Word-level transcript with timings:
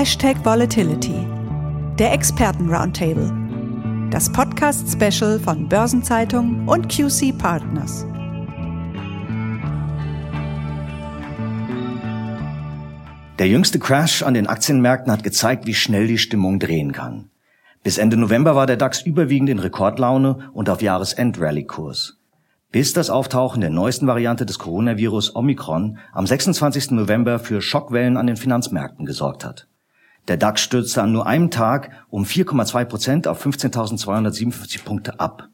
Hashtag 0.00 0.42
Volatility, 0.46 1.26
der 1.98 2.14
Experten-Roundtable, 2.14 3.30
das 4.10 4.32
Podcast-Special 4.32 5.38
von 5.38 5.68
Börsenzeitung 5.68 6.66
und 6.66 6.88
QC 6.88 7.36
Partners. 7.36 8.06
Der 13.38 13.48
jüngste 13.48 13.78
Crash 13.78 14.22
an 14.22 14.32
den 14.32 14.46
Aktienmärkten 14.46 15.12
hat 15.12 15.22
gezeigt, 15.22 15.66
wie 15.66 15.74
schnell 15.74 16.06
die 16.06 16.16
Stimmung 16.16 16.58
drehen 16.58 16.92
kann. 16.92 17.28
Bis 17.82 17.98
Ende 17.98 18.16
November 18.16 18.56
war 18.56 18.66
der 18.66 18.78
DAX 18.78 19.02
überwiegend 19.02 19.50
in 19.50 19.58
Rekordlaune 19.58 20.50
und 20.54 20.70
auf 20.70 20.80
Jahresend-Rallye-Kurs. 20.80 22.16
Bis 22.72 22.94
das 22.94 23.10
Auftauchen 23.10 23.60
der 23.60 23.68
neuesten 23.68 24.06
Variante 24.06 24.46
des 24.46 24.58
Coronavirus 24.58 25.36
Omikron 25.36 25.98
am 26.14 26.26
26. 26.26 26.92
November 26.92 27.38
für 27.38 27.60
Schockwellen 27.60 28.16
an 28.16 28.26
den 28.26 28.36
Finanzmärkten 28.38 29.04
gesorgt 29.04 29.44
hat. 29.44 29.66
Der 30.28 30.36
DAX 30.36 30.60
stürzte 30.60 31.02
an 31.02 31.12
nur 31.12 31.26
einem 31.26 31.50
Tag 31.50 31.90
um 32.08 32.24
4,2 32.24 32.84
Prozent 32.84 33.28
auf 33.28 33.44
15.257 33.44 34.84
Punkte 34.84 35.18
ab. 35.18 35.48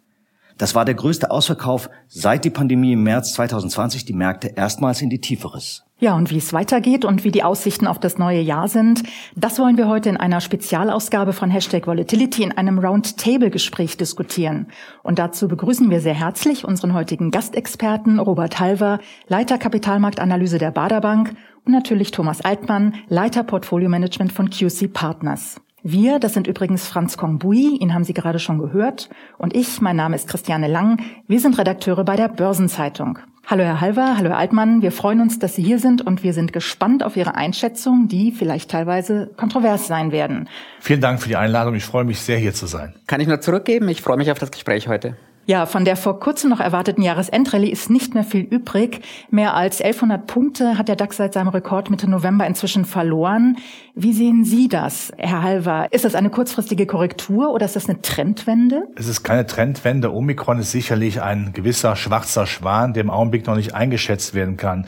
Das 0.59 0.74
war 0.74 0.87
der 0.87 0.95
größte 0.95 1.30
Ausverkauf 1.30 1.91
seit 2.09 2.45
die 2.45 2.51
Pandemie 2.51 2.95
im 2.95 3.02
März 3.02 3.34
2020 3.34 4.06
die 4.06 4.15
Märkte 4.15 4.48
erstmals 4.56 5.02
in 5.02 5.10
die 5.10 5.20
Tiefe 5.20 5.55
riss. 5.55 5.84
Ja, 5.98 6.15
und 6.15 6.30
wie 6.30 6.37
es 6.37 6.52
weitergeht 6.52 7.05
und 7.05 7.24
wie 7.24 7.30
die 7.30 7.42
Aussichten 7.42 7.87
auf 7.87 7.98
das 7.98 8.19
neue 8.19 8.41
Jahr 8.41 8.69
sind, 8.69 9.02
das 9.34 9.59
wollen 9.59 9.79
wir 9.79 9.88
heute 9.88 10.10
in 10.10 10.16
einer 10.16 10.41
Spezialausgabe 10.41 11.32
von 11.32 11.51
Hashtag 11.51 11.87
Volatility 11.87 12.42
in 12.42 12.52
einem 12.52 12.79
Roundtable-Gespräch 12.79 13.96
diskutieren. 13.96 14.69
Und 15.02 15.19
dazu 15.19 15.48
begrüßen 15.48 15.91
wir 15.91 16.01
sehr 16.01 16.15
herzlich 16.15 16.66
unseren 16.66 16.93
heutigen 16.93 17.30
Gastexperten 17.30 18.18
Robert 18.18 18.59
Halver, 18.59 18.98
Leiter 19.29 19.57
Kapitalmarktanalyse 19.57 20.59
der 20.59 20.71
Baderbank 20.71 21.34
und 21.65 21.73
natürlich 21.73 22.10
Thomas 22.10 22.43
Altmann, 22.43 22.95
Leiter 23.09 23.43
Portfolio 23.43 23.88
Management 23.88 24.32
von 24.32 24.51
QC 24.51 24.93
Partners. 24.93 25.60
Wir, 25.82 26.19
das 26.19 26.35
sind 26.35 26.49
übrigens 26.49 26.88
Franz 26.88 27.16
Kongbui, 27.16 27.77
ihn 27.77 27.95
haben 27.95 28.02
Sie 28.02 28.13
gerade 28.13 28.41
schon 28.41 28.59
gehört, 28.59 29.09
und 29.38 29.55
ich, 29.55 29.80
mein 29.80 29.95
Name 29.95 30.16
ist 30.16 30.27
Christiane 30.27 30.66
Lang, 30.66 31.01
wir 31.29 31.38
sind 31.38 31.59
Redakteure 31.59 32.02
bei 32.05 32.16
der 32.16 32.29
Börsenzeitung. 32.29 33.21
Hallo 33.46 33.63
Herr 33.63 33.80
Halver, 33.80 34.16
hallo 34.16 34.30
Herr 34.30 34.38
Altmann, 34.38 34.83
wir 34.83 34.91
freuen 34.91 35.21
uns, 35.21 35.38
dass 35.38 35.55
Sie 35.55 35.63
hier 35.63 35.79
sind 35.79 36.05
und 36.05 36.24
wir 36.24 36.33
sind 36.33 36.52
gespannt 36.52 37.05
auf 37.05 37.16
Ihre 37.16 37.37
Einschätzung, 37.37 38.09
die 38.09 38.33
vielleicht 38.33 38.73
teilweise 38.73 39.30
kontrovers 39.37 39.87
sein 39.87 40.10
werden. 40.10 40.49
Vielen 40.80 41.01
Dank 41.01 41.23
für 41.23 41.29
die 41.29 41.37
Einladung, 41.37 41.77
ich 41.77 41.85
freue 41.85 42.05
mich 42.05 42.18
sehr, 42.18 42.38
hier 42.38 42.52
zu 42.52 42.66
sein. 42.66 42.95
Kann 43.07 43.21
ich 43.21 43.29
nur 43.29 43.40
zurückgeben, 43.40 43.88
ich 43.88 44.02
freue 44.02 44.16
mich 44.16 44.33
auf 44.33 44.40
das 44.40 44.51
Gespräch 44.51 44.88
heute. 44.88 45.16
Ja, 45.49 45.65
von 45.65 45.85
der 45.85 45.95
vor 45.95 46.19
kurzem 46.19 46.51
noch 46.51 46.59
erwarteten 46.59 47.02
Jahresendrallye 47.02 47.71
ist 47.71 47.89
nicht 47.89 48.15
mehr 48.15 48.25
viel 48.25 48.41
übrig. 48.41 49.01
Mehr 49.30 49.55
als 49.55 49.80
1100 49.80 50.27
Punkte 50.27 50.77
hat 50.77 50.89
der 50.89 50.97
DAX 50.97 51.19
seit 51.19 51.35
seinem 51.35 51.49
Rekord 51.49 51.89
Mitte 51.89 52.11
November 52.11 52.45
inzwischen 52.49 52.85
verloren. 52.85 53.57
Wie 53.95 54.13
sehen 54.13 54.45
Sie 54.45 54.67
das, 54.67 55.13
Herr 55.17 55.43
Halver? 55.43 55.87
Ist 55.93 56.05
das 56.05 56.17
eine 56.17 56.30
kurzfristige 56.30 56.87
Korrektur 56.87 57.52
oder 57.52 57.65
ist 57.65 57.77
das 57.77 57.89
eine 57.89 58.02
Trendwende? 58.02 58.89
Es 58.97 59.07
ist 59.07 59.23
keine 59.23 59.47
Trendwende. 59.47 60.13
Omikron 60.13 60.59
ist 60.59 60.73
sicherlich 60.73 61.23
ein 61.23 61.52
gewisser 61.52 61.95
schwarzer 61.95 62.49
Schwan, 62.49 62.93
der 62.93 63.05
im 63.05 63.11
Augenblick 63.11 63.47
noch 63.47 63.55
nicht 63.55 63.73
eingeschätzt 63.73 64.34
werden 64.34 64.56
kann. 64.56 64.87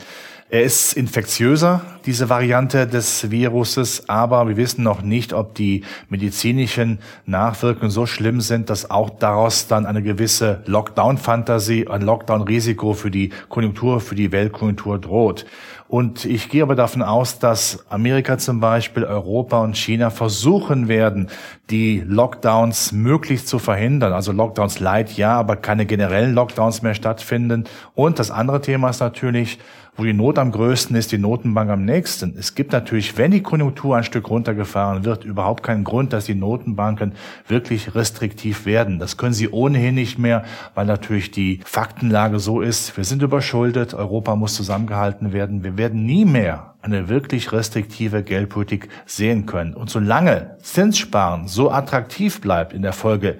Er 0.51 0.63
ist 0.63 0.93
infektiöser, 0.93 1.81
diese 2.07 2.27
Variante 2.27 2.87
des 2.87 3.29
Viruses, 3.29 4.09
aber 4.09 4.47
wir 4.47 4.57
wissen 4.57 4.83
noch 4.83 5.03
nicht, 5.03 5.31
ob 5.31 5.53
die 5.53 5.83
medizinischen 6.09 6.97
Nachwirkungen 7.27 7.91
so 7.91 8.07
schlimm 8.07 8.41
sind, 8.41 8.71
dass 8.71 8.89
auch 8.89 9.11
daraus 9.11 9.67
dann 9.67 9.85
eine 9.85 10.01
gewisse 10.01 10.63
Lockdown-Fantasie, 10.65 11.87
ein 11.87 12.01
Lockdown-Risiko 12.01 12.93
für 12.93 13.11
die 13.11 13.29
Konjunktur, 13.49 14.01
für 14.01 14.15
die 14.15 14.31
Weltkonjunktur 14.31 14.97
droht. 14.97 15.45
Und 15.87 16.25
ich 16.25 16.49
gehe 16.49 16.63
aber 16.63 16.75
davon 16.75 17.03
aus, 17.03 17.37
dass 17.37 17.85
Amerika 17.89 18.39
zum 18.39 18.59
Beispiel, 18.59 19.03
Europa 19.03 19.59
und 19.59 19.77
China 19.77 20.09
versuchen 20.09 20.87
werden, 20.87 21.29
die 21.69 22.03
Lockdowns 22.05 22.91
möglichst 22.91 23.47
zu 23.47 23.59
verhindern. 23.59 24.13
Also 24.13 24.31
Lockdowns 24.31 24.79
light, 24.79 25.13
ja, 25.13 25.37
aber 25.37 25.55
keine 25.55 25.85
generellen 25.85 26.33
Lockdowns 26.33 26.81
mehr 26.81 26.93
stattfinden. 26.95 27.65
Und 27.93 28.17
das 28.17 28.31
andere 28.31 28.61
Thema 28.61 28.89
ist 28.89 28.99
natürlich, 28.99 29.59
wo 29.99 30.05
die 30.05 30.13
Not 30.13 30.39
am 30.39 30.51
größten 30.51 30.95
ist, 30.95 31.11
die 31.11 31.17
Notenbank 31.17 31.69
am 31.69 31.83
nächsten. 31.83 32.33
Es 32.37 32.55
gibt 32.55 32.71
natürlich, 32.71 33.17
wenn 33.17 33.31
die 33.31 33.43
Konjunktur 33.43 33.97
ein 33.97 34.05
Stück 34.05 34.29
runtergefahren 34.29 35.03
wird, 35.03 35.25
überhaupt 35.25 35.61
keinen 35.61 35.83
Grund, 35.83 36.13
dass 36.13 36.23
die 36.23 36.35
Notenbanken 36.35 37.11
wirklich 37.47 37.93
restriktiv 37.95 38.65
werden. 38.65 38.99
Das 38.99 39.17
können 39.17 39.33
sie 39.33 39.49
ohnehin 39.49 39.95
nicht 39.95 40.17
mehr, 40.17 40.45
weil 40.73 40.85
natürlich 40.85 41.31
die 41.31 41.59
Faktenlage 41.65 42.39
so 42.39 42.61
ist, 42.61 42.95
wir 42.95 43.03
sind 43.03 43.21
überschuldet, 43.21 43.93
Europa 43.93 44.37
muss 44.37 44.55
zusammengehalten 44.55 45.33
werden. 45.33 45.65
Wir 45.65 45.77
werden 45.77 46.05
nie 46.05 46.23
mehr 46.23 46.75
eine 46.81 47.09
wirklich 47.09 47.51
restriktive 47.51 48.23
Geldpolitik 48.23 48.87
sehen 49.05 49.45
können. 49.45 49.73
Und 49.73 49.89
solange 49.89 50.55
Zinssparen 50.61 51.49
so 51.49 51.71
attraktiv 51.71 52.39
bleibt 52.39 52.71
in 52.71 52.83
der 52.83 52.93
Folge 52.93 53.37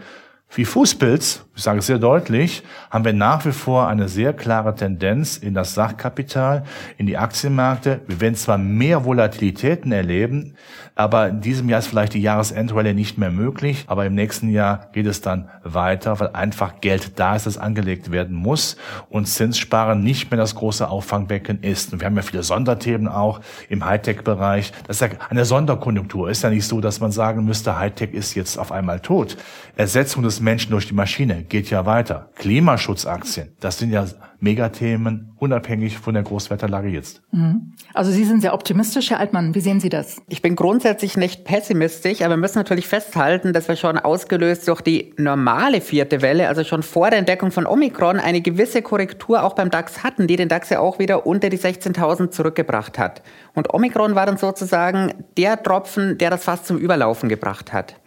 wie 0.55 0.65
Fußpilz, 0.65 1.45
ich 1.55 1.63
sage 1.63 1.79
es 1.79 1.85
sehr 1.85 1.99
deutlich, 1.99 2.63
haben 2.89 3.05
wir 3.05 3.13
nach 3.13 3.45
wie 3.45 3.51
vor 3.51 3.87
eine 3.87 4.09
sehr 4.09 4.33
klare 4.33 4.73
Tendenz 4.73 5.37
in 5.37 5.53
das 5.53 5.75
Sachkapital, 5.75 6.63
in 6.97 7.05
die 7.05 7.17
Aktienmärkte. 7.17 8.01
Wir 8.07 8.19
werden 8.19 8.35
zwar 8.35 8.57
mehr 8.57 9.05
Volatilitäten 9.05 9.91
erleben, 9.91 10.55
aber 10.95 11.29
in 11.29 11.41
diesem 11.41 11.69
Jahr 11.69 11.79
ist 11.79 11.87
vielleicht 11.87 12.13
die 12.13 12.21
Jahresendrallye 12.21 12.93
nicht 12.93 13.17
mehr 13.17 13.29
möglich, 13.29 13.85
aber 13.87 14.05
im 14.05 14.15
nächsten 14.15 14.49
Jahr 14.49 14.89
geht 14.91 15.05
es 15.05 15.21
dann 15.21 15.49
weiter, 15.63 16.19
weil 16.19 16.29
einfach 16.29 16.81
Geld 16.81 17.19
da 17.19 17.35
ist, 17.35 17.45
das 17.45 17.57
angelegt 17.57 18.11
werden 18.11 18.35
muss 18.35 18.75
und 19.09 19.27
Zinssparen 19.27 20.03
nicht 20.03 20.31
mehr 20.31 20.39
das 20.39 20.55
große 20.55 20.89
Auffangbecken 20.89 21.61
ist. 21.61 21.93
Und 21.93 22.01
wir 22.01 22.07
haben 22.07 22.15
ja 22.15 22.21
viele 22.21 22.43
Sonderthemen 22.43 23.07
auch 23.07 23.39
im 23.69 23.85
Hightech-Bereich. 23.85 24.73
Das 24.87 24.99
ist 24.99 25.01
ja 25.01 25.17
eine 25.29 25.45
Sonderkonjunktur. 25.45 26.29
Ist 26.29 26.43
ja 26.43 26.49
nicht 26.49 26.65
so, 26.65 26.81
dass 26.81 26.99
man 26.99 27.11
sagen 27.11 27.45
müsste, 27.45 27.77
Hightech 27.77 28.13
ist 28.13 28.33
jetzt 28.33 28.57
auf 28.57 28.71
einmal 28.71 28.99
tot. 28.99 29.37
Ersetzung 29.77 30.23
des 30.23 30.38
Menschen 30.41 30.71
durch 30.71 30.87
die 30.87 30.93
Maschine 30.93 31.43
geht 31.43 31.69
ja 31.69 31.85
weiter. 31.85 32.29
Klimaschutzaktien, 32.35 33.49
das 33.59 33.77
sind 33.79 33.91
ja 33.91 34.05
Megathemen, 34.41 35.33
unabhängig 35.37 35.97
von 35.97 36.13
der 36.13 36.23
Großwetterlage 36.23 36.87
jetzt. 36.87 37.21
Mhm. 37.31 37.73
Also 37.93 38.11
Sie 38.11 38.23
sind 38.23 38.41
sehr 38.41 38.53
optimistisch, 38.53 39.09
Herr 39.09 39.19
Altmann. 39.19 39.53
Wie 39.53 39.59
sehen 39.59 39.79
Sie 39.79 39.89
das? 39.89 40.21
Ich 40.29 40.41
bin 40.41 40.55
grundsätzlich 40.55 41.17
nicht 41.17 41.43
pessimistisch, 41.43 42.21
aber 42.21 42.31
wir 42.31 42.37
müssen 42.37 42.57
natürlich 42.57 42.87
festhalten, 42.87 43.51
dass 43.51 43.67
wir 43.67 43.75
schon 43.75 43.97
ausgelöst 43.97 44.67
durch 44.67 44.81
die 44.81 45.13
normale 45.17 45.81
vierte 45.81 46.21
Welle, 46.21 46.47
also 46.47 46.63
schon 46.63 46.83
vor 46.83 47.09
der 47.09 47.19
Entdeckung 47.19 47.51
von 47.51 47.65
Omikron, 47.65 48.17
eine 48.17 48.41
gewisse 48.41 48.81
Korrektur 48.81 49.43
auch 49.43 49.55
beim 49.55 49.69
DAX 49.69 50.03
hatten, 50.03 50.27
die 50.27 50.37
den 50.37 50.47
DAX 50.47 50.69
ja 50.69 50.79
auch 50.79 50.99
wieder 50.99 51.25
unter 51.25 51.49
die 51.49 51.57
16.000 51.57 52.31
zurückgebracht 52.31 52.97
hat. 52.97 53.21
Und 53.55 53.73
Omikron 53.73 54.15
war 54.15 54.25
dann 54.25 54.37
sozusagen 54.37 55.13
der 55.37 55.61
Tropfen, 55.61 56.17
der 56.17 56.29
das 56.29 56.45
fast 56.45 56.65
zum 56.65 56.77
Überlaufen 56.77 57.27
gebracht 57.27 57.73
hat. 57.73 57.98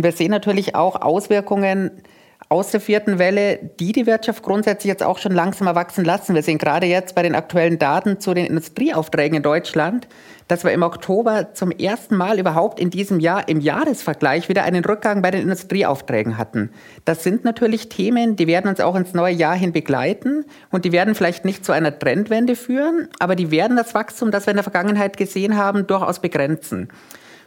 Und 0.00 0.04
wir 0.04 0.12
sehen 0.12 0.30
natürlich 0.30 0.74
auch 0.74 1.02
Auswirkungen 1.02 1.90
aus 2.48 2.70
der 2.70 2.80
vierten 2.80 3.18
Welle, 3.18 3.58
die 3.78 3.92
die 3.92 4.06
Wirtschaft 4.06 4.42
grundsätzlich 4.42 4.88
jetzt 4.88 5.02
auch 5.02 5.18
schon 5.18 5.32
langsamer 5.32 5.74
wachsen 5.74 6.06
lassen. 6.06 6.34
Wir 6.34 6.42
sehen 6.42 6.56
gerade 6.56 6.86
jetzt 6.86 7.14
bei 7.14 7.22
den 7.22 7.34
aktuellen 7.34 7.78
Daten 7.78 8.18
zu 8.18 8.32
den 8.32 8.46
Industrieaufträgen 8.46 9.36
in 9.36 9.42
Deutschland, 9.42 10.08
dass 10.48 10.64
wir 10.64 10.72
im 10.72 10.82
Oktober 10.82 11.52
zum 11.52 11.70
ersten 11.70 12.16
Mal 12.16 12.38
überhaupt 12.38 12.80
in 12.80 12.88
diesem 12.88 13.20
Jahr 13.20 13.46
im 13.46 13.60
Jahresvergleich 13.60 14.48
wieder 14.48 14.62
einen 14.64 14.86
Rückgang 14.86 15.20
bei 15.20 15.32
den 15.32 15.42
Industrieaufträgen 15.42 16.38
hatten. 16.38 16.70
Das 17.04 17.22
sind 17.22 17.44
natürlich 17.44 17.90
Themen, 17.90 18.36
die 18.36 18.46
werden 18.46 18.70
uns 18.70 18.80
auch 18.80 18.96
ins 18.96 19.12
neue 19.12 19.34
Jahr 19.34 19.54
hin 19.54 19.72
begleiten 19.72 20.46
und 20.70 20.86
die 20.86 20.92
werden 20.92 21.14
vielleicht 21.14 21.44
nicht 21.44 21.62
zu 21.62 21.72
einer 21.72 21.98
Trendwende 21.98 22.56
führen, 22.56 23.10
aber 23.18 23.36
die 23.36 23.50
werden 23.50 23.76
das 23.76 23.92
Wachstum, 23.92 24.30
das 24.30 24.46
wir 24.46 24.52
in 24.52 24.56
der 24.56 24.64
Vergangenheit 24.64 25.18
gesehen 25.18 25.58
haben, 25.58 25.86
durchaus 25.86 26.20
begrenzen. 26.20 26.88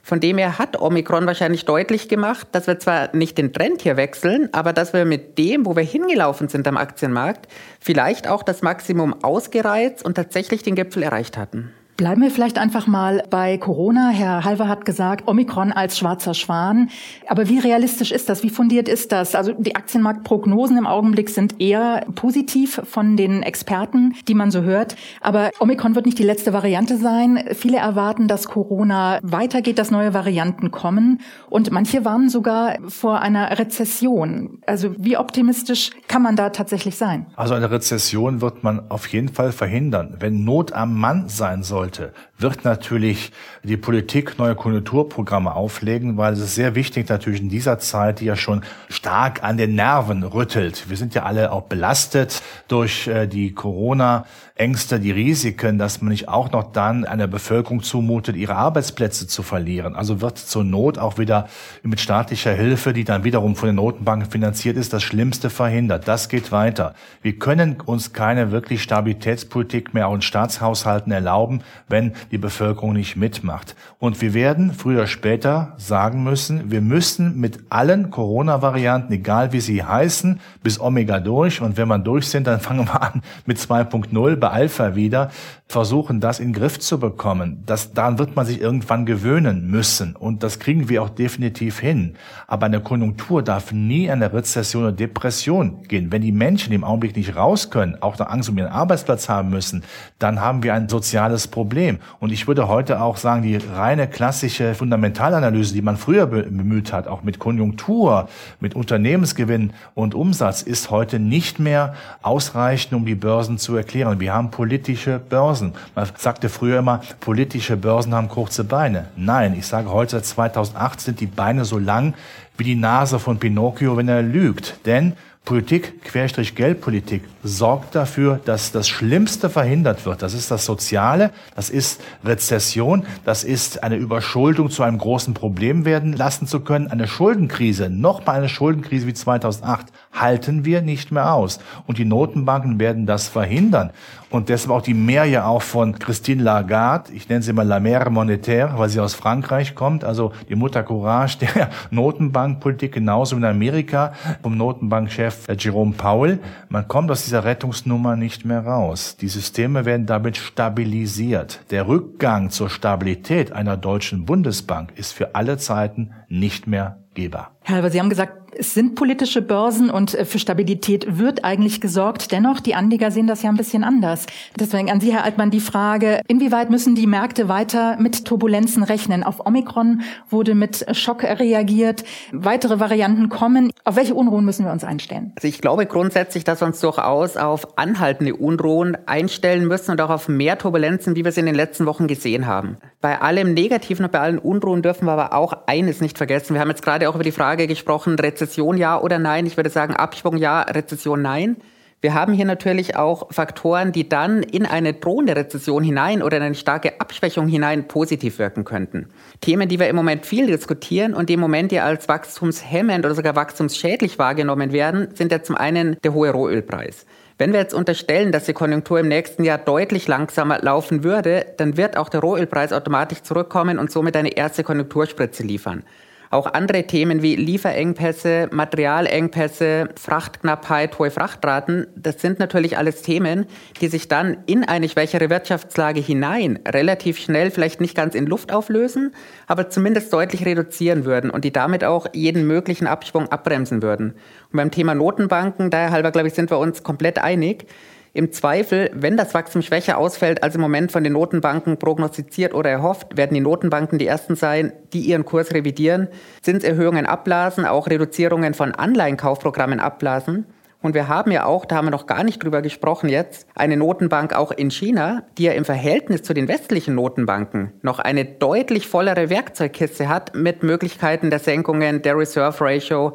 Von 0.05 0.19
dem 0.19 0.37
her 0.37 0.59
hat 0.59 0.81
Omikron 0.81 1.25
wahrscheinlich 1.25 1.63
deutlich 1.63 2.09
gemacht, 2.09 2.47
dass 2.51 2.67
wir 2.67 2.77
zwar 2.77 3.15
nicht 3.15 3.37
den 3.37 3.53
Trend 3.53 3.81
hier 3.81 3.95
wechseln, 3.95 4.49
aber 4.51 4.73
dass 4.73 4.91
wir 4.91 5.05
mit 5.05 5.37
dem, 5.37 5.65
wo 5.65 5.77
wir 5.77 5.83
hingelaufen 5.83 6.49
sind 6.49 6.67
am 6.67 6.75
Aktienmarkt, 6.75 7.47
vielleicht 7.79 8.27
auch 8.27 8.43
das 8.43 8.61
Maximum 8.61 9.23
ausgereizt 9.23 10.03
und 10.03 10.15
tatsächlich 10.15 10.61
den 10.61 10.75
Gipfel 10.75 11.03
erreicht 11.03 11.37
hatten. 11.37 11.71
Bleiben 11.95 12.23
wir 12.23 12.31
vielleicht 12.31 12.57
einfach 12.57 12.87
mal 12.87 13.23
bei 13.29 13.57
Corona. 13.59 14.09
Herr 14.09 14.43
Halver 14.43 14.67
hat 14.67 14.83
gesagt, 14.83 15.27
Omikron 15.27 15.71
als 15.71 15.95
schwarzer 15.95 16.33
Schwan. 16.33 16.89
Aber 17.27 17.49
wie 17.49 17.59
realistisch 17.59 18.11
ist 18.11 18.29
das? 18.29 18.41
Wie 18.41 18.49
fundiert 18.49 18.89
ist 18.89 19.11
das? 19.11 19.35
Also 19.35 19.53
die 19.53 19.75
Aktienmarktprognosen 19.75 20.75
im 20.77 20.87
Augenblick 20.87 21.29
sind 21.29 21.61
eher 21.61 22.03
positiv 22.15 22.81
von 22.83 23.15
den 23.15 23.43
Experten, 23.43 24.15
die 24.27 24.33
man 24.33 24.49
so 24.49 24.63
hört. 24.63 24.95
Aber 25.21 25.51
Omikron 25.59 25.93
wird 25.93 26.07
nicht 26.07 26.17
die 26.17 26.23
letzte 26.23 26.51
Variante 26.51 26.97
sein. 26.97 27.43
Viele 27.53 27.77
erwarten, 27.77 28.27
dass 28.27 28.47
Corona 28.47 29.19
weitergeht, 29.21 29.77
dass 29.77 29.91
neue 29.91 30.15
Varianten 30.15 30.71
kommen. 30.71 31.21
Und 31.51 31.69
manche 31.71 32.03
warnen 32.03 32.29
sogar 32.29 32.79
vor 32.87 33.21
einer 33.21 33.59
Rezession. 33.59 34.57
Also 34.65 34.95
wie 34.97 35.15
optimistisch 35.15 35.91
kann 36.07 36.23
man 36.23 36.35
da 36.35 36.49
tatsächlich 36.49 36.95
sein? 36.95 37.27
Also 37.35 37.53
eine 37.53 37.69
Rezession 37.69 38.41
wird 38.41 38.63
man 38.63 38.89
auf 38.89 39.05
jeden 39.09 39.29
Fall 39.29 39.51
verhindern. 39.51 40.17
Wenn 40.19 40.43
Not 40.43 40.73
am 40.73 40.99
Mann 40.99 41.29
sein 41.29 41.61
soll, 41.61 41.82
sollte, 41.83 42.13
wird 42.37 42.63
natürlich 42.63 43.31
die 43.63 43.75
Politik 43.75 44.37
neue 44.37 44.55
Konjunkturprogramme 44.55 45.53
auflegen, 45.53 46.15
weil 46.17 46.33
es 46.33 46.39
ist 46.39 46.55
sehr 46.55 46.75
wichtig 46.75 47.09
natürlich 47.09 47.41
in 47.41 47.49
dieser 47.49 47.77
Zeit, 47.77 48.21
die 48.21 48.25
ja 48.25 48.37
schon 48.37 48.63
stark 48.89 49.43
an 49.43 49.57
den 49.57 49.75
Nerven 49.75 50.23
rüttelt. 50.23 50.89
Wir 50.89 50.95
sind 50.95 51.13
ja 51.13 51.23
alle 51.23 51.51
auch 51.51 51.63
belastet 51.63 52.41
durch 52.69 53.07
äh, 53.07 53.27
die 53.27 53.53
Corona 53.53 54.25
Ängste, 54.55 54.99
die 54.99 55.09
Risiken, 55.09 55.79
dass 55.79 56.01
man 56.01 56.11
nicht 56.11 56.29
auch 56.29 56.51
noch 56.51 56.71
dann 56.71 57.05
einer 57.05 57.25
Bevölkerung 57.25 57.81
zumutet, 57.81 58.35
ihre 58.35 58.55
Arbeitsplätze 58.55 59.25
zu 59.25 59.41
verlieren. 59.41 59.95
Also 59.95 60.21
wird 60.21 60.37
zur 60.37 60.63
Not 60.63 60.99
auch 60.99 61.17
wieder 61.17 61.47
mit 61.81 61.99
staatlicher 61.99 62.53
Hilfe, 62.53 62.93
die 62.93 63.03
dann 63.03 63.23
wiederum 63.23 63.55
von 63.55 63.69
den 63.69 63.77
Notenbanken 63.77 64.29
finanziert 64.29 64.77
ist, 64.77 64.93
das 64.93 65.01
Schlimmste 65.01 65.49
verhindert. 65.49 66.07
Das 66.07 66.29
geht 66.29 66.51
weiter. 66.51 66.93
Wir 67.23 67.39
können 67.39 67.81
uns 67.83 68.13
keine 68.13 68.51
wirklich 68.51 68.83
Stabilitätspolitik 68.83 69.95
mehr 69.95 70.07
auch 70.07 70.13
in 70.13 70.21
Staatshaushalten 70.21 71.11
erlauben, 71.11 71.61
wenn 71.87 72.13
die 72.29 72.37
Bevölkerung 72.37 72.93
nicht 72.93 73.15
mitmacht. 73.15 73.75
Und 73.97 74.21
wir 74.21 74.35
werden 74.35 74.71
früher 74.71 74.99
oder 74.99 75.07
später 75.07 75.73
sagen 75.77 76.23
müssen, 76.23 76.69
wir 76.69 76.81
müssen 76.81 77.39
mit 77.39 77.59
allen 77.69 78.11
Corona-Varianten, 78.11 79.13
egal 79.13 79.51
wie 79.51 79.61
sie 79.61 79.83
heißen, 79.83 80.39
bis 80.61 80.79
Omega 80.79 81.19
durch. 81.19 81.59
Und 81.59 81.75
wenn 81.75 81.87
wir 81.87 81.97
durch 81.97 82.27
sind, 82.27 82.45
dann 82.45 82.59
fangen 82.59 82.85
wir 82.85 83.01
an 83.01 83.23
mit 83.47 83.57
2.0 83.57 84.42
bei 84.43 84.49
Alpha 84.49 84.93
wieder, 84.93 85.31
versuchen, 85.73 86.19
das 86.19 86.39
in 86.39 86.49
den 86.49 86.53
Griff 86.53 86.79
zu 86.79 86.99
bekommen. 86.99 87.63
Das, 87.65 87.93
daran 87.93 88.19
wird 88.19 88.35
man 88.35 88.45
sich 88.45 88.61
irgendwann 88.61 89.05
gewöhnen 89.05 89.71
müssen. 89.71 90.15
Und 90.15 90.43
das 90.43 90.59
kriegen 90.59 90.87
wir 90.87 91.01
auch 91.01 91.09
definitiv 91.09 91.79
hin. 91.79 92.15
Aber 92.45 92.67
eine 92.67 92.79
Konjunktur 92.79 93.41
darf 93.41 93.71
nie 93.71 94.11
eine 94.11 94.31
Rezession 94.31 94.83
oder 94.83 94.91
Depression 94.91 95.83
gehen. 95.87 96.11
Wenn 96.11 96.21
die 96.21 96.31
Menschen 96.31 96.73
im 96.73 96.83
Augenblick 96.83 97.15
nicht 97.15 97.35
raus 97.35 97.71
können, 97.71 97.97
auch 98.01 98.19
noch 98.19 98.27
Angst 98.27 98.49
um 98.49 98.57
ihren 98.57 98.71
Arbeitsplatz 98.71 99.29
haben 99.29 99.49
müssen, 99.49 99.83
dann 100.19 100.41
haben 100.41 100.61
wir 100.61 100.75
ein 100.75 100.89
soziales 100.89 101.47
Problem. 101.47 101.97
Und 102.19 102.31
ich 102.31 102.47
würde 102.47 102.67
heute 102.67 103.01
auch 103.01 103.17
sagen, 103.17 103.41
die 103.41 103.55
reine 103.55 104.07
klassische 104.07 104.75
Fundamentalanalyse, 104.75 105.73
die 105.73 105.81
man 105.81 105.97
früher 105.97 106.27
bemüht 106.27 106.93
hat, 106.93 107.07
auch 107.07 107.23
mit 107.23 107.39
Konjunktur, 107.39 108.27
mit 108.59 108.75
Unternehmensgewinn 108.75 109.73
und 109.95 110.13
Umsatz, 110.13 110.61
ist 110.61 110.91
heute 110.91 111.17
nicht 111.17 111.57
mehr 111.57 111.95
ausreichend, 112.21 112.93
um 112.93 113.05
die 113.05 113.15
Börsen 113.15 113.57
zu 113.57 113.75
erklären. 113.75 114.19
Wir 114.19 114.32
haben 114.33 114.51
politische 114.51 115.19
Börsen. 115.19 115.73
Man 115.95 116.07
sagte 116.17 116.49
früher 116.49 116.79
immer, 116.79 117.01
politische 117.19 117.77
Börsen 117.77 118.13
haben 118.13 118.29
kurze 118.29 118.63
Beine. 118.63 119.07
Nein, 119.15 119.55
ich 119.57 119.67
sage 119.67 119.91
heute 119.91 120.11
seit 120.11 120.25
2008 120.25 121.01
sind 121.01 121.19
die 121.19 121.27
Beine 121.27 121.65
so 121.65 121.77
lang 121.77 122.13
wie 122.57 122.63
die 122.63 122.75
Nase 122.75 123.19
von 123.19 123.39
Pinocchio, 123.39 123.97
wenn 123.97 124.07
er 124.07 124.21
lügt. 124.21 124.85
Denn 124.85 125.13
Politik, 125.45 126.01
Querstrich 126.03 126.55
Geldpolitik, 126.55 127.23
sorgt 127.43 127.95
dafür, 127.95 128.39
dass 128.45 128.71
das 128.71 128.87
Schlimmste 128.87 129.49
verhindert 129.49 130.05
wird. 130.05 130.21
Das 130.21 130.33
ist 130.33 130.49
das 130.49 130.63
Soziale, 130.63 131.31
das 131.53 131.69
ist 131.69 131.99
Rezession, 132.23 133.05
das 133.25 133.43
ist 133.43 133.83
eine 133.83 133.97
Überschuldung 133.97 134.69
zu 134.69 134.83
einem 134.83 134.97
großen 134.97 135.33
Problem 135.33 135.83
werden 135.83 136.13
lassen 136.13 136.47
zu 136.47 136.61
können. 136.61 136.87
Eine 136.87 137.09
Schuldenkrise, 137.09 137.89
noch 137.89 138.25
mal 138.25 138.37
eine 138.37 138.47
Schuldenkrise 138.47 139.05
wie 139.05 139.13
2008, 139.13 139.87
halten 140.13 140.65
wir 140.65 140.81
nicht 140.81 141.11
mehr 141.11 141.33
aus. 141.33 141.59
Und 141.87 141.97
die 141.97 142.05
Notenbanken 142.05 142.79
werden 142.79 143.05
das 143.05 143.27
verhindern. 143.27 143.91
Und 144.29 144.49
deshalb 144.49 144.71
auch 144.71 144.81
die 144.81 144.95
Mehr 144.95 145.25
ja 145.25 145.45
auch 145.45 145.61
von 145.61 145.99
Christine 145.99 146.41
Lagarde, 146.41 147.13
ich 147.13 147.29
nenne 147.29 147.43
sie 147.43 147.53
mal 147.53 147.67
La 147.67 147.77
Mère 147.77 148.09
Monétaire, 148.09 148.79
weil 148.79 148.89
sie 148.89 148.99
aus 148.99 149.13
Frankreich 149.13 149.75
kommt, 149.75 150.03
also 150.03 150.31
die 150.49 150.55
Mutter 150.55 150.81
Courage 150.81 151.37
der 151.37 151.69
Notenbankpolitik, 151.91 152.93
genauso 152.93 153.35
in 153.35 153.45
Amerika 153.45 154.13
vom 154.41 154.57
Notenbankchef 154.57 155.47
Jerome 155.59 155.93
Powell. 155.93 156.39
Man 156.69 156.87
kommt 156.87 157.11
aus 157.11 157.25
dieser 157.25 157.43
Rettungsnummer 157.43 158.15
nicht 158.15 158.43
mehr 158.43 158.65
raus. 158.65 159.17
Die 159.17 159.27
Systeme 159.27 159.85
werden 159.85 160.07
damit 160.07 160.37
stabilisiert. 160.37 161.59
Der 161.69 161.87
Rückgang 161.87 162.49
zur 162.49 162.71
Stabilität 162.71 163.51
einer 163.51 163.77
deutschen 163.77 164.25
Bundesbank 164.25 164.93
ist 164.95 165.13
für 165.13 165.35
alle 165.35 165.57
Zeiten 165.57 166.11
nicht 166.27 166.65
mehr 166.65 166.97
gehbar. 167.13 167.51
Herr 167.61 167.75
Halber, 167.75 167.91
Sie 167.91 167.99
haben 167.99 168.09
gesagt, 168.09 168.42
es 168.57 168.73
sind 168.73 168.95
politische 168.95 169.41
Börsen 169.41 169.89
und 169.89 170.13
äh, 170.13 170.25
für 170.25 170.39
Stabilität 170.39 171.17
wird 171.17 171.43
eigentlich 171.43 171.81
gesorgt. 171.81 172.31
Dennoch, 172.31 172.59
die 172.59 172.75
Anleger 172.75 173.11
sehen 173.11 173.27
das 173.27 173.41
ja 173.41 173.49
ein 173.49 173.57
bisschen 173.57 173.83
anders. 173.83 174.25
Deswegen 174.59 174.89
an 174.91 174.99
Sie, 174.99 175.13
Herr 175.13 175.23
Altmann, 175.23 175.51
die 175.51 175.59
Frage, 175.59 176.21
inwieweit 176.27 176.69
müssen 176.69 176.95
die 176.95 177.07
Märkte 177.07 177.49
weiter 177.49 177.97
mit 177.99 178.25
Turbulenzen 178.25 178.83
rechnen? 178.83 179.23
Auf 179.23 179.45
Omikron 179.45 180.01
wurde 180.29 180.55
mit 180.55 180.85
Schock 180.95 181.23
reagiert. 181.23 182.03
Weitere 182.31 182.79
Varianten 182.79 183.29
kommen. 183.29 183.71
Auf 183.83 183.95
welche 183.95 184.15
Unruhen 184.15 184.45
müssen 184.45 184.65
wir 184.65 184.71
uns 184.71 184.83
einstellen? 184.83 185.33
Also 185.35 185.47
ich 185.47 185.61
glaube 185.61 185.85
grundsätzlich, 185.85 186.43
dass 186.43 186.61
wir 186.61 186.67
uns 186.67 186.79
durchaus 186.79 187.37
auf 187.37 187.77
anhaltende 187.77 188.35
Unruhen 188.35 188.97
einstellen 189.05 189.67
müssen 189.67 189.91
und 189.91 190.01
auch 190.01 190.09
auf 190.09 190.27
mehr 190.27 190.57
Turbulenzen, 190.57 191.15
wie 191.15 191.23
wir 191.23 191.29
es 191.29 191.37
in 191.37 191.45
den 191.45 191.55
letzten 191.55 191.85
Wochen 191.85 192.07
gesehen 192.07 192.47
haben. 192.47 192.77
Bei 193.01 193.21
allem 193.21 193.53
Negativen 193.53 194.05
und 194.05 194.11
bei 194.11 194.19
allen 194.19 194.39
Unruhen 194.39 194.81
dürfen 194.81 195.05
wir 195.05 195.11
aber 195.11 195.33
auch 195.33 195.53
eines 195.67 195.99
nicht 195.99 196.17
vergessen. 196.17 196.53
Wir 196.53 196.61
haben 196.61 196.69
jetzt 196.69 196.83
gerade 196.83 197.09
auch 197.09 197.15
über 197.15 197.23
die 197.23 197.31
Frage 197.31 197.67
gesprochen, 197.67 198.15
Rezession 198.17 198.42
ja 198.77 198.99
oder 198.99 199.19
nein. 199.19 199.45
Ich 199.45 199.57
würde 199.57 199.69
sagen, 199.69 199.95
Abschwung 199.95 200.37
ja, 200.37 200.61
Rezession 200.61 201.21
nein. 201.21 201.57
Wir 202.03 202.13
haben 202.13 202.33
hier 202.33 202.43
natürlich 202.43 202.97
auch 202.97 203.31
Faktoren, 203.31 203.93
die 203.93 204.09
dann 204.09 204.43
in 204.43 204.65
eine 204.65 204.91
drohende 204.93 205.37
Rezession 205.37 205.83
hinein 205.83 206.21
oder 206.21 206.35
in 206.35 206.43
eine 206.43 206.55
starke 206.55 206.99
Abschwächung 206.99 207.47
hinein 207.47 207.87
positiv 207.87 208.39
wirken 208.39 208.65
könnten. 208.65 209.07
Themen, 209.39 209.69
die 209.69 209.79
wir 209.79 209.87
im 209.87 209.95
Moment 209.95 210.25
viel 210.25 210.47
diskutieren 210.47 211.13
und 211.13 211.29
die 211.29 211.35
im 211.35 211.39
Moment 211.39 211.71
ja 211.71 211.85
als 211.85 212.09
wachstumshemmend 212.09 213.05
oder 213.05 213.15
sogar 213.15 213.37
wachstumsschädlich 213.37 214.19
wahrgenommen 214.19 214.73
werden, 214.73 215.15
sind 215.15 215.31
ja 215.31 215.43
zum 215.43 215.55
einen 215.55 215.95
der 216.03 216.13
hohe 216.13 216.29
Rohölpreis. 216.31 217.05
Wenn 217.37 217.53
wir 217.53 217.61
jetzt 217.61 217.73
unterstellen, 217.73 218.33
dass 218.33 218.43
die 218.45 218.53
Konjunktur 218.53 218.99
im 218.99 219.07
nächsten 219.07 219.45
Jahr 219.45 219.57
deutlich 219.57 220.07
langsamer 220.09 220.59
laufen 220.59 221.05
würde, 221.05 221.45
dann 221.55 221.77
wird 221.77 221.95
auch 221.95 222.09
der 222.09 222.19
Rohölpreis 222.19 222.73
automatisch 222.73 223.21
zurückkommen 223.21 223.79
und 223.79 223.91
somit 223.91 224.17
eine 224.17 224.35
erste 224.35 224.65
Konjunkturspritze 224.65 225.43
liefern. 225.43 225.83
Auch 226.33 226.47
andere 226.51 226.87
Themen 226.87 227.21
wie 227.21 227.35
Lieferengpässe, 227.35 228.49
Materialengpässe, 228.51 229.89
Frachtknappheit, 229.95 230.97
hohe 230.97 231.11
Frachtraten, 231.11 231.85
das 231.95 232.21
sind 232.21 232.39
natürlich 232.39 232.75
alles 232.75 233.03
Themen, 233.03 233.45
die 233.79 233.87
sich 233.87 234.07
dann 234.07 234.37
in 234.47 234.63
eine 234.63 234.89
schwächere 234.89 235.29
Wirtschaftslage 235.29 235.99
hinein 235.99 236.57
relativ 236.67 237.19
schnell 237.19 237.51
vielleicht 237.51 237.81
nicht 237.81 237.95
ganz 237.95 238.15
in 238.15 238.25
Luft 238.25 238.51
auflösen, 238.51 239.13
aber 239.45 239.69
zumindest 239.69 240.11
deutlich 240.11 240.43
reduzieren 240.43 241.05
würden 241.05 241.29
und 241.29 241.45
die 241.45 241.53
damit 241.53 241.83
auch 241.83 242.07
jeden 242.13 242.47
möglichen 242.47 242.87
Abschwung 242.87 243.31
abbremsen 243.31 243.83
würden. 243.83 244.15
Und 244.51 244.57
beim 244.57 244.71
Thema 244.71 244.95
Notenbanken, 244.95 245.69
daher 245.69 245.91
halber, 245.91 246.09
glaube 246.09 246.29
ich, 246.29 246.33
sind 246.33 246.49
wir 246.49 246.57
uns 246.57 246.81
komplett 246.81 247.19
einig. 247.19 247.67
Im 248.15 248.31
Zweifel, 248.31 248.91
wenn 248.93 249.17
das 249.17 249.33
Wachstum 249.33 249.63
schwächer 249.63 249.97
ausfällt 249.97 250.43
als 250.43 250.53
im 250.53 250.61
Moment 250.61 250.91
von 250.91 251.03
den 251.03 251.13
Notenbanken 251.13 251.79
prognostiziert 251.79 252.53
oder 252.53 252.69
erhofft, 252.69 253.17
werden 253.17 253.33
die 253.33 253.41
Notenbanken 253.41 253.97
die 253.97 254.05
ersten 254.05 254.35
sein, 254.35 254.71
die 254.93 254.99
ihren 254.99 255.25
Kurs 255.25 255.51
revidieren, 255.51 256.07
Zinserhöhungen 256.43 257.07
abblasen, 257.07 257.65
auch 257.65 257.87
Reduzierungen 257.87 258.53
von 258.53 258.71
Anleihenkaufprogrammen 258.71 259.79
abblasen. 259.79 260.45
Und 260.83 260.93
wir 260.93 261.07
haben 261.07 261.31
ja 261.31 261.45
auch, 261.45 261.65
da 261.65 261.77
haben 261.77 261.87
wir 261.87 261.91
noch 261.91 262.05
gar 262.05 262.23
nicht 262.23 262.43
drüber 262.43 262.61
gesprochen 262.61 263.09
jetzt, 263.09 263.47
eine 263.55 263.77
Notenbank 263.77 264.35
auch 264.35 264.51
in 264.51 264.69
China, 264.69 265.23
die 265.39 265.45
ja 265.45 265.53
im 265.53 265.65
Verhältnis 265.65 266.21
zu 266.21 266.35
den 266.35 266.47
westlichen 266.47 266.93
Notenbanken 266.93 267.71
noch 267.81 267.97
eine 267.97 268.25
deutlich 268.25 268.87
vollere 268.87 269.31
Werkzeugkiste 269.31 270.07
hat 270.07 270.35
mit 270.35 270.61
Möglichkeiten 270.61 271.31
der 271.31 271.39
Senkungen 271.39 272.03
der 272.03 272.15
Reserve 272.15 272.63
Ratio, 272.63 273.13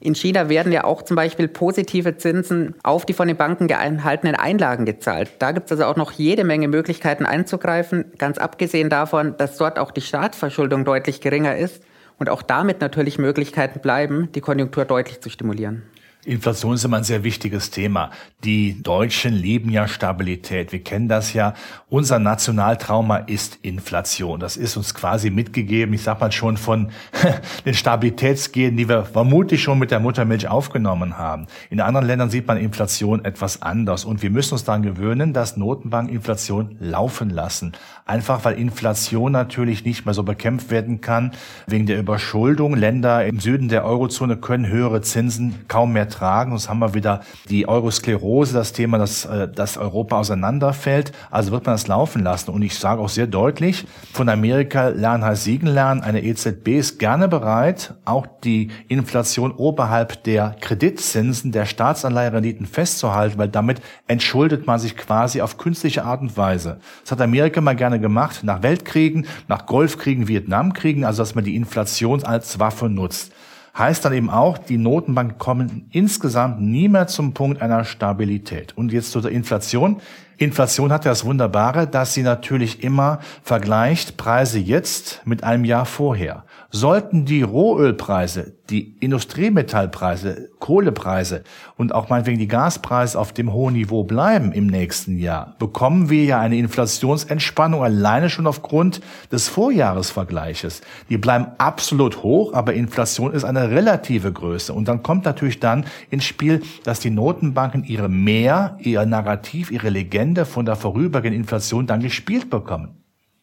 in 0.00 0.14
China 0.14 0.48
werden 0.48 0.72
ja 0.72 0.84
auch 0.84 1.02
zum 1.02 1.14
Beispiel 1.14 1.46
positive 1.46 2.16
Zinsen 2.16 2.74
auf 2.82 3.04
die 3.04 3.12
von 3.12 3.28
den 3.28 3.36
Banken 3.36 3.68
gehaltenen 3.68 4.34
Einlagen 4.34 4.86
gezahlt. 4.86 5.30
Da 5.38 5.52
gibt 5.52 5.66
es 5.66 5.72
also 5.72 5.84
auch 5.84 5.96
noch 5.96 6.12
jede 6.12 6.42
Menge 6.44 6.68
Möglichkeiten 6.68 7.26
einzugreifen, 7.26 8.06
ganz 8.16 8.38
abgesehen 8.38 8.88
davon, 8.88 9.36
dass 9.36 9.58
dort 9.58 9.78
auch 9.78 9.90
die 9.90 10.00
Staatsverschuldung 10.00 10.86
deutlich 10.86 11.20
geringer 11.20 11.56
ist 11.56 11.82
und 12.18 12.30
auch 12.30 12.42
damit 12.42 12.80
natürlich 12.80 13.18
Möglichkeiten 13.18 13.80
bleiben, 13.80 14.30
die 14.34 14.40
Konjunktur 14.40 14.86
deutlich 14.86 15.20
zu 15.20 15.28
stimulieren. 15.28 15.82
Inflation 16.24 16.74
ist 16.74 16.84
immer 16.84 16.98
ein 16.98 17.04
sehr 17.04 17.24
wichtiges 17.24 17.70
Thema. 17.70 18.10
Die 18.44 18.82
Deutschen 18.82 19.32
lieben 19.32 19.70
ja 19.70 19.88
Stabilität. 19.88 20.70
Wir 20.70 20.84
kennen 20.84 21.08
das 21.08 21.32
ja. 21.32 21.54
Unser 21.88 22.18
Nationaltrauma 22.18 23.16
ist 23.16 23.58
Inflation. 23.62 24.38
Das 24.38 24.58
ist 24.58 24.76
uns 24.76 24.94
quasi 24.94 25.30
mitgegeben, 25.30 25.94
ich 25.94 26.02
sag 26.02 26.20
mal 26.20 26.30
schon 26.30 26.58
von 26.58 26.90
den 27.64 27.72
Stabilitätsgenen, 27.72 28.76
die 28.76 28.86
wir 28.86 29.04
vermutlich 29.04 29.62
schon 29.62 29.78
mit 29.78 29.90
der 29.90 30.00
Muttermilch 30.00 30.46
aufgenommen 30.46 31.16
haben. 31.16 31.46
In 31.70 31.80
anderen 31.80 32.06
Ländern 32.06 32.28
sieht 32.28 32.46
man 32.46 32.58
Inflation 32.58 33.24
etwas 33.24 33.62
anders. 33.62 34.04
Und 34.04 34.22
wir 34.22 34.30
müssen 34.30 34.52
uns 34.54 34.64
daran 34.64 34.82
gewöhnen, 34.82 35.32
dass 35.32 35.56
Notenbanken 35.56 36.14
Inflation 36.14 36.76
laufen 36.80 37.30
lassen. 37.30 37.72
Einfach 38.10 38.44
weil 38.44 38.58
Inflation 38.58 39.30
natürlich 39.30 39.84
nicht 39.84 40.04
mehr 40.04 40.14
so 40.14 40.24
bekämpft 40.24 40.72
werden 40.72 41.00
kann 41.00 41.30
wegen 41.68 41.86
der 41.86 41.96
Überschuldung. 41.96 42.74
Länder 42.74 43.24
im 43.24 43.38
Süden 43.38 43.68
der 43.68 43.84
Eurozone 43.84 44.36
können 44.36 44.66
höhere 44.66 45.00
Zinsen 45.00 45.54
kaum 45.68 45.92
mehr 45.92 46.08
tragen. 46.08 46.50
Sonst 46.50 46.68
haben 46.68 46.80
wir 46.80 46.94
wieder 46.94 47.20
die 47.48 47.68
Eurosklerose, 47.68 48.52
das 48.52 48.72
Thema, 48.72 48.98
dass, 48.98 49.26
äh, 49.26 49.46
dass 49.46 49.76
Europa 49.76 50.18
auseinanderfällt. 50.18 51.12
Also 51.30 51.52
wird 51.52 51.66
man 51.66 51.74
das 51.74 51.86
laufen 51.86 52.24
lassen. 52.24 52.50
Und 52.50 52.62
ich 52.62 52.76
sage 52.76 53.00
auch 53.00 53.08
sehr 53.08 53.28
deutlich, 53.28 53.86
von 54.12 54.28
Amerika 54.28 54.88
lernen 54.88 55.24
heißt 55.24 55.44
siegen 55.44 55.68
lernen. 55.68 56.02
Eine 56.02 56.24
EZB 56.24 56.66
ist 56.78 56.98
gerne 56.98 57.28
bereit, 57.28 57.94
auch 58.04 58.26
die 58.42 58.70
Inflation 58.88 59.52
oberhalb 59.52 60.24
der 60.24 60.56
Kreditzinsen 60.60 61.52
der 61.52 61.64
Staatsanleiherenditen 61.64 62.66
festzuhalten, 62.66 63.38
weil 63.38 63.48
damit 63.48 63.80
entschuldet 64.08 64.66
man 64.66 64.80
sich 64.80 64.96
quasi 64.96 65.42
auf 65.42 65.58
künstliche 65.58 66.02
Art 66.02 66.22
und 66.22 66.36
Weise. 66.36 66.80
Das 67.02 67.12
hat 67.12 67.20
Amerika 67.20 67.60
mal 67.60 67.76
gerne 67.76 67.99
gemacht, 68.00 68.44
nach 68.44 68.62
Weltkriegen, 68.62 69.26
nach 69.48 69.66
Golfkriegen, 69.66 70.28
Vietnamkriegen, 70.28 71.04
also 71.04 71.22
dass 71.22 71.34
man 71.34 71.44
die 71.44 71.56
Inflation 71.56 72.24
als 72.24 72.58
Waffe 72.58 72.88
nutzt 72.88 73.32
heißt 73.76 74.04
dann 74.04 74.12
eben 74.12 74.30
auch, 74.30 74.58
die 74.58 74.76
Notenbanken 74.76 75.38
kommen 75.38 75.88
insgesamt 75.90 76.60
nie 76.60 76.88
mehr 76.88 77.06
zum 77.06 77.32
Punkt 77.34 77.62
einer 77.62 77.84
Stabilität. 77.84 78.76
Und 78.76 78.92
jetzt 78.92 79.12
zu 79.12 79.20
der 79.20 79.30
Inflation. 79.30 80.00
Inflation 80.36 80.92
hat 80.92 81.04
ja 81.04 81.10
das 81.10 81.24
Wunderbare, 81.24 81.86
dass 81.86 82.14
sie 82.14 82.22
natürlich 82.22 82.82
immer 82.82 83.20
vergleicht 83.42 84.16
Preise 84.16 84.58
jetzt 84.58 85.22
mit 85.24 85.44
einem 85.44 85.64
Jahr 85.64 85.84
vorher. 85.84 86.44
Sollten 86.72 87.24
die 87.24 87.42
Rohölpreise, 87.42 88.52
die 88.70 88.96
Industriemetallpreise, 89.00 90.50
Kohlepreise 90.60 91.42
und 91.76 91.92
auch 91.92 92.08
meinetwegen 92.08 92.38
die 92.38 92.46
Gaspreise 92.46 93.18
auf 93.18 93.32
dem 93.32 93.52
hohen 93.52 93.74
Niveau 93.74 94.04
bleiben 94.04 94.52
im 94.52 94.68
nächsten 94.68 95.18
Jahr, 95.18 95.56
bekommen 95.58 96.10
wir 96.10 96.24
ja 96.24 96.38
eine 96.38 96.56
Inflationsentspannung 96.58 97.82
alleine 97.82 98.30
schon 98.30 98.46
aufgrund 98.46 99.00
des 99.32 99.48
Vorjahresvergleiches. 99.48 100.82
Die 101.08 101.18
bleiben 101.18 101.48
absolut 101.58 102.22
hoch, 102.22 102.54
aber 102.54 102.72
Inflation 102.74 103.32
ist 103.32 103.42
eine 103.42 103.70
relative 103.70 104.32
Größe. 104.32 104.72
Und 104.72 104.86
dann 104.86 105.02
kommt 105.02 105.24
natürlich 105.24 105.58
dann 105.58 105.86
ins 106.08 106.24
Spiel, 106.24 106.62
dass 106.84 107.00
die 107.00 107.10
Notenbanken 107.10 107.82
ihre 107.82 108.08
Mehr, 108.08 108.76
ihr 108.78 109.04
Narrativ, 109.06 109.72
ihre 109.72 109.88
Legende 109.88 110.44
von 110.44 110.66
der 110.66 110.76
vorübergehenden 110.76 111.40
Inflation 111.40 111.88
dann 111.88 111.98
gespielt 111.98 112.48
bekommen. 112.48 112.99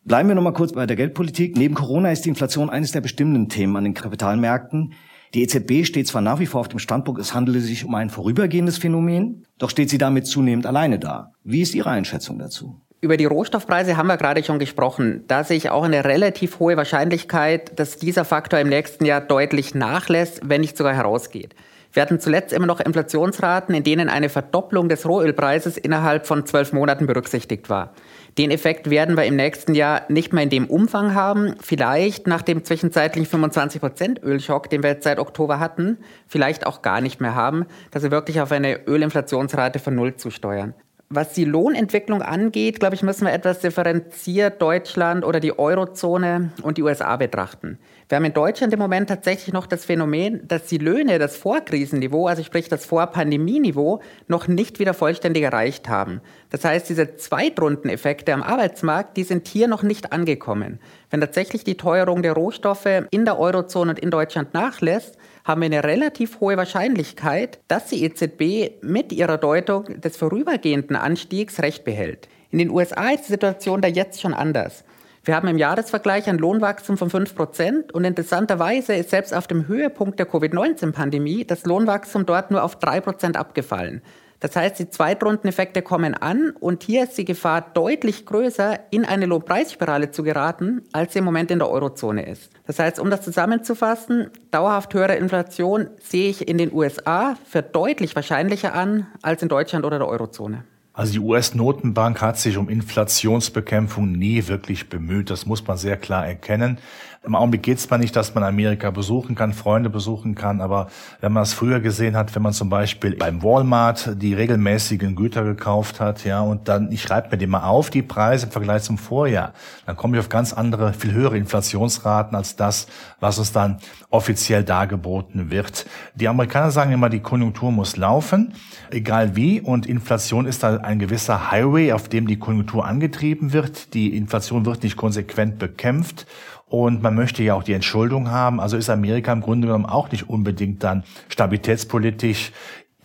Bleiben 0.07 0.29
wir 0.29 0.35
noch 0.35 0.41
mal 0.41 0.53
kurz 0.53 0.71
bei 0.71 0.85
der 0.85 0.95
Geldpolitik. 0.95 1.57
Neben 1.57 1.75
Corona 1.75 2.13
ist 2.13 2.23
die 2.23 2.29
Inflation 2.29 2.69
eines 2.69 2.93
der 2.93 3.01
bestimmenden 3.01 3.49
Themen 3.49 3.75
an 3.75 3.83
den 3.83 3.93
Kapitalmärkten. 3.93 4.93
Die 5.33 5.43
EZB 5.43 5.85
steht 5.85 6.07
zwar 6.07 6.21
nach 6.21 6.39
wie 6.39 6.45
vor 6.45 6.61
auf 6.61 6.69
dem 6.69 6.79
Standpunkt, 6.79 7.19
es 7.19 7.33
handele 7.33 7.59
sich 7.59 7.83
um 7.83 7.93
ein 7.93 8.09
vorübergehendes 8.09 8.77
Phänomen, 8.77 9.43
doch 9.57 9.69
steht 9.69 9.89
sie 9.89 9.97
damit 9.97 10.25
zunehmend 10.25 10.65
alleine 10.65 10.97
da. 10.97 11.33
Wie 11.43 11.61
ist 11.61 11.75
Ihre 11.75 11.89
Einschätzung 11.89 12.39
dazu? 12.39 12.79
Über 13.01 13.17
die 13.17 13.25
Rohstoffpreise 13.25 13.97
haben 13.97 14.07
wir 14.07 14.15
gerade 14.15 14.45
schon 14.45 14.59
gesprochen. 14.59 15.25
Da 15.27 15.43
sehe 15.43 15.57
ich 15.57 15.71
auch 15.71 15.83
eine 15.83 16.05
relativ 16.05 16.59
hohe 16.59 16.77
Wahrscheinlichkeit, 16.77 17.77
dass 17.77 17.97
dieser 17.97 18.23
Faktor 18.23 18.59
im 18.59 18.69
nächsten 18.69 19.03
Jahr 19.03 19.19
deutlich 19.19 19.75
nachlässt, 19.75 20.39
wenn 20.45 20.61
nicht 20.61 20.77
sogar 20.77 20.95
herausgeht. 20.95 21.53
Wir 21.91 22.01
hatten 22.01 22.21
zuletzt 22.21 22.53
immer 22.53 22.65
noch 22.65 22.79
Inflationsraten, 22.79 23.75
in 23.75 23.83
denen 23.83 24.07
eine 24.07 24.29
Verdopplung 24.29 24.87
des 24.87 25.05
Rohölpreises 25.05 25.77
innerhalb 25.77 26.27
von 26.27 26.45
zwölf 26.45 26.71
Monaten 26.71 27.07
berücksichtigt 27.07 27.69
war. 27.69 27.93
Den 28.37 28.51
Effekt 28.51 28.91
werden 28.91 29.17
wir 29.17 29.23
im 29.23 29.35
nächsten 29.35 29.73
Jahr 29.73 30.03
nicht 30.09 30.31
mehr 30.31 30.43
in 30.43 30.51
dem 30.51 30.67
Umfang 30.67 31.15
haben. 31.15 31.55
Vielleicht 31.59 32.27
nach 32.27 32.43
dem 32.43 32.63
zwischenzeitlichen 32.63 33.43
25% 33.43 34.21
Ölschock, 34.21 34.69
den 34.69 34.83
wir 34.83 34.91
jetzt 34.91 35.05
seit 35.05 35.17
Oktober 35.17 35.59
hatten, 35.59 35.97
vielleicht 36.27 36.67
auch 36.67 36.83
gar 36.83 37.01
nicht 37.01 37.19
mehr 37.19 37.33
haben, 37.33 37.65
dass 37.89 38.03
wir 38.03 38.11
wirklich 38.11 38.39
auf 38.39 38.51
eine 38.51 38.85
Ölinflationsrate 38.85 39.79
von 39.79 39.95
Null 39.95 40.17
zusteuern. 40.17 40.75
Was 41.09 41.33
die 41.33 41.45
Lohnentwicklung 41.45 42.21
angeht, 42.21 42.79
glaube 42.79 42.93
ich, 42.93 43.01
müssen 43.01 43.25
wir 43.25 43.33
etwas 43.33 43.59
differenziert 43.59 44.61
Deutschland 44.61 45.23
oder 45.23 45.39
die 45.39 45.57
Eurozone 45.57 46.51
und 46.61 46.77
die 46.77 46.83
USA 46.83 47.15
betrachten. 47.15 47.79
Wir 48.09 48.15
haben 48.15 48.23
in 48.23 48.33
Deutschland 48.33 48.71
im 48.71 48.79
Moment 48.79 49.09
tatsächlich 49.09 49.51
noch 49.51 49.67
das 49.67 49.83
Phänomen, 49.83 50.47
dass 50.47 50.67
die 50.67 50.77
Löhne 50.77 51.19
das 51.19 51.35
Vorkrisenniveau, 51.35 52.27
also 52.27 52.41
sprich 52.41 52.69
das 52.69 52.85
Vorpandemieniveau, 52.85 54.01
noch 54.29 54.47
nicht 54.47 54.79
wieder 54.79 54.93
vollständig 54.93 55.43
erreicht 55.43 55.89
haben. 55.89 56.21
Das 56.49 56.63
heißt, 56.63 56.87
diese 56.87 57.17
Zweitrundeneffekte 57.17 58.33
am 58.33 58.43
Arbeitsmarkt, 58.43 59.17
die 59.17 59.23
sind 59.23 59.49
hier 59.49 59.67
noch 59.67 59.83
nicht 59.83 60.13
angekommen. 60.13 60.79
Wenn 61.09 61.19
tatsächlich 61.19 61.65
die 61.65 61.75
Teuerung 61.75 62.21
der 62.21 62.31
Rohstoffe 62.31 62.87
in 63.11 63.25
der 63.25 63.37
Eurozone 63.37 63.91
und 63.91 63.99
in 63.99 64.09
Deutschland 64.09 64.53
nachlässt, 64.53 65.17
haben 65.43 65.59
wir 65.59 65.65
eine 65.65 65.83
relativ 65.83 66.39
hohe 66.39 66.55
Wahrscheinlichkeit, 66.55 67.59
dass 67.67 67.87
die 67.87 68.05
EZB 68.05 68.81
mit 68.81 69.11
ihrer 69.11 69.37
Deutung 69.37 69.99
des 69.99 70.15
vorübergehenden 70.15 70.95
Anstiegs 70.95 71.61
recht 71.61 71.83
behält. 71.83 72.29
In 72.51 72.59
den 72.59 72.69
USA 72.69 73.09
ist 73.09 73.25
die 73.27 73.33
Situation 73.33 73.81
da 73.81 73.89
jetzt 73.89 74.21
schon 74.21 74.33
anders. 74.33 74.85
Wir 75.27 75.35
haben 75.35 75.49
im 75.49 75.57
Jahresvergleich 75.57 76.29
ein 76.29 76.37
Lohnwachstum 76.37 76.97
von 76.97 77.09
5 77.09 77.35
Prozent 77.35 77.93
und 77.93 78.05
interessanterweise 78.05 78.95
ist 78.95 79.09
selbst 79.09 79.33
auf 79.33 79.45
dem 79.45 79.67
Höhepunkt 79.67 80.19
der 80.19 80.25
Covid-19-Pandemie 80.25 81.43
das 81.43 81.65
Lohnwachstum 81.65 82.25
dort 82.25 82.49
nur 82.49 82.63
auf 82.63 82.77
3 82.77 83.01
Prozent 83.01 83.35
abgefallen. 83.35 84.01
Das 84.39 84.55
heißt, 84.55 84.79
die 84.79 84.89
Zweitrundeneffekte 84.89 85.81
kommen 85.81 86.13
an 86.13 86.51
und 86.57 86.83
hier 86.83 87.03
ist 87.03 87.17
die 87.17 87.25
Gefahr 87.25 87.59
deutlich 87.73 88.25
größer, 88.25 88.79
in 88.89 89.03
eine 89.03 89.25
Lohnpreisspirale 89.25 90.11
zu 90.11 90.23
geraten, 90.23 90.83
als 90.93 91.11
sie 91.11 91.19
im 91.19 91.25
Moment 91.25 91.51
in 91.51 91.59
der 91.59 91.69
Eurozone 91.69 92.25
ist. 92.25 92.49
Das 92.65 92.79
heißt, 92.79 92.97
um 92.97 93.09
das 93.09 93.21
zusammenzufassen, 93.21 94.29
dauerhaft 94.51 94.93
höhere 94.93 95.15
Inflation 95.15 95.89
sehe 96.01 96.29
ich 96.29 96.47
in 96.47 96.57
den 96.57 96.71
USA 96.71 97.35
für 97.43 97.63
deutlich 97.63 98.15
wahrscheinlicher 98.15 98.73
an 98.73 99.07
als 99.23 99.43
in 99.43 99.49
Deutschland 99.49 99.83
oder 99.83 99.97
der 99.97 100.07
Eurozone. 100.07 100.63
Also 100.97 101.11
die 101.11 101.19
US-Notenbank 101.19 102.23
hat 102.23 102.39
sich 102.39 102.57
um 102.57 102.69
Inflationsbekämpfung 102.69 104.13
nie 104.13 104.47
wirklich 104.47 104.89
bemüht. 104.89 105.29
Das 105.29 105.45
muss 105.45 105.67
man 105.67 105.77
sehr 105.77 105.95
klar 105.95 106.25
erkennen. 106.25 106.79
Im 107.27 107.35
Augenblick 107.35 107.63
geht 107.63 107.77
es 107.77 107.89
mal 107.89 107.97
nicht, 107.97 108.15
dass 108.15 108.33
man 108.35 108.43
Amerika 108.45 108.89
besuchen 108.89 109.35
kann, 109.35 109.51
Freunde 109.51 109.89
besuchen 109.89 110.33
kann, 110.33 110.61
aber 110.61 110.87
wenn 111.19 111.33
man 111.33 111.43
es 111.43 111.53
früher 111.53 111.81
gesehen 111.81 112.15
hat, 112.15 112.33
wenn 112.35 112.41
man 112.41 112.53
zum 112.53 112.69
Beispiel 112.69 113.17
beim 113.17 113.43
Walmart 113.43 114.21
die 114.21 114.33
regelmäßigen 114.33 115.13
Güter 115.13 115.43
gekauft 115.43 115.99
hat, 115.99 116.23
ja, 116.23 116.39
und 116.39 116.69
dann, 116.69 116.89
ich 116.89 117.01
schreibe 117.01 117.31
mir 117.31 117.37
die 117.37 117.47
mal 117.47 117.63
auf, 117.63 117.89
die 117.89 118.01
Preise 118.01 118.45
im 118.45 118.53
Vergleich 118.53 118.83
zum 118.83 118.97
Vorjahr, 118.97 119.51
dann 119.85 119.97
komme 119.97 120.15
ich 120.15 120.21
auf 120.21 120.29
ganz 120.29 120.53
andere, 120.53 120.93
viel 120.93 121.11
höhere 121.11 121.37
Inflationsraten 121.37 122.33
als 122.33 122.55
das, 122.55 122.87
was 123.19 123.37
uns 123.39 123.51
dann 123.51 123.79
offiziell 124.09 124.63
dargeboten 124.63 125.51
wird. 125.51 125.85
Die 126.15 126.29
Amerikaner 126.29 126.71
sagen 126.71 126.93
immer, 126.93 127.09
die 127.09 127.19
Konjunktur 127.19 127.73
muss 127.73 127.97
laufen, 127.97 128.53
egal 128.89 129.35
wie, 129.35 129.59
und 129.59 129.85
Inflation 129.85 130.45
ist 130.45 130.63
da 130.63 130.77
ein 130.87 130.99
gewisser 130.99 131.51
Highway, 131.51 131.91
auf 131.91 132.07
dem 132.07 132.27
die 132.27 132.39
Konjunktur 132.39 132.85
angetrieben 132.85 133.51
wird. 133.51 133.93
Die 133.93 134.15
Inflation 134.15 134.65
wird 134.65 134.83
nicht 134.83 134.95
konsequent 134.95 135.59
bekämpft 135.59 136.25
und 136.65 137.03
man 137.03 137.13
möchte 137.13 137.43
ja 137.43 137.55
auch 137.55 137.63
die 137.63 137.73
Entschuldung 137.73 138.31
haben. 138.31 138.61
Also 138.61 138.77
ist 138.77 138.89
Amerika 138.89 139.33
im 139.33 139.41
Grunde 139.41 139.67
genommen 139.67 139.85
auch 139.85 140.09
nicht 140.11 140.29
unbedingt 140.29 140.83
dann 140.83 141.03
stabilitätspolitisch 141.27 142.53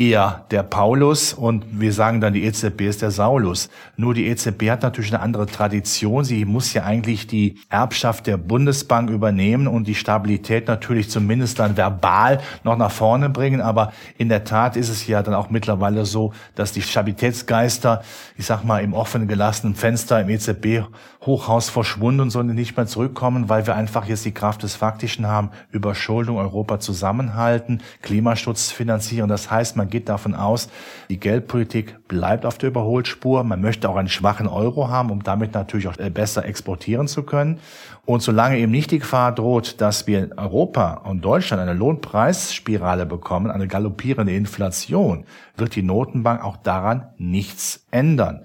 eher 0.02 0.46
der 0.50 0.64
Paulus 0.64 1.32
und 1.32 1.64
wir 1.80 1.92
sagen 1.92 2.20
dann, 2.20 2.32
die 2.32 2.44
EZB 2.44 2.82
ist 2.82 3.02
der 3.02 3.12
Saulus. 3.12 3.70
Nur 3.96 4.14
die 4.14 4.26
EZB 4.26 4.70
hat 4.70 4.82
natürlich 4.82 5.14
eine 5.14 5.22
andere 5.22 5.46
Tradition. 5.46 6.24
Sie 6.24 6.44
muss 6.44 6.72
ja 6.72 6.82
eigentlich 6.82 7.28
die 7.28 7.60
Erbschaft 7.68 8.26
der 8.26 8.36
Bundesbank 8.36 9.10
übernehmen 9.10 9.68
und 9.68 9.86
die 9.86 9.94
Stabilität 9.94 10.66
natürlich 10.66 11.08
zumindest 11.08 11.60
dann 11.60 11.76
verbal 11.76 12.40
noch 12.64 12.76
nach 12.76 12.90
vorne 12.90 13.28
bringen. 13.28 13.60
Aber 13.60 13.92
in 14.18 14.28
der 14.28 14.42
Tat 14.42 14.76
ist 14.76 14.88
es 14.88 15.06
ja 15.06 15.22
dann 15.22 15.34
auch 15.34 15.50
mittlerweile 15.50 16.04
so, 16.04 16.32
dass 16.56 16.72
die 16.72 16.82
Stabilitätsgeister, 16.82 18.02
ich 18.36 18.46
sag 18.46 18.64
mal, 18.64 18.82
im 18.82 18.94
offenen 18.94 19.28
gelassenen 19.28 19.76
Fenster 19.76 20.20
im 20.20 20.30
EZB 20.30 20.82
Hochhaus 21.24 21.70
verschwunden 21.70 22.20
und 22.20 22.30
sollen 22.30 22.54
nicht 22.54 22.76
mehr 22.76 22.86
zurückkommen, 22.86 23.48
weil 23.48 23.66
wir 23.66 23.76
einfach 23.76 24.06
jetzt 24.06 24.24
die 24.24 24.32
Kraft 24.32 24.64
des 24.64 24.74
Faktischen 24.74 25.26
haben, 25.26 25.50
Überschuldung 25.70 26.36
Europa 26.36 26.80
zusammenhalten, 26.80 27.80
Klimaschutz 28.02 28.72
finanzieren. 28.72 29.28
Das 29.28 29.50
heißt, 29.50 29.76
man 29.76 29.88
geht 29.88 30.08
davon 30.08 30.34
aus, 30.34 30.68
die 31.10 31.20
Geldpolitik 31.20 32.08
bleibt 32.08 32.44
auf 32.44 32.58
der 32.58 32.70
Überholspur. 32.70 33.44
Man 33.44 33.60
möchte 33.60 33.88
auch 33.88 33.96
einen 33.96 34.08
schwachen 34.08 34.48
Euro 34.48 34.88
haben, 34.88 35.10
um 35.10 35.22
damit 35.22 35.54
natürlich 35.54 35.86
auch 35.86 35.98
äh, 35.98 36.10
besser 36.10 36.44
exportieren 36.44 37.06
zu 37.06 37.22
können. 37.22 37.60
Und 38.04 38.20
solange 38.20 38.58
eben 38.58 38.72
nicht 38.72 38.90
die 38.90 38.98
Gefahr 38.98 39.32
droht, 39.32 39.80
dass 39.80 40.08
wir 40.08 40.24
in 40.24 40.32
Europa 40.32 40.94
und 41.04 41.24
Deutschland 41.24 41.62
eine 41.62 41.74
Lohnpreisspirale 41.74 43.06
bekommen, 43.06 43.48
eine 43.48 43.68
galoppierende 43.68 44.34
Inflation, 44.34 45.24
wird 45.56 45.76
die 45.76 45.82
Notenbank 45.82 46.42
auch 46.42 46.56
daran 46.56 47.10
nichts 47.16 47.86
ändern. 47.92 48.44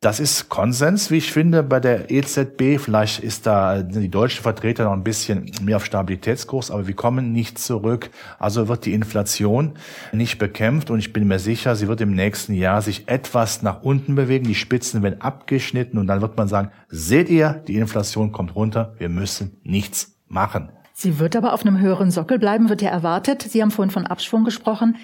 Das 0.00 0.20
ist 0.20 0.50
Konsens, 0.50 1.10
wie 1.10 1.16
ich 1.16 1.32
finde, 1.32 1.62
bei 1.62 1.80
der 1.80 2.10
EZB. 2.10 2.78
Vielleicht 2.78 3.20
ist 3.20 3.46
da 3.46 3.82
die 3.82 4.10
deutschen 4.10 4.42
Vertreter 4.42 4.84
noch 4.84 4.92
ein 4.92 5.02
bisschen 5.02 5.50
mehr 5.62 5.76
auf 5.76 5.86
Stabilitätskurs, 5.86 6.70
aber 6.70 6.86
wir 6.86 6.94
kommen 6.94 7.32
nicht 7.32 7.58
zurück. 7.58 8.10
Also 8.38 8.68
wird 8.68 8.84
die 8.84 8.92
Inflation 8.92 9.72
nicht 10.12 10.38
bekämpft 10.38 10.90
und 10.90 10.98
ich 10.98 11.14
bin 11.14 11.26
mir 11.26 11.38
sicher, 11.38 11.74
sie 11.76 11.88
wird 11.88 12.02
im 12.02 12.14
nächsten 12.14 12.52
Jahr 12.52 12.82
sich 12.82 13.08
etwas 13.08 13.62
nach 13.62 13.82
unten 13.82 14.14
bewegen. 14.14 14.44
Die 14.44 14.54
Spitzen 14.54 15.02
werden 15.02 15.22
abgeschnitten 15.22 15.96
und 15.96 16.08
dann 16.08 16.20
wird 16.20 16.36
man 16.36 16.46
sagen, 16.46 16.70
seht 16.88 17.30
ihr, 17.30 17.62
die 17.66 17.76
Inflation 17.76 18.32
kommt 18.32 18.54
runter, 18.54 18.94
wir 18.98 19.08
müssen 19.08 19.56
nichts 19.64 20.14
machen. 20.28 20.68
Sie 20.92 21.18
wird 21.18 21.36
aber 21.36 21.54
auf 21.54 21.62
einem 21.62 21.80
höheren 21.80 22.10
Sockel 22.10 22.38
bleiben, 22.38 22.68
wird 22.68 22.82
ja 22.82 22.90
erwartet. 22.90 23.42
Sie 23.42 23.62
haben 23.62 23.70
vorhin 23.70 23.90
von 23.90 24.06
Abschwung 24.06 24.44
gesprochen. 24.44 24.96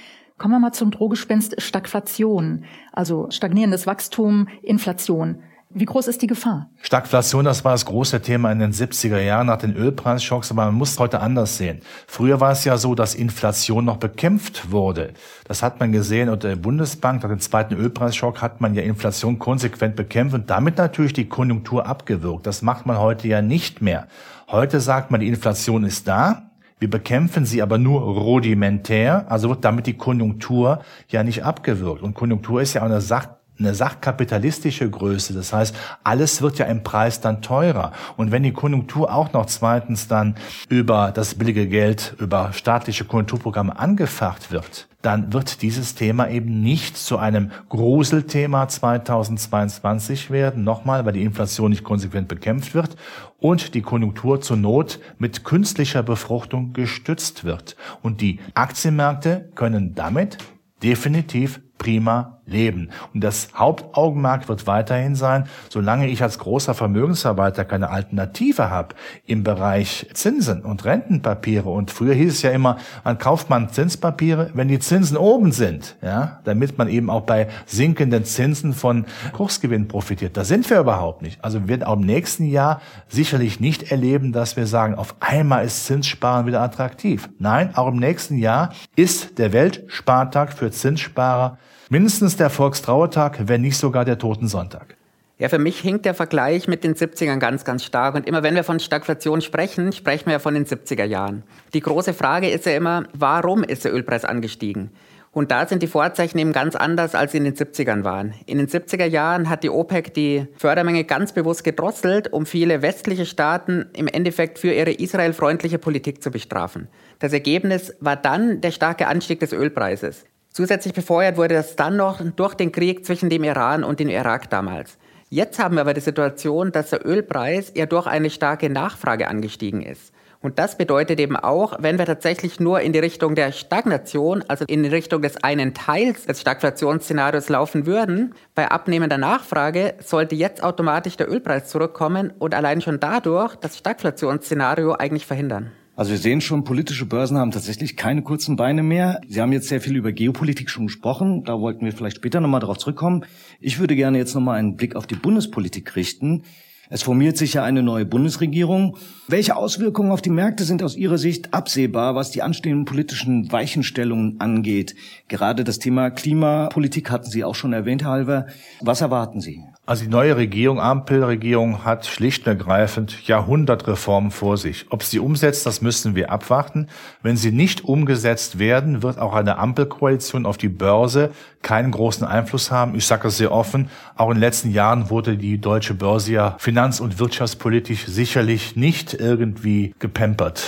Kommen 0.42 0.54
wir 0.54 0.58
mal 0.58 0.72
zum 0.72 0.90
Drohgespenst 0.90 1.62
Stagflation, 1.62 2.64
also 2.92 3.28
stagnierendes 3.30 3.87
Wachstum, 3.87 4.49
Inflation. 4.64 5.37
Wie 5.70 5.84
groß 5.84 6.08
ist 6.08 6.20
die 6.20 6.26
Gefahr? 6.26 6.68
Stagflation, 6.80 7.44
das 7.44 7.64
war 7.64 7.70
das 7.70 7.87
große 7.87 8.20
Thema 8.22 8.50
in 8.50 8.58
den 8.58 8.72
70er 8.72 9.20
Jahren 9.20 9.46
nach 9.46 9.58
den 9.58 9.76
Ölpreisschocks, 9.76 10.50
aber 10.50 10.64
man 10.64 10.75
muss 10.75 10.99
heute 10.99 11.20
anders 11.20 11.58
sehen. 11.58 11.78
Früher 12.08 12.40
war 12.40 12.50
es 12.50 12.64
ja 12.64 12.76
so, 12.76 12.96
dass 12.96 13.14
Inflation 13.14 13.84
noch 13.84 13.99
bekämpft 13.99 14.72
wurde. 14.72 15.12
Das 15.46 15.62
hat 15.62 15.78
man 15.78 15.92
gesehen 15.92 16.28
unter 16.28 16.49
der 16.49 16.56
Bundesbank. 16.56 17.22
Nach 17.22 17.30
dem 17.30 17.38
zweiten 17.38 17.75
Ölpreisschock 17.75 18.42
hat 18.42 18.61
man 18.61 18.75
ja 18.75 18.82
Inflation 18.82 19.38
konsequent 19.38 19.94
bekämpft 19.94 20.34
und 20.34 20.50
damit 20.50 20.76
natürlich 20.76 21.12
die 21.12 21.28
Konjunktur 21.28 21.87
abgewürgt. 21.87 22.49
Das 22.49 22.62
macht 22.62 22.84
man 22.84 22.99
heute 22.99 23.28
ja 23.28 23.42
nicht 23.42 23.80
mehr. 23.80 24.08
Heute 24.49 24.80
sagt 24.80 25.12
man, 25.12 25.20
die 25.20 25.28
Inflation 25.28 25.84
ist 25.84 26.08
da. 26.08 26.50
Wir 26.82 26.90
bekämpfen 26.90 27.46
sie 27.46 27.62
aber 27.62 27.78
nur 27.78 28.02
rudimentär, 28.02 29.30
also 29.30 29.48
wird 29.50 29.64
damit 29.64 29.86
die 29.86 29.96
Konjunktur 29.96 30.82
ja 31.06 31.22
nicht 31.22 31.44
abgewürgt. 31.44 32.02
Und 32.02 32.14
Konjunktur 32.14 32.60
ist 32.60 32.74
ja 32.74 32.80
auch 32.80 32.86
eine 32.86 33.00
Sache, 33.00 33.36
eine 33.59 33.75
sachkapitalistische 33.75 34.88
Größe. 34.88 35.35
Das 35.35 35.52
heißt, 35.52 35.75
alles 36.04 36.42
wird 36.42 36.59
ja 36.59 36.66
im 36.66 36.82
Preis 36.82 37.21
dann 37.21 37.42
teurer. 37.42 37.92
Und 38.16 38.30
wenn 38.30 38.42
die 38.42 38.52
Konjunktur 38.52 39.14
auch 39.14 39.32
noch 39.32 39.47
zweitens 39.47 40.09
dann 40.09 40.37
über 40.68 41.12
das 41.12 41.35
billige 41.35 41.68
Geld, 41.68 42.14
über 42.18 42.52
staatliche 42.52 43.04
Konjunkturprogramme 43.04 43.78
angefacht 43.78 44.50
wird, 44.50 44.88
dann 45.02 45.32
wird 45.32 45.62
dieses 45.62 45.97
Thema 45.97 46.28
eben 46.28 46.62
nicht 46.62 46.97
zu 46.97 47.18
einem 47.18 47.50
Gruselthema 47.68 48.68
2022 48.68 50.30
werden. 50.30 50.62
Nochmal, 50.62 51.04
weil 51.04 51.12
die 51.12 51.25
Inflation 51.25 51.71
nicht 51.71 51.85
konsequent 51.85 52.28
bekämpft 52.28 52.75
wird 52.75 52.97
und 53.38 53.75
die 53.75 53.82
Konjunktur 53.82 54.40
zur 54.40 54.56
Not 54.56 55.00
mit 55.18 55.44
künstlicher 55.44 56.04
Befruchtung 56.04 56.73
gestützt 56.73 57.44
wird. 57.44 57.76
Und 58.00 58.21
die 58.21 58.38
Aktienmärkte 58.54 59.50
können 59.56 59.94
damit 59.94 60.38
definitiv 60.82 61.61
prima 61.78 62.40
leben. 62.46 62.90
Und 63.14 63.22
das 63.22 63.49
Hauptaugenmerk 63.54 64.49
wird 64.49 64.66
weiterhin 64.66 65.14
sein, 65.14 65.44
solange 65.68 66.08
ich 66.08 66.22
als 66.22 66.38
großer 66.38 66.75
Vermögensverwalter 66.75 67.64
keine 67.64 67.90
Alternative 67.90 68.70
habe 68.70 68.94
im 69.26 69.44
Bereich 69.44 70.08
Zinsen 70.12 70.62
und 70.62 70.84
Rentenpapiere. 70.84 71.68
Und 71.68 71.90
früher 71.90 72.14
hieß 72.14 72.32
es 72.32 72.42
ja 72.42 72.50
immer, 72.50 72.78
man 73.04 73.18
kauft 73.18 73.49
man 73.49 73.70
Zinspapiere, 73.70 74.50
wenn 74.54 74.68
die 74.68 74.78
Zinsen 74.78 75.16
oben 75.16 75.52
sind, 75.52 75.96
ja, 76.02 76.40
damit 76.44 76.78
man 76.78 76.88
eben 76.88 77.11
auch 77.11 77.22
bei 77.22 77.49
sinkenden 77.66 78.25
Zinsen 78.25 78.72
von 78.72 79.06
Kursgewinn 79.32 79.88
profitiert. 79.88 80.37
Da 80.37 80.44
sind 80.44 80.68
wir 80.68 80.80
überhaupt 80.80 81.22
nicht. 81.22 81.42
Also 81.44 81.62
wir 81.62 81.68
werden 81.68 81.84
auch 81.84 81.96
im 81.96 82.00
nächsten 82.06 82.44
Jahr 82.44 82.80
sicherlich 83.08 83.61
nicht 83.61 83.90
erleben, 83.90 84.32
dass 84.32 84.56
wir 84.56 84.66
sagen, 84.66 84.94
auf 84.96 85.14
einmal 85.20 85.64
ist 85.64 85.87
Zinssparen 85.87 86.46
wieder 86.46 86.61
attraktiv. 86.61 87.28
Nein, 87.38 87.75
auch 87.75 87.88
im 87.88 87.96
nächsten 87.96 88.37
Jahr 88.37 88.72
ist 88.96 89.38
der 89.38 89.52
Weltspartag 89.52 90.52
für 90.52 90.70
Zinssparer 90.70 91.58
Mindestens 91.92 92.38
der 92.38 92.49
Volkstrauertag, 92.49 93.49
wenn 93.49 93.61
nicht 93.61 93.76
sogar 93.76 94.06
der 94.06 94.16
Totensonntag. 94.16 94.96
Ja, 95.37 95.50
für 95.50 95.58
mich 95.58 95.78
hinkt 95.78 96.06
der 96.06 96.14
Vergleich 96.14 96.66
mit 96.66 96.84
den 96.84 96.94
70ern 96.94 97.37
ganz, 97.37 97.66
ganz 97.66 97.84
stark. 97.84 98.14
Und 98.14 98.26
immer 98.26 98.42
wenn 98.42 98.54
wir 98.54 98.64
von 98.64 98.80
Stagflation 98.80 99.42
sprechen, 99.42 99.92
sprechen 99.92 100.25
wir 100.25 100.32
ja 100.32 100.38
von 100.38 100.54
den 100.54 100.64
70er 100.64 101.04
Jahren. 101.04 101.42
Die 101.75 101.82
große 101.82 102.14
Frage 102.14 102.49
ist 102.49 102.64
ja 102.64 102.75
immer, 102.75 103.04
warum 103.12 103.62
ist 103.62 103.84
der 103.84 103.92
Ölpreis 103.92 104.25
angestiegen? 104.25 104.88
Und 105.32 105.50
da 105.50 105.66
sind 105.66 105.82
die 105.82 105.87
Vorzeichen 105.87 106.38
eben 106.38 106.54
ganz 106.54 106.76
anders, 106.76 107.14
als 107.14 107.32
sie 107.32 107.38
in 107.38 107.44
den 107.44 107.56
70ern 107.56 108.04
waren. 108.04 108.32
In 108.46 108.56
den 108.56 108.68
70er 108.68 109.04
Jahren 109.04 109.50
hat 109.50 109.62
die 109.62 109.68
OPEC 109.68 110.14
die 110.14 110.46
Fördermenge 110.56 111.04
ganz 111.04 111.34
bewusst 111.34 111.62
gedrosselt, 111.62 112.32
um 112.32 112.46
viele 112.46 112.80
westliche 112.80 113.26
Staaten 113.26 113.84
im 113.94 114.08
Endeffekt 114.08 114.58
für 114.58 114.72
ihre 114.72 114.92
israelfreundliche 114.92 115.78
Politik 115.78 116.22
zu 116.22 116.30
bestrafen. 116.30 116.88
Das 117.18 117.34
Ergebnis 117.34 117.94
war 118.00 118.16
dann 118.16 118.62
der 118.62 118.70
starke 118.70 119.08
Anstieg 119.08 119.40
des 119.40 119.52
Ölpreises. 119.52 120.25
Zusätzlich 120.52 120.92
befeuert 120.92 121.38
wurde 121.38 121.54
das 121.54 121.76
dann 121.76 121.97
noch 121.97 122.21
durch 122.37 122.54
den 122.54 122.73
Krieg 122.73 123.06
zwischen 123.06 123.30
dem 123.30 123.42
Iran 123.42 123.85
und 123.85 124.00
dem 124.00 124.11
Irak 124.11 124.50
damals. 124.50 124.99
Jetzt 125.30 125.59
haben 125.59 125.76
wir 125.76 125.80
aber 125.80 125.94
die 125.94 126.00
Situation, 126.00 126.73
dass 126.73 126.90
der 126.90 127.06
Ölpreis 127.06 127.73
ja 127.75 127.87
durch 127.87 128.06
eine 128.06 128.28
starke 128.28 128.68
Nachfrage 128.68 129.28
angestiegen 129.28 129.80
ist. 129.80 130.12
Und 130.42 130.59
das 130.59 130.76
bedeutet 130.76 131.21
eben 131.21 131.37
auch, 131.37 131.76
wenn 131.78 131.99
wir 131.99 132.04
tatsächlich 132.04 132.61
nur 132.61 132.80
in 132.80 132.92
die 132.92 132.99
Richtung 132.99 133.35
der 133.35 133.52
Stagnation, 133.52 134.44
also 134.49 134.64
in 134.66 134.82
die 134.82 134.88
Richtung 134.90 135.23
des 135.23 135.42
einen 135.42 135.73
Teils 135.73 136.26
des 136.26 136.40
Stagflationsszenarios 136.40 137.49
laufen 137.49 137.87
würden, 137.87 138.35
bei 138.54 138.68
abnehmender 138.68 139.18
Nachfrage 139.18 139.94
sollte 140.00 140.35
jetzt 140.35 140.62
automatisch 140.62 141.16
der 141.16 141.30
Ölpreis 141.30 141.68
zurückkommen 141.68 142.32
und 142.38 142.54
allein 142.54 142.82
schon 142.82 143.00
dadurch 143.00 143.54
das 143.56 143.78
Stagflationsszenario 143.78 144.92
eigentlich 144.94 145.25
verhindern. 145.25 145.71
Also 146.02 146.11
wir 146.11 146.18
sehen 146.18 146.40
schon, 146.40 146.64
politische 146.64 147.06
Börsen 147.06 147.38
haben 147.38 147.52
tatsächlich 147.52 147.97
keine 147.97 148.23
kurzen 148.23 148.56
Beine 148.56 148.82
mehr. 148.82 149.21
Sie 149.28 149.40
haben 149.40 149.52
jetzt 149.52 149.68
sehr 149.68 149.80
viel 149.80 149.94
über 149.94 150.11
Geopolitik 150.11 150.68
schon 150.68 150.88
gesprochen. 150.88 151.44
Da 151.44 151.61
wollten 151.61 151.85
wir 151.85 151.92
vielleicht 151.92 152.16
später 152.16 152.40
nochmal 152.40 152.59
darauf 152.59 152.78
zurückkommen. 152.78 153.25
Ich 153.61 153.78
würde 153.78 153.94
gerne 153.94 154.18
jetzt 154.18 154.35
nochmal 154.35 154.59
einen 154.59 154.75
Blick 154.75 154.97
auf 154.97 155.06
die 155.06 155.14
Bundespolitik 155.14 155.94
richten. 155.94 156.42
Es 156.90 157.04
formiert 157.04 157.37
sich 157.37 157.54
ja 157.54 157.62
eine 157.62 157.85
neue 157.85 158.04
Bundesregierung. 158.04 158.97
Welche 159.28 159.54
Auswirkungen 159.54 160.11
auf 160.11 160.21
die 160.21 160.30
Märkte 160.30 160.64
sind 160.64 160.82
aus 160.82 160.97
Ihrer 160.97 161.18
Sicht 161.18 161.54
absehbar, 161.54 162.16
was 162.16 162.32
die 162.32 162.42
anstehenden 162.42 162.85
politischen 162.85 163.52
Weichenstellungen 163.52 164.40
angeht? 164.40 164.97
Gerade 165.28 165.62
das 165.62 165.78
Thema 165.78 166.11
Klimapolitik 166.11 167.12
hatten 167.12 167.30
Sie 167.30 167.44
auch 167.44 167.54
schon 167.54 167.73
erwähnt, 167.73 168.02
Herr 168.02 168.11
Halver. 168.11 168.47
Was 168.80 169.02
erwarten 169.02 169.40
Sie? 169.40 169.61
Also 169.84 170.04
die 170.04 170.10
neue 170.10 170.36
Regierung, 170.36 170.78
Ampelregierung, 170.80 171.84
hat 171.84 172.06
schlicht 172.06 172.47
und 172.47 172.52
ergreifend 172.52 173.26
Jahrhundertreformen 173.26 174.30
vor 174.30 174.56
sich. 174.56 174.86
Ob 174.90 175.02
sie 175.02 175.18
umsetzt, 175.18 175.66
das 175.66 175.82
müssen 175.82 176.14
wir 176.14 176.30
abwarten. 176.30 176.86
Wenn 177.21 177.36
sie 177.36 177.50
nicht 177.50 177.84
umgesetzt 177.84 178.60
werden, 178.60 179.02
wird 179.02 179.18
auch 179.18 179.34
eine 179.34 179.58
Ampelkoalition 179.58 180.47
auf 180.47 180.56
die 180.56 180.68
Börse 180.68 181.32
keinen 181.62 181.90
großen 181.90 182.25
Einfluss 182.25 182.71
haben. 182.71 182.95
Ich 182.95 183.06
sage 183.06 183.26
es 183.26 183.38
sehr 183.38 183.50
offen. 183.50 183.90
Auch 184.14 184.28
in 184.28 184.36
den 184.36 184.40
letzten 184.42 184.71
Jahren 184.71 185.10
wurde 185.10 185.36
die 185.36 185.60
deutsche 185.60 185.95
Börse 185.95 186.30
ja 186.30 186.56
finanz- 186.60 187.00
und 187.00 187.18
wirtschaftspolitisch 187.18 188.06
sicherlich 188.06 188.76
nicht 188.76 189.14
irgendwie 189.14 189.97
gepampert 189.99 190.62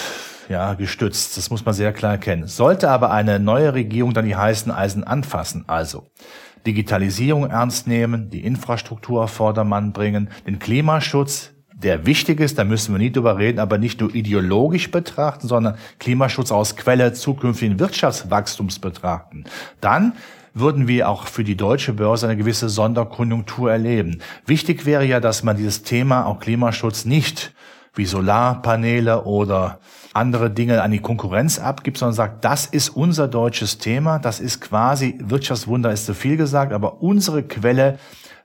ja, 0.48 0.74
gestützt. 0.74 1.36
Das 1.36 1.50
muss 1.50 1.64
man 1.64 1.72
sehr 1.72 1.92
klar 1.92 2.12
erkennen. 2.12 2.48
Sollte 2.48 2.90
aber 2.90 3.12
eine 3.12 3.38
neue 3.38 3.74
Regierung 3.74 4.12
dann 4.12 4.24
die 4.24 4.36
heißen 4.36 4.72
Eisen 4.72 5.04
anfassen, 5.04 5.64
also 5.68 6.08
Digitalisierung 6.66 7.50
ernst 7.50 7.86
nehmen, 7.86 8.30
die 8.30 8.44
Infrastruktur 8.44 9.24
auf 9.24 9.30
Vordermann 9.30 9.92
bringen, 9.92 10.30
den 10.46 10.58
Klimaschutz, 10.58 11.50
der 11.74 12.06
wichtig 12.06 12.40
ist, 12.40 12.58
da 12.58 12.64
müssen 12.64 12.94
wir 12.94 12.98
nie 12.98 13.12
drüber 13.12 13.36
reden, 13.36 13.58
aber 13.58 13.78
nicht 13.78 14.00
nur 14.00 14.14
ideologisch 14.14 14.90
betrachten, 14.90 15.48
sondern 15.48 15.76
Klimaschutz 15.98 16.50
aus 16.50 16.76
Quelle 16.76 17.12
zukünftigen 17.12 17.78
Wirtschaftswachstums 17.78 18.78
betrachten. 18.78 19.44
Dann 19.80 20.14
würden 20.54 20.86
wir 20.88 21.08
auch 21.08 21.26
für 21.26 21.44
die 21.44 21.56
deutsche 21.56 21.92
Börse 21.92 22.26
eine 22.26 22.36
gewisse 22.36 22.68
Sonderkonjunktur 22.68 23.72
erleben. 23.72 24.20
Wichtig 24.46 24.86
wäre 24.86 25.04
ja, 25.04 25.20
dass 25.20 25.42
man 25.42 25.56
dieses 25.56 25.82
Thema, 25.82 26.26
auch 26.26 26.38
Klimaschutz, 26.38 27.04
nicht 27.04 27.52
wie 27.94 28.06
Solarpaneele 28.06 29.24
oder 29.24 29.80
andere 30.14 30.50
Dinge 30.50 30.82
an 30.82 30.92
die 30.92 31.00
Konkurrenz 31.00 31.58
abgibt, 31.58 31.98
sondern 31.98 32.14
sagt, 32.14 32.44
das 32.44 32.66
ist 32.66 32.90
unser 32.90 33.28
deutsches 33.28 33.78
Thema, 33.78 34.18
das 34.18 34.40
ist 34.40 34.60
quasi, 34.60 35.18
Wirtschaftswunder 35.20 35.92
ist 35.92 36.06
zu 36.06 36.14
viel 36.14 36.36
gesagt, 36.36 36.72
aber 36.72 37.02
unsere 37.02 37.42
Quelle 37.42 37.98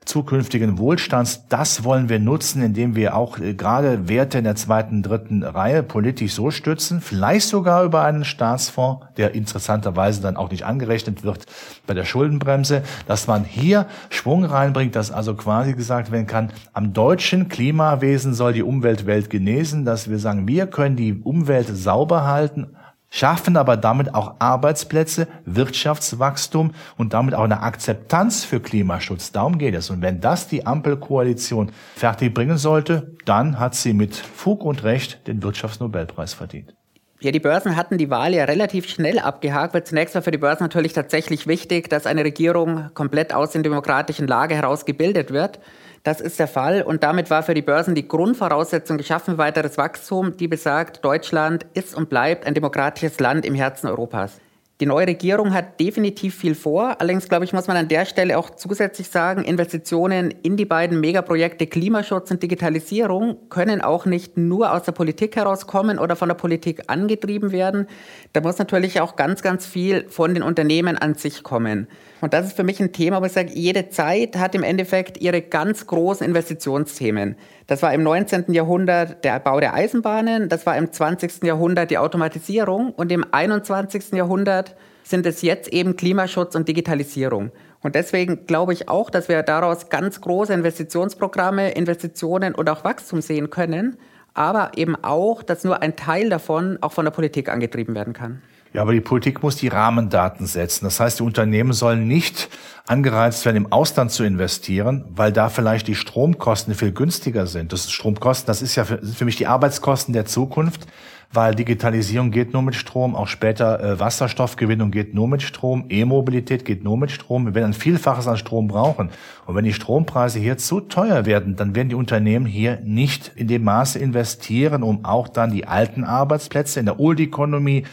zukünftigen 0.09 0.79
Wohlstands, 0.79 1.45
das 1.49 1.83
wollen 1.83 2.09
wir 2.09 2.17
nutzen, 2.17 2.63
indem 2.63 2.95
wir 2.95 3.15
auch 3.15 3.37
äh, 3.37 3.53
gerade 3.53 4.09
Werte 4.09 4.39
in 4.39 4.43
der 4.43 4.55
zweiten, 4.55 5.03
dritten 5.03 5.43
Reihe 5.43 5.83
politisch 5.83 6.33
so 6.33 6.49
stützen, 6.49 6.99
vielleicht 6.99 7.47
sogar 7.47 7.83
über 7.83 8.03
einen 8.03 8.25
Staatsfonds, 8.25 9.05
der 9.17 9.35
interessanterweise 9.35 10.21
dann 10.21 10.35
auch 10.35 10.49
nicht 10.49 10.65
angerechnet 10.65 11.23
wird 11.23 11.45
bei 11.85 11.93
der 11.93 12.05
Schuldenbremse, 12.05 12.81
dass 13.07 13.27
man 13.27 13.43
hier 13.43 13.85
Schwung 14.09 14.45
reinbringt, 14.45 14.95
dass 14.95 15.11
also 15.11 15.35
quasi 15.35 15.73
gesagt 15.73 16.11
werden 16.11 16.25
kann, 16.25 16.51
am 16.73 16.91
deutschen 16.91 17.47
Klimawesen 17.47 18.33
soll 18.33 18.53
die 18.53 18.63
Umweltwelt 18.63 19.29
genesen, 19.29 19.85
dass 19.85 20.09
wir 20.09 20.17
sagen, 20.17 20.47
wir 20.47 20.65
können 20.65 20.95
die 20.95 21.13
Umwelt 21.13 21.67
sauber 21.67 22.25
halten, 22.25 22.71
schaffen 23.09 23.57
aber 23.57 23.77
damit 23.77 24.13
auch 24.13 24.35
Arbeitsplätze, 24.39 25.27
Wirtschaftswachstum 25.45 26.71
und 26.97 27.13
damit 27.13 27.33
auch 27.33 27.43
eine 27.43 27.61
Akzeptanz 27.61 28.43
für 28.43 28.59
Klimaschutz. 28.59 29.31
Darum 29.31 29.57
geht 29.57 29.75
es. 29.75 29.89
Und 29.89 30.01
wenn 30.01 30.21
das 30.21 30.47
die 30.47 30.65
Ampelkoalition 30.65 31.71
fertig 31.95 32.33
bringen 32.33 32.57
sollte, 32.57 33.15
dann 33.25 33.59
hat 33.59 33.75
sie 33.75 33.93
mit 33.93 34.15
Fug 34.15 34.63
und 34.63 34.83
Recht 34.83 35.27
den 35.27 35.43
Wirtschaftsnobelpreis 35.43 36.33
verdient. 36.33 36.78
Ja, 37.21 37.31
die 37.31 37.41
Börsen 37.41 37.75
hatten 37.75 37.97
die 37.97 38.09
Wahl 38.09 38.33
ja 38.33 38.45
relativ 38.45 38.87
schnell 38.87 39.19
abgehakt, 39.19 39.73
weil 39.73 39.83
zunächst 39.83 40.15
war 40.15 40.21
für 40.21 40.31
die 40.31 40.37
Börsen 40.37 40.63
natürlich 40.63 40.93
tatsächlich 40.93 41.47
wichtig, 41.47 41.89
dass 41.89 42.05
eine 42.05 42.23
Regierung 42.23 42.91
komplett 42.93 43.33
aus 43.33 43.51
der 43.51 43.61
demokratischen 43.61 44.25
Lage 44.25 44.55
heraus 44.55 44.85
gebildet 44.85 45.31
wird. 45.31 45.59
Das 46.03 46.21
ist 46.21 46.39
der 46.39 46.47
Fall 46.47 46.81
und 46.81 47.03
damit 47.03 47.29
war 47.29 47.43
für 47.43 47.53
die 47.53 47.61
Börsen 47.61 47.93
die 47.93 48.07
Grundvoraussetzung 48.07 48.97
geschaffen 48.97 49.37
weiteres 49.37 49.77
Wachstum, 49.77 50.37
die 50.37 50.47
besagt, 50.47 51.03
Deutschland 51.03 51.65
ist 51.73 51.93
und 51.93 52.09
bleibt 52.09 52.45
ein 52.45 52.53
demokratisches 52.53 53.19
Land 53.19 53.45
im 53.45 53.53
Herzen 53.53 53.87
Europas. 53.87 54.39
Die 54.79 54.85
neue 54.85 55.07
Regierung 55.07 55.53
hat 55.53 55.77
definitiv 55.81 56.35
viel 56.35 56.55
vor. 56.55 57.01
Allerdings, 57.01 57.27
glaube 57.27 57.43
ich, 57.43 57.51
muss 57.51 57.67
man 57.67 57.75
an 57.75 57.89
der 57.89 58.05
Stelle 58.05 58.37
auch 58.37 58.51
zusätzlich 58.51 59.09
sagen, 59.09 59.43
Investitionen 59.43 60.31
in 60.41 60.55
die 60.55 60.63
beiden 60.63 61.01
Megaprojekte 61.01 61.67
Klimaschutz 61.67 62.31
und 62.31 62.41
Digitalisierung 62.41 63.49
können 63.49 63.81
auch 63.81 64.05
nicht 64.05 64.37
nur 64.37 64.71
aus 64.71 64.83
der 64.83 64.93
Politik 64.93 65.35
herauskommen 65.35 65.99
oder 65.99 66.15
von 66.15 66.29
der 66.29 66.35
Politik 66.35 66.83
angetrieben 66.87 67.51
werden. 67.51 67.87
Da 68.31 68.39
muss 68.39 68.57
natürlich 68.57 69.01
auch 69.01 69.17
ganz, 69.17 69.41
ganz 69.41 69.65
viel 69.65 70.07
von 70.07 70.33
den 70.33 70.43
Unternehmen 70.43 70.97
an 70.97 71.15
sich 71.15 71.43
kommen. 71.43 71.89
Und 72.21 72.33
das 72.33 72.47
ist 72.47 72.55
für 72.55 72.63
mich 72.63 72.79
ein 72.79 72.91
Thema, 72.91 73.21
wo 73.21 73.25
ich 73.25 73.31
sage, 73.31 73.51
jede 73.53 73.89
Zeit 73.89 74.35
hat 74.37 74.53
im 74.53 74.63
Endeffekt 74.63 75.21
ihre 75.21 75.41
ganz 75.41 75.87
großen 75.87 76.25
Investitionsthemen. 76.25 77.35
Das 77.67 77.81
war 77.81 77.93
im 77.93 78.03
19. 78.03 78.51
Jahrhundert 78.53 79.23
der 79.23 79.39
Bau 79.39 79.59
der 79.59 79.73
Eisenbahnen, 79.73 80.49
das 80.49 80.65
war 80.65 80.77
im 80.77 80.91
20. 80.91 81.43
Jahrhundert 81.43 81.91
die 81.91 81.97
Automatisierung 81.97 82.91
und 82.91 83.11
im 83.11 83.25
21. 83.31 84.11
Jahrhundert 84.13 84.75
sind 85.03 85.25
es 85.25 85.41
jetzt 85.41 85.71
eben 85.71 85.95
Klimaschutz 85.95 86.55
und 86.55 86.67
Digitalisierung. 86.67 87.51
Und 87.81 87.95
deswegen 87.95 88.45
glaube 88.45 88.73
ich 88.73 88.89
auch, 88.89 89.09
dass 89.09 89.29
wir 89.29 89.41
daraus 89.41 89.89
ganz 89.89 90.19
große 90.19 90.53
Investitionsprogramme, 90.53 91.71
Investitionen 91.71 92.53
und 92.53 92.69
auch 92.69 92.83
Wachstum 92.83 93.21
sehen 93.21 93.49
können, 93.49 93.97
aber 94.33 94.71
eben 94.75 94.95
auch, 95.01 95.41
dass 95.41 95.63
nur 95.63 95.81
ein 95.81 95.95
Teil 95.95 96.29
davon 96.29 96.77
auch 96.81 96.91
von 96.91 97.05
der 97.05 97.11
Politik 97.11 97.49
angetrieben 97.49 97.95
werden 97.95 98.13
kann. 98.13 98.41
Ja, 98.73 98.83
aber 98.83 98.93
die 98.93 99.01
Politik 99.01 99.41
muss 99.41 99.55
die 99.55 99.67
Rahmendaten 99.67 100.45
setzen. 100.45 100.85
Das 100.85 100.99
heißt, 100.99 101.19
die 101.19 101.23
Unternehmen 101.23 101.73
sollen 101.73 102.07
nicht 102.07 102.49
angereizt 102.85 103.45
werden, 103.45 103.57
im 103.57 103.71
Ausland 103.71 104.11
zu 104.11 104.23
investieren, 104.23 105.05
weil 105.09 105.31
da 105.31 105.49
vielleicht 105.49 105.87
die 105.87 105.95
Stromkosten 105.95 106.75
viel 106.75 106.91
günstiger 106.91 107.47
sind. 107.47 107.73
Das 107.73 107.81
ist 107.81 107.91
Stromkosten, 107.91 108.47
das 108.47 108.61
ist 108.61 108.75
ja 108.75 108.85
für, 108.85 108.99
für 108.99 109.25
mich 109.25 109.37
die 109.37 109.47
Arbeitskosten 109.47 110.13
der 110.13 110.25
Zukunft 110.25 110.87
weil 111.31 111.53
Digitalisierung 111.53 112.31
geht 112.31 112.53
nur 112.53 112.63
mit 112.63 112.75
Strom, 112.75 113.15
auch 113.15 113.27
später 113.27 113.79
äh, 113.79 113.99
Wasserstoffgewinnung 113.99 114.89
geht 114.89 115.13
nur 115.13 115.27
mit 115.27 115.43
Strom, 115.43 115.85
E-Mobilität 115.89 116.65
geht 116.65 116.83
nur 116.83 116.97
mit 116.97 117.11
Strom. 117.11 117.45
Wir 117.45 117.53
werden 117.53 117.71
ein 117.71 117.73
Vielfaches 117.73 118.27
an 118.27 118.37
Strom 118.37 118.67
brauchen. 118.67 119.09
Und 119.45 119.55
wenn 119.55 119.63
die 119.63 119.73
Strompreise 119.73 120.39
hier 120.39 120.57
zu 120.57 120.81
teuer 120.81 121.25
werden, 121.25 121.55
dann 121.55 121.75
werden 121.75 121.89
die 121.89 121.95
Unternehmen 121.95 122.47
hier 122.47 122.79
nicht 122.83 123.31
in 123.35 123.47
dem 123.47 123.63
Maße 123.63 123.99
investieren, 123.99 124.81
um 124.81 125.05
auch 125.05 125.27
dann 125.27 125.51
die 125.51 125.67
alten 125.67 126.03
Arbeitsplätze 126.03 126.79
in 126.79 126.87
der 126.87 126.99
Old-Economy 126.99 127.83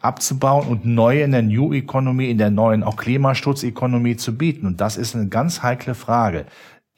abzubauen 0.00 0.68
und 0.68 0.86
neue 0.86 1.22
in 1.22 1.32
der 1.32 1.42
New 1.42 1.72
Economy, 1.72 2.30
in 2.30 2.38
der 2.38 2.50
neuen 2.50 2.82
auch 2.82 2.96
Klimaschutzökonomie 2.96 4.16
zu 4.16 4.36
bieten. 4.36 4.66
Und 4.66 4.80
das 4.80 4.96
ist 4.96 5.14
eine 5.14 5.28
ganz 5.28 5.62
heikle 5.62 5.94
Frage. 5.94 6.46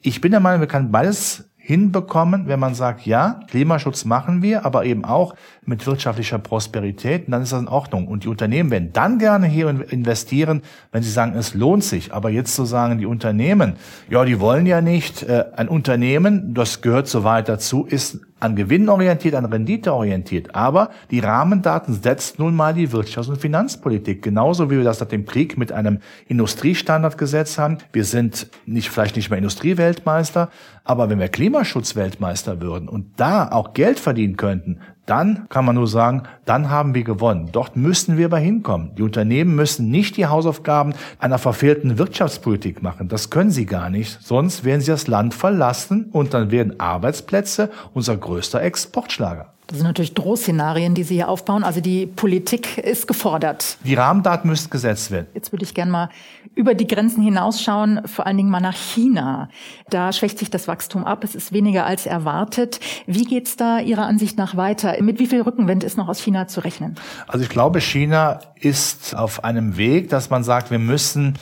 Ich 0.01 0.21
bin 0.21 0.31
der 0.31 0.39
Meinung, 0.39 0.61
wir 0.61 0.67
können 0.67 0.91
beides 0.91 1.51
hinbekommen, 1.57 2.47
wenn 2.47 2.59
man 2.59 2.73
sagt, 2.73 3.05
ja, 3.05 3.39
Klimaschutz 3.47 4.03
machen 4.05 4.41
wir, 4.41 4.65
aber 4.65 4.83
eben 4.85 5.05
auch 5.05 5.35
mit 5.63 5.85
wirtschaftlicher 5.85 6.39
Prosperität, 6.39 7.25
dann 7.27 7.43
ist 7.43 7.51
das 7.51 7.61
in 7.61 7.67
Ordnung. 7.67 8.07
Und 8.07 8.23
die 8.23 8.29
Unternehmen 8.29 8.71
werden 8.71 8.93
dann 8.93 9.19
gerne 9.19 9.45
hier 9.45 9.69
investieren, 9.91 10.63
wenn 10.91 11.03
sie 11.03 11.11
sagen, 11.11 11.35
es 11.35 11.53
lohnt 11.53 11.83
sich. 11.83 12.13
Aber 12.13 12.31
jetzt 12.31 12.55
zu 12.55 12.65
sagen, 12.65 12.97
die 12.97 13.05
Unternehmen, 13.05 13.73
ja, 14.09 14.25
die 14.25 14.39
wollen 14.39 14.65
ja 14.65 14.81
nicht. 14.81 15.21
Äh, 15.21 15.45
ein 15.55 15.69
Unternehmen, 15.69 16.55
das 16.55 16.81
gehört 16.81 17.07
so 17.07 17.23
weit 17.23 17.47
dazu, 17.47 17.85
ist 17.85 18.19
an 18.39 18.55
Gewinn 18.55 18.89
orientiert, 18.89 19.35
an 19.35 19.45
Rendite 19.45 19.93
orientiert. 19.93 20.55
Aber 20.55 20.89
die 21.11 21.19
Rahmendaten 21.19 21.93
setzt 21.93 22.39
nun 22.39 22.55
mal 22.55 22.73
die 22.73 22.89
Wirtschafts- 22.89 23.29
und 23.29 23.37
Finanzpolitik. 23.37 24.23
Genauso 24.23 24.71
wie 24.71 24.77
wir 24.77 24.83
das 24.83 24.99
nach 24.99 25.07
dem 25.07 25.25
Krieg 25.25 25.59
mit 25.59 25.71
einem 25.71 25.99
Industriestandardgesetz 26.27 27.59
haben. 27.59 27.77
Wir 27.93 28.03
sind 28.03 28.47
nicht, 28.65 28.89
vielleicht 28.89 29.15
nicht 29.15 29.29
mehr 29.29 29.37
Industrieweltmeister, 29.37 30.49
aber 30.83 31.09
wenn 31.11 31.19
wir 31.19 31.29
Klimaschutzweltmeister 31.29 32.61
würden 32.61 32.89
und 32.89 33.11
da 33.17 33.51
auch 33.51 33.73
Geld 33.73 33.99
verdienen 33.99 34.37
könnten, 34.37 34.79
dann 35.11 35.49
kann 35.49 35.65
man 35.65 35.75
nur 35.75 35.87
sagen, 35.87 36.23
dann 36.45 36.69
haben 36.69 36.95
wir 36.95 37.03
gewonnen. 37.03 37.49
Dort 37.51 37.75
müssen 37.75 38.17
wir 38.17 38.27
aber 38.27 38.37
hinkommen. 38.37 38.95
Die 38.95 39.01
Unternehmen 39.01 39.55
müssen 39.55 39.91
nicht 39.91 40.15
die 40.15 40.27
Hausaufgaben 40.27 40.93
einer 41.19 41.37
verfehlten 41.37 41.97
Wirtschaftspolitik 41.97 42.81
machen. 42.81 43.09
Das 43.09 43.29
können 43.29 43.51
sie 43.51 43.65
gar 43.65 43.89
nicht. 43.89 44.19
Sonst 44.21 44.63
werden 44.63 44.79
sie 44.79 44.91
das 44.91 45.07
Land 45.07 45.33
verlassen 45.33 46.05
und 46.13 46.33
dann 46.33 46.49
werden 46.49 46.79
Arbeitsplätze 46.79 47.69
unser 47.93 48.15
größter 48.15 48.61
Exportschlager. 48.61 49.53
Das 49.71 49.77
sind 49.77 49.87
natürlich 49.87 50.13
Drohszenarien, 50.15 50.95
die 50.95 51.03
Sie 51.03 51.15
hier 51.15 51.29
aufbauen. 51.29 51.63
Also 51.63 51.79
die 51.79 52.05
Politik 52.05 52.77
ist 52.77 53.07
gefordert. 53.07 53.77
Die 53.85 53.93
Rahmendaten 53.93 54.49
müssen 54.49 54.69
gesetzt 54.69 55.11
werden. 55.11 55.27
Jetzt 55.33 55.53
würde 55.53 55.63
ich 55.63 55.73
gerne 55.73 55.89
mal 55.89 56.09
über 56.55 56.73
die 56.73 56.85
Grenzen 56.85 57.23
hinausschauen, 57.23 58.01
vor 58.05 58.27
allen 58.27 58.35
Dingen 58.35 58.49
mal 58.49 58.59
nach 58.59 58.75
China. 58.75 59.47
Da 59.89 60.11
schwächt 60.11 60.39
sich 60.39 60.49
das 60.49 60.67
Wachstum 60.67 61.05
ab. 61.05 61.23
Es 61.23 61.35
ist 61.35 61.53
weniger 61.53 61.85
als 61.85 62.05
erwartet. 62.05 62.81
Wie 63.05 63.23
geht 63.23 63.47
es 63.47 63.55
da 63.55 63.79
Ihrer 63.79 64.05
Ansicht 64.05 64.37
nach 64.37 64.57
weiter? 64.57 65.01
Mit 65.01 65.19
wie 65.19 65.27
viel 65.27 65.41
Rückenwind 65.41 65.85
ist 65.85 65.97
noch 65.97 66.09
aus 66.09 66.19
China 66.19 66.47
zu 66.47 66.59
rechnen? 66.59 66.95
Also 67.27 67.43
ich 67.43 67.49
glaube, 67.49 67.79
China 67.79 68.41
ist 68.59 69.15
auf 69.15 69.45
einem 69.45 69.77
Weg, 69.77 70.09
dass 70.09 70.29
man 70.29 70.43
sagt, 70.43 70.69
wir 70.69 70.79
müssen 70.79 71.37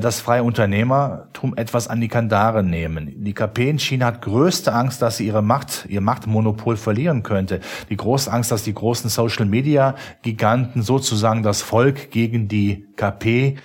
das 0.00 0.20
freie 0.20 0.42
Unternehmertum 0.42 1.56
etwas 1.56 1.88
an 1.88 2.00
die 2.00 2.08
Kandare 2.08 2.62
nehmen. 2.62 3.24
Die 3.24 3.34
KP 3.34 3.70
in 3.70 3.78
China 3.78 4.06
hat 4.06 4.22
größte 4.22 4.72
Angst, 4.72 5.02
dass 5.02 5.16
sie 5.16 5.26
ihre 5.26 5.42
Macht, 5.42 5.86
ihr 5.88 6.00
Machtmonopol 6.00 6.76
verlieren 6.76 7.22
könnte. 7.22 7.60
Die 7.90 7.96
große 7.96 8.32
Angst, 8.32 8.52
dass 8.52 8.64
die 8.64 8.74
großen 8.74 9.10
Social 9.10 9.46
Media 9.46 9.94
Giganten 10.22 10.82
sozusagen 10.82 11.42
das 11.42 11.62
Volk 11.62 12.10
gegen 12.10 12.48
die 12.48 12.86
KP 12.96 13.56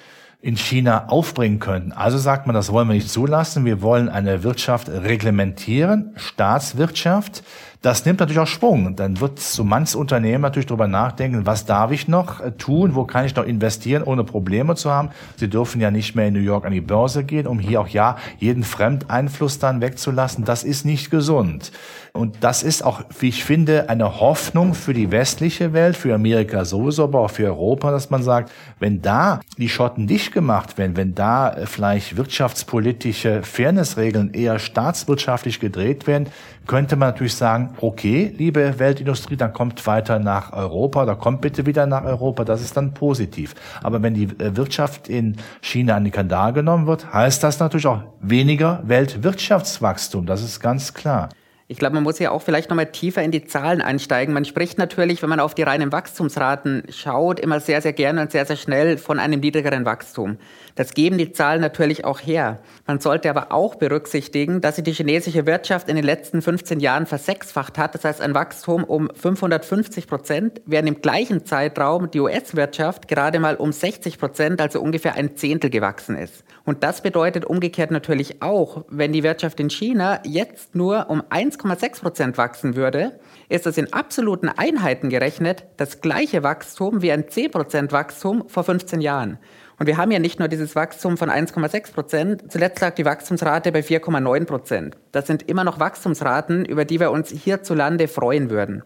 in 0.41 0.55
China 0.55 1.07
aufbringen 1.07 1.59
könnten. 1.59 1.91
Also 1.91 2.17
sagt 2.17 2.45
man, 2.45 2.53
das 2.53 2.71
wollen 2.71 2.87
wir 2.87 2.93
nicht 2.93 3.09
zulassen. 3.09 3.65
Wir 3.65 3.81
wollen 3.81 4.07
eine 4.07 4.43
Wirtschaft 4.43 4.87
reglementieren, 4.87 6.13
Staatswirtschaft, 6.15 7.43
das 7.81 8.05
nimmt 8.05 8.19
natürlich 8.19 8.39
auch 8.39 8.47
Schwung. 8.47 8.95
Dann 8.95 9.19
wird 9.19 9.39
so 9.39 9.63
manches 9.63 9.95
Unternehmen 9.95 10.41
natürlich 10.41 10.65
darüber 10.65 10.87
nachdenken, 10.87 11.45
was 11.45 11.65
darf 11.65 11.91
ich 11.91 12.07
noch 12.07 12.41
äh, 12.41 12.51
tun, 12.51 12.95
wo 12.95 13.05
kann 13.05 13.25
ich 13.25 13.35
noch 13.35 13.45
investieren, 13.45 14.03
ohne 14.03 14.23
Probleme 14.23 14.75
zu 14.75 14.91
haben. 14.91 15.09
Sie 15.35 15.49
dürfen 15.49 15.79
ja 15.79 15.91
nicht 15.91 16.15
mehr 16.15 16.27
in 16.27 16.33
New 16.33 16.39
York 16.39 16.65
an 16.65 16.71
die 16.71 16.81
Börse 16.81 17.23
gehen, 17.23 17.47
um 17.47 17.59
hier 17.59 17.81
auch 17.81 17.87
ja 17.87 18.17
jeden 18.39 18.63
Fremdeinfluss 18.63 19.59
dann 19.59 19.81
wegzulassen. 19.81 20.43
Das 20.43 20.63
ist 20.63 20.85
nicht 20.85 21.11
gesund. 21.11 21.71
Und 22.13 22.37
das 22.43 22.63
ist 22.63 22.83
auch, 22.83 23.03
wie 23.19 23.29
ich 23.29 23.43
finde, 23.43 23.89
eine 23.89 24.19
Hoffnung 24.19 24.73
für 24.73 24.93
die 24.93 25.11
westliche 25.11 25.73
Welt, 25.73 25.95
für 25.95 26.15
Amerika 26.15 26.65
sowieso, 26.65 27.03
aber 27.03 27.19
auch 27.19 27.29
für 27.29 27.45
Europa, 27.45 27.91
dass 27.91 28.09
man 28.09 28.23
sagt, 28.23 28.51
wenn 28.79 29.03
da 29.03 29.39
die 29.57 29.69
Schotten 29.69 30.07
dicht 30.07 30.33
gemacht 30.33 30.79
werden, 30.79 30.97
wenn 30.97 31.13
da 31.13 31.53
äh, 31.53 31.65
vielleicht 31.67 32.17
wirtschaftspolitische 32.17 33.43
Fairnessregeln 33.43 34.33
eher 34.33 34.57
staatswirtschaftlich 34.57 35.59
gedreht 35.59 36.07
werden, 36.07 36.27
könnte 36.67 36.95
man 36.95 37.09
natürlich 37.09 37.35
sagen, 37.35 37.73
okay, 37.81 38.33
liebe 38.37 38.77
Weltindustrie, 38.77 39.37
dann 39.37 39.53
kommt 39.53 39.85
weiter 39.87 40.19
nach 40.19 40.53
Europa 40.53 41.03
oder 41.03 41.15
kommt 41.15 41.41
bitte 41.41 41.65
wieder 41.65 41.85
nach 41.85 42.03
Europa, 42.03 42.43
das 42.43 42.61
ist 42.61 42.77
dann 42.77 42.93
positiv. 42.93 43.55
Aber 43.81 44.03
wenn 44.03 44.13
die 44.13 44.25
äh, 44.25 44.55
Wirtschaft 44.55 45.09
in 45.09 45.37
China 45.61 45.95
an 45.95 46.03
die 46.03 46.11
Kandare 46.11 46.53
genommen 46.53 46.87
wird, 46.87 47.13
heißt 47.13 47.43
das 47.43 47.59
natürlich 47.59 47.87
auch 47.87 48.01
weniger 48.19 48.81
Weltwirtschaftswachstum, 48.83 50.25
das 50.25 50.43
ist 50.43 50.59
ganz 50.59 50.93
klar. 50.93 51.29
Ich 51.69 51.79
glaube, 51.79 51.95
man 51.95 52.03
muss 52.03 52.17
ja 52.17 52.31
auch 52.31 52.41
vielleicht 52.41 52.69
nochmal 52.69 52.91
tiefer 52.93 53.21
in 53.23 53.31
die 53.31 53.43
Zahlen 53.43 53.81
einsteigen. 53.81 54.33
Man 54.33 54.45
spricht 54.45 54.77
natürlich, 54.77 55.21
wenn 55.21 55.29
man 55.29 55.41
auf 55.41 55.53
die 55.53 55.63
reinen 55.63 55.91
Wachstumsraten 55.91 56.83
schaut, 56.89 57.41
immer 57.41 57.59
sehr, 57.59 57.81
sehr 57.81 57.91
gerne 57.91 58.21
und 58.21 58.31
sehr, 58.31 58.45
sehr 58.45 58.55
schnell 58.55 58.97
von 58.97 59.19
einem 59.19 59.41
niedrigeren 59.41 59.83
Wachstum. 59.83 60.37
Das 60.77 60.93
geben 60.93 61.17
die 61.17 61.31
Zahlen 61.31 61.59
natürlich 61.59 62.05
auch 62.05 62.19
her. 62.19 62.59
Man 62.85 62.99
sollte 62.99 63.31
aber 63.31 63.51
auch 63.51 63.75
berücksichtigen, 63.75 64.61
dass 64.61 64.75
sich 64.75 64.83
die 64.83 64.93
chinesische 64.93 65.47
Wirtschaft 65.47 65.89
in 65.89 65.95
den 65.95 66.05
letzten 66.05 66.43
15 66.43 66.79
Jahren 66.79 67.07
versechsfacht 67.07 67.79
hat. 67.79 67.95
Das 67.95 68.05
heißt, 68.05 68.21
ein 68.21 68.35
Wachstum 68.35 68.83
um 68.83 69.09
550 69.11 70.05
Prozent, 70.05 70.61
während 70.67 70.87
im 70.87 71.01
gleichen 71.01 71.47
Zeitraum 71.47 72.11
die 72.11 72.19
US-Wirtschaft 72.19 73.07
gerade 73.07 73.39
mal 73.39 73.55
um 73.55 73.71
60 73.71 74.19
Prozent, 74.19 74.61
also 74.61 74.79
ungefähr 74.79 75.15
ein 75.15 75.35
Zehntel 75.35 75.71
gewachsen 75.71 76.15
ist. 76.15 76.43
Und 76.63 76.83
das 76.83 77.01
bedeutet 77.01 77.43
umgekehrt 77.43 77.89
natürlich 77.89 78.43
auch, 78.43 78.85
wenn 78.87 79.13
die 79.13 79.23
Wirtschaft 79.23 79.59
in 79.59 79.71
China 79.71 80.19
jetzt 80.25 80.75
nur 80.75 81.09
um 81.09 81.23
1,6 81.23 82.01
Prozent 82.01 82.37
wachsen 82.37 82.75
würde, 82.75 83.19
ist 83.49 83.65
das 83.65 83.79
in 83.79 83.93
absoluten 83.93 84.49
Einheiten 84.49 85.09
gerechnet 85.09 85.65
das 85.77 86.01
gleiche 86.01 86.43
Wachstum 86.43 87.01
wie 87.01 87.11
ein 87.11 87.29
10 87.29 87.49
Prozent 87.49 87.91
Wachstum 87.91 88.43
vor 88.47 88.63
15 88.63 89.01
Jahren. 89.01 89.39
Und 89.79 89.85
wir 89.85 89.97
haben 89.97 90.11
ja 90.11 90.19
nicht 90.19 90.39
nur 90.39 90.47
dieses 90.47 90.75
Wachstum 90.75 91.17
von 91.17 91.29
1,6 91.29 91.93
Prozent, 91.93 92.51
zuletzt 92.51 92.81
lag 92.81 92.95
die 92.95 93.05
Wachstumsrate 93.05 93.71
bei 93.71 93.81
4,9 93.81 94.45
Prozent. 94.45 94.97
Das 95.11 95.27
sind 95.27 95.47
immer 95.47 95.63
noch 95.63 95.79
Wachstumsraten, 95.79 96.65
über 96.65 96.83
die 96.83 96.99
wir 96.99 97.11
uns 97.11 97.29
hierzulande 97.29 98.07
freuen 98.07 98.49
würden. 98.49 98.83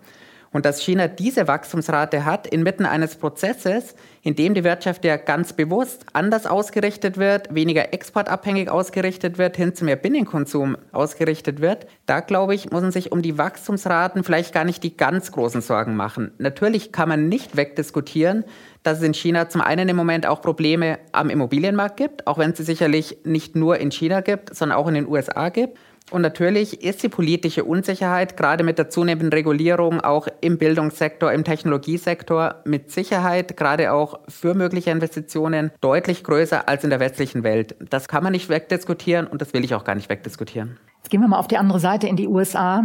Und 0.51 0.65
dass 0.65 0.81
China 0.81 1.07
diese 1.07 1.47
Wachstumsrate 1.47 2.25
hat 2.25 2.45
inmitten 2.45 2.85
eines 2.85 3.15
Prozesses, 3.15 3.95
in 4.23 4.35
dem 4.35 4.53
die 4.53 4.63
Wirtschaft 4.63 5.03
ja 5.03 5.17
ganz 5.17 5.53
bewusst 5.53 6.05
anders 6.13 6.45
ausgerichtet 6.45 7.17
wird, 7.17 7.53
weniger 7.53 7.93
exportabhängig 7.93 8.69
ausgerichtet 8.69 9.37
wird, 9.37 9.57
hin 9.57 9.73
zu 9.73 9.85
mehr 9.85 9.95
Binnenkonsum 9.95 10.77
ausgerichtet 10.91 11.61
wird, 11.61 11.87
da 12.05 12.19
glaube 12.19 12.53
ich, 12.53 12.71
muss 12.71 12.81
man 12.81 12.91
sich 12.91 13.11
um 13.11 13.21
die 13.21 13.37
Wachstumsraten 13.37 14.23
vielleicht 14.23 14.53
gar 14.53 14.63
nicht 14.63 14.83
die 14.83 14.95
ganz 14.95 15.31
großen 15.31 15.61
Sorgen 15.61 15.95
machen. 15.95 16.31
Natürlich 16.37 16.91
kann 16.91 17.09
man 17.09 17.29
nicht 17.29 17.55
wegdiskutieren, 17.55 18.45
dass 18.83 18.99
es 18.99 19.03
in 19.03 19.13
China 19.13 19.49
zum 19.49 19.61
einen 19.61 19.89
im 19.89 19.95
Moment 19.95 20.25
auch 20.25 20.41
Probleme 20.41 20.99
am 21.11 21.29
Immobilienmarkt 21.29 21.97
gibt, 21.97 22.27
auch 22.27 22.37
wenn 22.37 22.51
es 22.51 22.57
sie 22.57 22.63
sicherlich 22.63 23.17
nicht 23.23 23.55
nur 23.55 23.77
in 23.77 23.91
China 23.91 24.21
gibt, 24.21 24.55
sondern 24.55 24.77
auch 24.77 24.87
in 24.87 24.95
den 24.95 25.07
USA 25.07 25.49
gibt. 25.49 25.77
Und 26.11 26.21
natürlich 26.21 26.83
ist 26.83 27.01
die 27.03 27.09
politische 27.09 27.63
Unsicherheit 27.63 28.35
gerade 28.35 28.65
mit 28.65 28.77
der 28.77 28.89
zunehmenden 28.89 29.31
Regulierung 29.31 30.01
auch 30.01 30.27
im 30.41 30.57
Bildungssektor, 30.57 31.31
im 31.31 31.45
Technologiesektor 31.45 32.55
mit 32.65 32.91
Sicherheit 32.91 33.55
gerade 33.55 33.93
auch 33.93 34.19
für 34.27 34.53
mögliche 34.53 34.91
Investitionen 34.91 35.71
deutlich 35.79 36.25
größer 36.25 36.67
als 36.67 36.83
in 36.83 36.89
der 36.89 36.99
westlichen 36.99 37.43
Welt. 37.43 37.75
Das 37.89 38.09
kann 38.09 38.23
man 38.23 38.33
nicht 38.33 38.49
wegdiskutieren 38.49 39.25
und 39.25 39.41
das 39.41 39.53
will 39.53 39.63
ich 39.63 39.73
auch 39.73 39.85
gar 39.85 39.95
nicht 39.95 40.09
wegdiskutieren. 40.09 40.77
Jetzt 40.97 41.09
gehen 41.09 41.21
wir 41.21 41.29
mal 41.29 41.39
auf 41.39 41.47
die 41.47 41.57
andere 41.57 41.79
Seite 41.79 42.07
in 42.07 42.17
die 42.17 42.27
USA. 42.27 42.83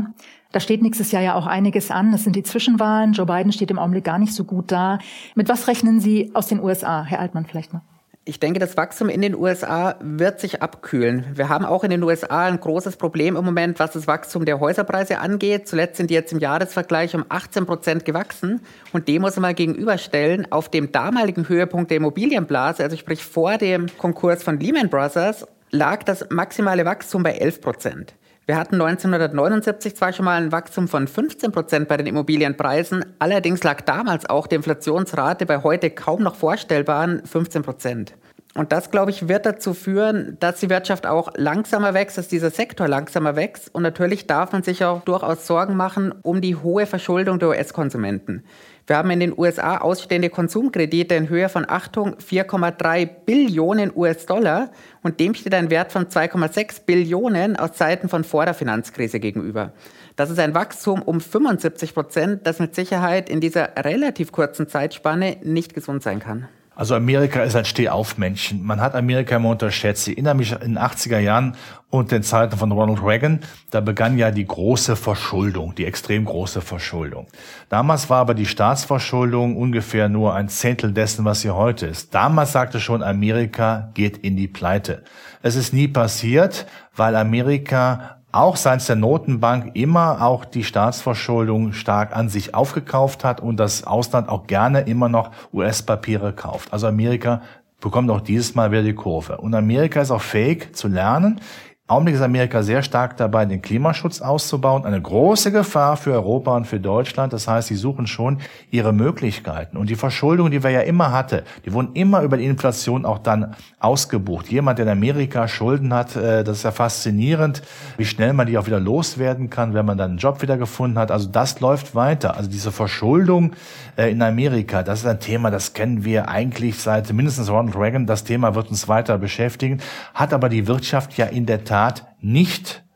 Da 0.53 0.61
steht 0.61 0.81
nächstes 0.81 1.11
Jahr 1.11 1.23
ja 1.23 1.35
auch 1.35 1.47
einiges 1.47 1.91
an. 1.91 2.13
Das 2.13 2.23
sind 2.23 2.37
die 2.37 2.45
Zwischenwahlen. 2.45 3.13
Joe 3.13 3.27
Biden 3.27 3.51
steht 3.51 3.73
im 3.73 3.79
Augenblick 3.81 4.05
gar 4.05 4.19
nicht 4.19 4.35
so 4.35 4.45
gut 4.45 4.71
da. 4.71 5.01
Mit 5.35 5.49
was 5.49 5.67
rechnen 5.67 5.99
Sie 5.99 6.31
aus 6.33 6.47
den 6.47 6.63
USA, 6.63 7.03
Herr 7.03 7.19
Altmann 7.19 7.45
vielleicht 7.45 7.73
mal? 7.73 7.83
Ich 8.29 8.41
denke, 8.41 8.59
das 8.59 8.77
Wachstum 8.77 9.09
in 9.09 9.23
den 9.23 9.37
USA 9.37 9.95
wird 10.01 10.41
sich 10.41 10.61
abkühlen. 10.61 11.25
Wir 11.35 11.49
haben 11.49 11.65
auch 11.65 11.85
in 11.85 11.91
den 11.91 12.03
USA 12.03 12.47
ein 12.47 12.59
großes 12.59 12.97
Problem 12.97 13.37
im 13.37 13.45
Moment, 13.45 13.79
was 13.79 13.93
das 13.93 14.09
Wachstum 14.09 14.45
der 14.45 14.59
Häuserpreise 14.59 15.21
angeht. 15.21 15.69
Zuletzt 15.69 15.97
sind 15.97 16.11
die 16.11 16.15
jetzt 16.15 16.33
im 16.33 16.41
Jahresvergleich 16.41 17.15
um 17.15 17.25
18 17.29 17.67
Prozent 17.67 18.05
gewachsen. 18.05 18.63
Und 18.93 19.07
dem 19.07 19.23
muss 19.23 19.37
man 19.37 19.43
mal 19.43 19.55
gegenüberstellen, 19.55 20.51
auf 20.51 20.69
dem 20.69 20.91
damaligen 20.91 21.49
Höhepunkt 21.49 21.93
der 21.93 21.99
Immobilienblase, 21.99 22.83
also 22.83 22.97
sprich 22.97 23.23
vor 23.23 23.59
dem 23.59 23.87
Konkurs 23.97 24.43
von 24.43 24.59
Lehman 24.59 24.91
Brothers, 24.91 25.47
lag 25.71 26.03
das 26.03 26.29
maximale 26.29 26.85
Wachstum 26.85 27.23
bei 27.23 27.31
11 27.31 27.61
Prozent. 27.61 28.15
Wir 28.49 28.57
hatten 28.57 28.81
1979 28.81 29.97
zwar 29.97 30.13
schon 30.13 30.25
mal 30.25 30.41
ein 30.41 30.53
Wachstum 30.53 30.87
von 30.87 31.09
15 31.09 31.51
Prozent 31.51 31.89
bei 31.89 31.97
den 31.97 32.07
Immobilienpreisen, 32.07 33.05
allerdings 33.19 33.65
lag 33.65 33.81
damals 33.81 34.31
auch 34.31 34.47
die 34.47 34.55
Inflationsrate 34.55 35.47
bei 35.47 35.65
heute 35.65 35.91
kaum 35.91 36.23
noch 36.23 36.37
vorstellbaren 36.37 37.27
15 37.27 37.63
Prozent. 37.63 38.15
Und 38.55 38.71
das, 38.71 38.93
glaube 38.93 39.11
ich, 39.11 39.29
wird 39.29 39.47
dazu 39.47 39.75
führen, 39.75 40.37
dass 40.39 40.61
die 40.61 40.71
Wirtschaft 40.71 41.09
auch 41.09 41.33
langsamer 41.35 41.93
wächst, 41.93 42.19
dass 42.19 42.29
dieser 42.29 42.51
Sektor 42.51 42.87
langsamer 42.87 43.35
wächst. 43.35 43.75
Und 43.75 43.83
natürlich 43.83 44.29
darf 44.29 44.53
man 44.53 44.63
sich 44.63 44.85
auch 44.85 45.03
durchaus 45.03 45.47
Sorgen 45.47 45.77
machen 45.77 46.15
um 46.23 46.41
die 46.41 46.55
hohe 46.55 46.87
Verschuldung 46.87 47.41
der 47.41 47.49
US-Konsumenten. 47.49 48.45
Wir 48.87 48.99
haben 48.99 49.11
in 49.11 49.19
den 49.19 49.37
USA 49.37 49.79
ausstehende 49.79 50.31
Konsumkredite 50.31 51.17
in 51.17 51.29
Höhe 51.29 51.49
von 51.49 51.69
Achtung 51.69 52.15
4,3 52.17 53.09
Billionen 53.27 53.91
US-Dollar 53.93 54.71
und 55.03 55.19
dem 55.19 55.35
steht 55.35 55.55
ein 55.55 55.71
Wert 55.71 55.91
von 55.91 56.07
2,6 56.07 56.83
Billionen 56.87 57.57
aus 57.57 57.73
Zeiten 57.73 58.09
von 58.09 58.23
vor 58.23 58.45
der 58.45 58.55
Finanzkrise 58.55 59.19
gegenüber. 59.19 59.73
Das 60.15 60.31
ist 60.31 60.39
ein 60.39 60.55
Wachstum 60.55 61.03
um 61.03 61.21
75 61.21 61.95
Prozent, 61.95 62.47
das 62.47 62.61
mit 62.61 62.77
Sicherheit 62.77 63.29
in 63.29 63.41
dieser 63.41 63.71
relativ 63.77 64.31
kurzen 64.31 64.69
Zeitspanne 64.69 65.39
nicht 65.43 65.75
gesund 65.75 66.05
sein 66.05 66.21
kann. 66.21 66.47
Also 66.77 66.95
Amerika 66.95 67.43
ist 67.43 67.57
ein 67.57 67.65
Stehaufmännchen. 67.65 68.63
Man 68.63 68.83
hat 68.83 68.95
Amerika 68.95 69.37
immer 69.37 69.49
unterschätzt. 69.49 70.07
Ich 70.09 70.15
erinnere 70.15 70.35
mich 70.35 70.53
in 70.53 70.75
den 70.75 70.79
80er 70.79 71.19
Jahren 71.19 71.57
und 71.89 72.13
den 72.13 72.23
Zeiten 72.23 72.59
von 72.59 72.71
Ronald 72.71 73.03
Reagan, 73.03 73.41
da 73.71 73.81
begann 73.81 74.19
ja 74.19 74.31
die 74.31 74.47
große 74.47 74.95
Verschuldung, 74.95 75.75
die 75.75 75.87
extrem 75.87 76.27
große 76.27 76.61
Verschuldung. 76.61 77.29
Damals 77.71 78.11
war 78.11 78.19
aber 78.19 78.35
die 78.35 78.45
Staatsverschuldung 78.45 79.57
ungefähr 79.57 80.11
nur 80.11 80.35
ein 80.35 80.51
Zehntel 80.51 80.93
dessen, 80.93 81.25
was 81.25 81.41
sie 81.41 81.51
heute 81.51 81.87
ist. 81.87 82.15
Damals 82.15 82.53
sagte 82.53 82.79
schon, 82.79 83.03
Amerika 83.03 83.91
geht 83.95 84.19
in 84.19 84.37
die 84.37 84.49
Pleite. 84.49 85.03
Es 85.43 85.57
ist 85.57 85.73
nie 85.73 85.89
passiert, 85.89 86.67
weil 86.95 87.17
Amerika 87.17 88.16
auch 88.37 88.57
seitens 88.57 88.87
der 88.87 88.97
Notenbank 88.97 89.71
immer 89.75 90.23
auch 90.23 90.45
die 90.45 90.65
Staatsverschuldung 90.65 91.73
stark 91.73 92.15
an 92.15 92.29
sich 92.29 92.55
aufgekauft 92.55 93.25
hat 93.25 93.41
und 93.41 93.57
das 93.59 93.85
Ausland 93.85 94.29
auch 94.29 94.47
gerne 94.47 94.81
immer 94.83 95.09
noch 95.09 95.31
US-Papiere 95.53 96.33
kauft. 96.33 96.73
Also 96.73 96.87
Amerika 96.87 97.43
bekommt 97.81 98.11
auch 98.11 98.21
dieses 98.21 98.55
Mal 98.55 98.71
wieder 98.73 98.83
die 98.83 98.95
Kurve. 98.95 99.39
Und 99.39 99.55
Amerika 99.55 100.01
ist 100.01 100.11
auch 100.11 100.23
fähig 100.23 100.75
zu 100.75 100.89
lernen, 100.89 101.41
Augenblick 101.89 102.17
ist 102.17 102.21
Amerika 102.21 102.65
sehr 102.65 102.83
stark 102.83 103.17
dabei, 103.17 103.45
den 103.45 103.63
Klimaschutz 103.63 104.21
auszubauen. 104.21 104.85
Eine 104.85 105.01
große 105.01 105.53
Gefahr 105.53 105.97
für 105.97 106.15
Europa 106.15 106.57
und 106.57 106.67
für 106.67 106.81
Deutschland. 106.81 107.33
Das 107.33 107.47
heißt, 107.47 107.69
sie 107.69 107.77
suchen 107.77 108.09
schon 108.09 108.39
ihre 108.73 108.93
Möglichkeiten. 108.93 109.77
Und 109.77 109.89
die 109.89 109.95
Verschuldung, 109.95 110.51
die 110.51 110.65
wir 110.65 110.71
ja 110.71 110.81
immer 110.81 111.13
hatte, 111.13 111.45
die 111.65 111.73
wurden 111.73 111.91
immer 111.95 112.23
über 112.23 112.39
die 112.39 112.45
Inflation 112.45 113.05
auch 113.05 113.19
dann 113.19 113.55
ausgebucht. 113.79 114.49
Jemand, 114.49 114.81
der 114.81 114.87
in 114.87 114.91
Amerika 114.91 115.47
Schulden 115.47 115.95
hat, 115.95 116.17
äh, 116.17 116.43
das 116.43 116.57
ist 116.57 116.63
ja 116.65 116.73
faszinierend, 116.73 117.63
wie 117.99 118.05
schnell 118.05 118.33
man 118.33 118.49
die 118.49 118.59
auch 118.59 118.67
wieder 118.67 118.81
loswerden 118.81 119.49
kann, 119.49 119.73
wenn 119.73 119.87
man 119.87 119.97
dann 119.97 120.11
einen 120.11 120.19
Job 120.19 120.43
wieder 120.43 120.57
gefunden 120.57 120.99
hat. 120.99 121.13
Also 121.13 121.29
das 121.29 121.61
läuft 121.61 121.95
weiter. 121.95 122.37
Also 122.37 122.51
diese 122.51 122.73
Verschuldung 122.73 123.53
äh, 123.97 124.11
in 124.11 124.23
Amerika, 124.23 124.83
das 124.83 125.03
ist 125.03 125.07
ein 125.07 125.21
Thema, 125.21 125.53
das 125.53 125.73
kennen 125.73 126.05
wir 126.05 126.29
eigentlich 126.29 126.81
seit 126.81 127.13
mindestens 127.13 127.49
Ronald 127.49 127.77
Reagan. 127.77 128.07
Das 128.07 128.25
Thema 128.25 128.57
wird 128.57 128.71
uns 128.71 128.89
weiter 128.89 129.19
beschäftigen, 129.19 129.79
hat 130.15 130.35
aber 130.35 130.49
die 130.49 130.67
Wirtschaft 130.67 131.17
ja 131.17 131.27
in 131.27 131.47
der 131.47 131.63
Tat 131.63 131.76
Tat 131.77 132.07
nicht 132.23 132.87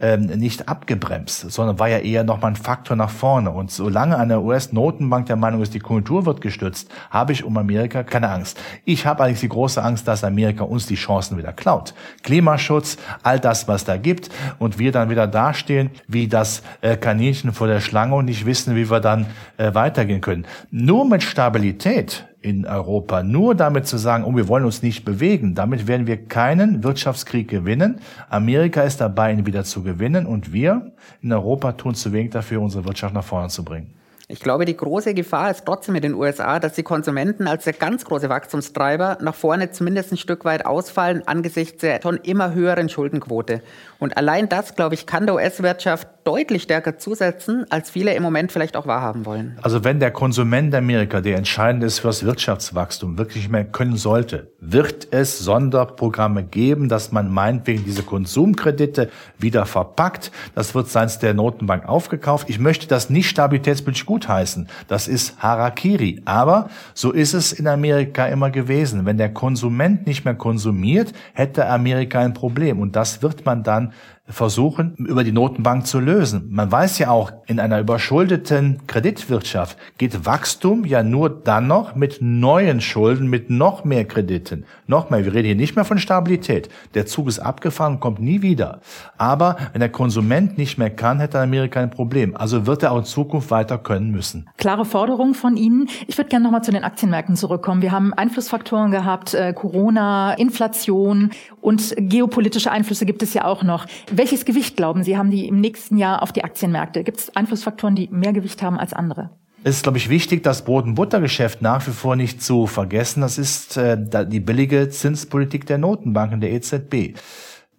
ähm, 0.00 0.26
nicht 0.26 0.68
abgebremst, 0.68 1.48
sondern 1.50 1.78
war 1.78 1.88
ja 1.88 1.98
eher 1.98 2.24
nochmal 2.24 2.50
ein 2.50 2.56
Faktor 2.56 2.96
nach 2.96 3.08
vorne. 3.08 3.50
Und 3.52 3.70
solange 3.70 4.18
eine 4.18 4.40
US-Notenbank 4.40 5.26
der 5.26 5.36
Meinung 5.36 5.62
ist, 5.62 5.74
die 5.74 5.78
Konjunktur 5.78 6.26
wird 6.26 6.40
gestützt, 6.40 6.90
habe 7.08 7.32
ich 7.32 7.44
um 7.44 7.56
Amerika 7.56 8.02
keine 8.02 8.28
Angst. 8.28 8.60
Ich 8.84 9.06
habe 9.06 9.22
eigentlich 9.22 9.40
die 9.40 9.48
große 9.48 9.80
Angst, 9.80 10.08
dass 10.08 10.24
Amerika 10.24 10.64
uns 10.64 10.86
die 10.86 10.96
Chancen 10.96 11.38
wieder 11.38 11.52
klaut. 11.52 11.94
Klimaschutz, 12.24 12.98
all 13.22 13.38
das, 13.38 13.68
was 13.68 13.84
da 13.84 13.96
gibt, 13.96 14.28
und 14.58 14.80
wir 14.80 14.90
dann 14.90 15.08
wieder 15.08 15.28
dastehen 15.28 15.90
wie 16.08 16.26
das 16.26 16.62
äh, 16.80 16.96
Kaninchen 16.96 17.52
vor 17.52 17.68
der 17.68 17.80
Schlange 17.80 18.16
und 18.16 18.24
nicht 18.24 18.44
wissen, 18.44 18.74
wie 18.74 18.90
wir 18.90 19.00
dann 19.00 19.26
äh, 19.56 19.72
weitergehen 19.72 20.20
können. 20.20 20.46
Nur 20.72 21.06
mit 21.06 21.22
Stabilität 21.22 22.26
in 22.46 22.64
Europa. 22.64 23.24
Nur 23.24 23.56
damit 23.56 23.88
zu 23.88 23.98
sagen, 23.98 24.24
oh, 24.24 24.36
wir 24.36 24.46
wollen 24.46 24.64
uns 24.64 24.80
nicht 24.80 25.04
bewegen, 25.04 25.56
damit 25.56 25.88
werden 25.88 26.06
wir 26.06 26.16
keinen 26.28 26.84
Wirtschaftskrieg 26.84 27.48
gewinnen. 27.48 27.98
Amerika 28.30 28.82
ist 28.82 29.00
dabei, 29.00 29.32
ihn 29.32 29.46
wieder 29.46 29.64
zu 29.64 29.82
gewinnen 29.82 30.26
und 30.26 30.52
wir 30.52 30.92
in 31.22 31.32
Europa 31.32 31.72
tun 31.72 31.96
zu 31.96 32.12
wenig 32.12 32.30
dafür, 32.30 32.60
unsere 32.60 32.84
Wirtschaft 32.84 33.14
nach 33.14 33.24
vorne 33.24 33.48
zu 33.48 33.64
bringen. 33.64 33.92
Ich 34.28 34.40
glaube, 34.40 34.64
die 34.64 34.76
große 34.76 35.14
Gefahr 35.14 35.50
ist 35.50 35.64
trotzdem 35.66 35.94
in 35.96 36.02
den 36.02 36.14
USA, 36.14 36.58
dass 36.58 36.74
die 36.74 36.82
Konsumenten 36.82 37.46
als 37.46 37.64
der 37.64 37.72
ganz 37.72 38.04
große 38.04 38.28
Wachstumstreiber 38.28 39.18
nach 39.20 39.34
vorne 39.34 39.70
zumindest 39.70 40.12
ein 40.12 40.16
Stück 40.16 40.44
weit 40.44 40.66
ausfallen 40.66 41.26
angesichts 41.26 41.80
der 41.80 42.00
schon 42.02 42.16
immer 42.18 42.52
höheren 42.52 42.88
Schuldenquote. 42.88 43.62
Und 44.00 44.16
allein 44.16 44.48
das, 44.48 44.74
glaube 44.74 44.94
ich, 44.94 45.06
kann 45.06 45.26
der 45.26 45.36
US-Wirtschaft 45.36 46.08
deutlich 46.26 46.64
stärker 46.64 46.98
zusetzen, 46.98 47.66
als 47.70 47.88
viele 47.88 48.14
im 48.14 48.22
Moment 48.22 48.50
vielleicht 48.50 48.76
auch 48.76 48.86
wahrhaben 48.86 49.24
wollen. 49.26 49.56
Also 49.62 49.84
wenn 49.84 50.00
der 50.00 50.10
Konsument 50.10 50.74
Amerika, 50.74 51.20
der 51.20 51.36
entscheidend 51.36 51.84
ist 51.84 52.00
für 52.00 52.08
das 52.08 52.24
Wirtschaftswachstum, 52.24 53.16
wirklich 53.16 53.48
mehr 53.48 53.64
können 53.64 53.96
sollte, 53.96 54.50
wird 54.60 55.08
es 55.12 55.38
Sonderprogramme 55.38 56.42
geben, 56.42 56.88
dass 56.88 57.12
man 57.12 57.32
meinetwegen 57.32 57.84
diese 57.84 58.02
Konsumkredite 58.02 59.10
wieder 59.38 59.66
verpackt. 59.66 60.32
Das 60.54 60.74
wird 60.74 60.88
seitens 60.88 61.20
der 61.20 61.34
Notenbank 61.34 61.88
aufgekauft. 61.88 62.50
Ich 62.50 62.58
möchte 62.58 62.88
das 62.88 63.08
nicht 63.08 63.28
stabilitätspolitisch 63.28 64.06
gutheißen. 64.06 64.68
Das 64.88 65.06
ist 65.06 65.40
Harakiri. 65.40 66.22
Aber 66.24 66.68
so 66.94 67.12
ist 67.12 67.34
es 67.34 67.52
in 67.52 67.68
Amerika 67.68 68.26
immer 68.26 68.50
gewesen. 68.50 69.06
Wenn 69.06 69.18
der 69.18 69.32
Konsument 69.32 70.06
nicht 70.06 70.24
mehr 70.24 70.34
konsumiert, 70.34 71.12
hätte 71.34 71.68
Amerika 71.68 72.20
ein 72.20 72.34
Problem. 72.34 72.80
Und 72.80 72.96
das 72.96 73.22
wird 73.22 73.44
man 73.46 73.62
dann 73.62 73.92
versuchen, 74.28 74.94
über 74.96 75.22
die 75.22 75.32
Notenbank 75.32 75.86
zu 75.86 76.00
lösen. 76.00 76.48
Man 76.50 76.70
weiß 76.70 76.98
ja 76.98 77.10
auch, 77.10 77.32
in 77.46 77.60
einer 77.60 77.78
überschuldeten 77.78 78.80
Kreditwirtschaft 78.86 79.78
geht 79.98 80.26
Wachstum 80.26 80.84
ja 80.84 81.02
nur 81.02 81.30
dann 81.30 81.68
noch 81.68 81.94
mit 81.94 82.18
neuen 82.20 82.80
Schulden, 82.80 83.28
mit 83.28 83.50
noch 83.50 83.84
mehr 83.84 84.04
Krediten. 84.04 84.64
Noch 84.88 85.10
mehr, 85.10 85.24
wir 85.24 85.32
reden 85.32 85.46
hier 85.46 85.56
nicht 85.56 85.76
mehr 85.76 85.84
von 85.84 85.98
Stabilität. 85.98 86.68
Der 86.94 87.06
Zug 87.06 87.28
ist 87.28 87.38
abgefahren, 87.38 88.00
kommt 88.00 88.20
nie 88.20 88.42
wieder. 88.42 88.80
Aber 89.16 89.56
wenn 89.72 89.80
der 89.80 89.90
Konsument 89.90 90.58
nicht 90.58 90.76
mehr 90.76 90.90
kann, 90.90 91.20
hätte 91.20 91.38
Amerika 91.38 91.80
ein 91.80 91.90
Problem. 91.90 92.36
Also 92.36 92.66
wird 92.66 92.82
er 92.82 92.92
auch 92.92 92.98
in 92.98 93.04
Zukunft 93.04 93.50
weiter 93.50 93.78
können 93.78 94.10
müssen. 94.10 94.48
Klare 94.56 94.84
Forderung 94.84 95.34
von 95.34 95.56
Ihnen. 95.56 95.88
Ich 96.08 96.18
würde 96.18 96.28
gerne 96.28 96.44
nochmal 96.44 96.64
zu 96.64 96.72
den 96.72 96.82
Aktienmärkten 96.82 97.36
zurückkommen. 97.36 97.80
Wir 97.82 97.92
haben 97.92 98.12
Einflussfaktoren 98.12 98.90
gehabt, 98.90 99.34
äh, 99.34 99.52
Corona, 99.52 100.34
Inflation 100.34 101.30
und 101.60 101.94
geopolitische 101.96 102.70
Einflüsse 102.70 103.06
gibt 103.06 103.22
es 103.22 103.34
ja 103.34 103.44
auch 103.44 103.62
noch. 103.62 103.86
Welches 104.16 104.46
Gewicht, 104.46 104.76
glauben 104.76 105.04
Sie, 105.04 105.18
haben 105.18 105.30
die 105.30 105.46
im 105.46 105.60
nächsten 105.60 105.98
Jahr 105.98 106.22
auf 106.22 106.32
die 106.32 106.42
Aktienmärkte? 106.42 107.04
Gibt 107.04 107.18
es 107.18 107.36
Einflussfaktoren, 107.36 107.94
die 107.94 108.08
mehr 108.10 108.32
Gewicht 108.32 108.62
haben 108.62 108.78
als 108.78 108.94
andere? 108.94 109.28
Es 109.62 109.76
ist, 109.76 109.82
glaube 109.82 109.98
ich, 109.98 110.08
wichtig, 110.08 110.42
das 110.42 110.64
Brot- 110.64 110.86
und 110.86 110.94
Buttergeschäft 110.94 111.60
nach 111.60 111.86
wie 111.86 111.90
vor 111.90 112.16
nicht 112.16 112.42
zu 112.42 112.66
vergessen. 112.66 113.20
Das 113.20 113.36
ist 113.36 113.76
äh, 113.76 113.98
die 114.26 114.40
billige 114.40 114.88
Zinspolitik 114.88 115.66
der 115.66 115.76
Notenbanken, 115.76 116.40
der 116.40 116.50
EZB. 116.52 117.18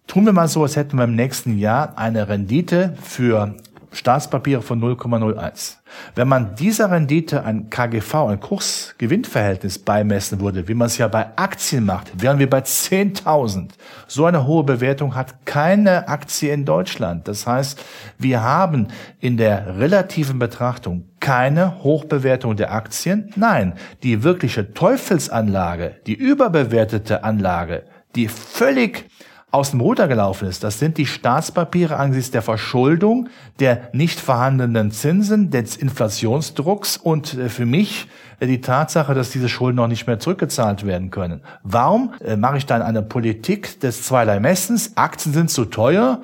Tun 0.06 0.26
wir 0.26 0.32
mal 0.32 0.46
so, 0.46 0.62
als 0.62 0.76
hätten 0.76 0.96
wir 0.96 1.04
im 1.04 1.16
nächsten 1.16 1.58
Jahr 1.58 1.98
eine 1.98 2.28
Rendite 2.28 2.96
für 3.02 3.56
Staatspapiere 3.92 4.62
von 4.62 4.80
0,01. 4.80 5.76
Wenn 6.14 6.28
man 6.28 6.54
dieser 6.54 6.90
Rendite 6.90 7.44
ein 7.44 7.70
KGV, 7.70 8.14
ein 8.14 8.40
Kursgewinnverhältnis 8.40 9.78
beimessen 9.78 10.40
würde, 10.40 10.68
wie 10.68 10.74
man 10.74 10.86
es 10.86 10.98
ja 10.98 11.08
bei 11.08 11.36
Aktien 11.36 11.86
macht, 11.86 12.20
wären 12.20 12.38
wir 12.38 12.50
bei 12.50 12.60
10.000. 12.60 13.70
So 14.06 14.26
eine 14.26 14.46
hohe 14.46 14.64
Bewertung 14.64 15.14
hat 15.14 15.46
keine 15.46 16.08
Aktie 16.08 16.52
in 16.52 16.64
Deutschland. 16.64 17.28
Das 17.28 17.46
heißt, 17.46 17.82
wir 18.18 18.42
haben 18.42 18.88
in 19.20 19.36
der 19.36 19.78
relativen 19.78 20.38
Betrachtung 20.38 21.08
keine 21.20 21.82
Hochbewertung 21.82 22.56
der 22.56 22.72
Aktien. 22.72 23.32
Nein, 23.36 23.74
die 24.02 24.22
wirkliche 24.22 24.72
Teufelsanlage, 24.74 25.96
die 26.06 26.14
überbewertete 26.14 27.24
Anlage, 27.24 27.84
die 28.14 28.28
völlig 28.28 29.08
aus 29.50 29.70
dem 29.70 29.80
Ruder 29.80 30.08
gelaufen 30.08 30.46
ist. 30.46 30.62
Das 30.62 30.78
sind 30.78 30.98
die 30.98 31.06
Staatspapiere 31.06 31.96
angesichts 31.96 32.30
der 32.30 32.42
Verschuldung, 32.42 33.28
der 33.60 33.88
nicht 33.92 34.20
vorhandenen 34.20 34.90
Zinsen, 34.90 35.50
des 35.50 35.76
Inflationsdrucks 35.76 36.98
und 36.98 37.34
äh, 37.34 37.48
für 37.48 37.64
mich 37.64 38.08
äh, 38.40 38.46
die 38.46 38.60
Tatsache, 38.60 39.14
dass 39.14 39.30
diese 39.30 39.48
Schulden 39.48 39.76
noch 39.76 39.88
nicht 39.88 40.06
mehr 40.06 40.18
zurückgezahlt 40.18 40.84
werden 40.84 41.10
können. 41.10 41.40
Warum 41.62 42.12
äh, 42.20 42.36
mache 42.36 42.58
ich 42.58 42.66
dann 42.66 42.82
eine 42.82 43.02
Politik 43.02 43.80
des 43.80 44.02
Zweierlei 44.02 44.38
Messens? 44.38 44.96
Aktien 44.96 45.32
sind 45.32 45.50
zu 45.50 45.64
teuer. 45.64 46.20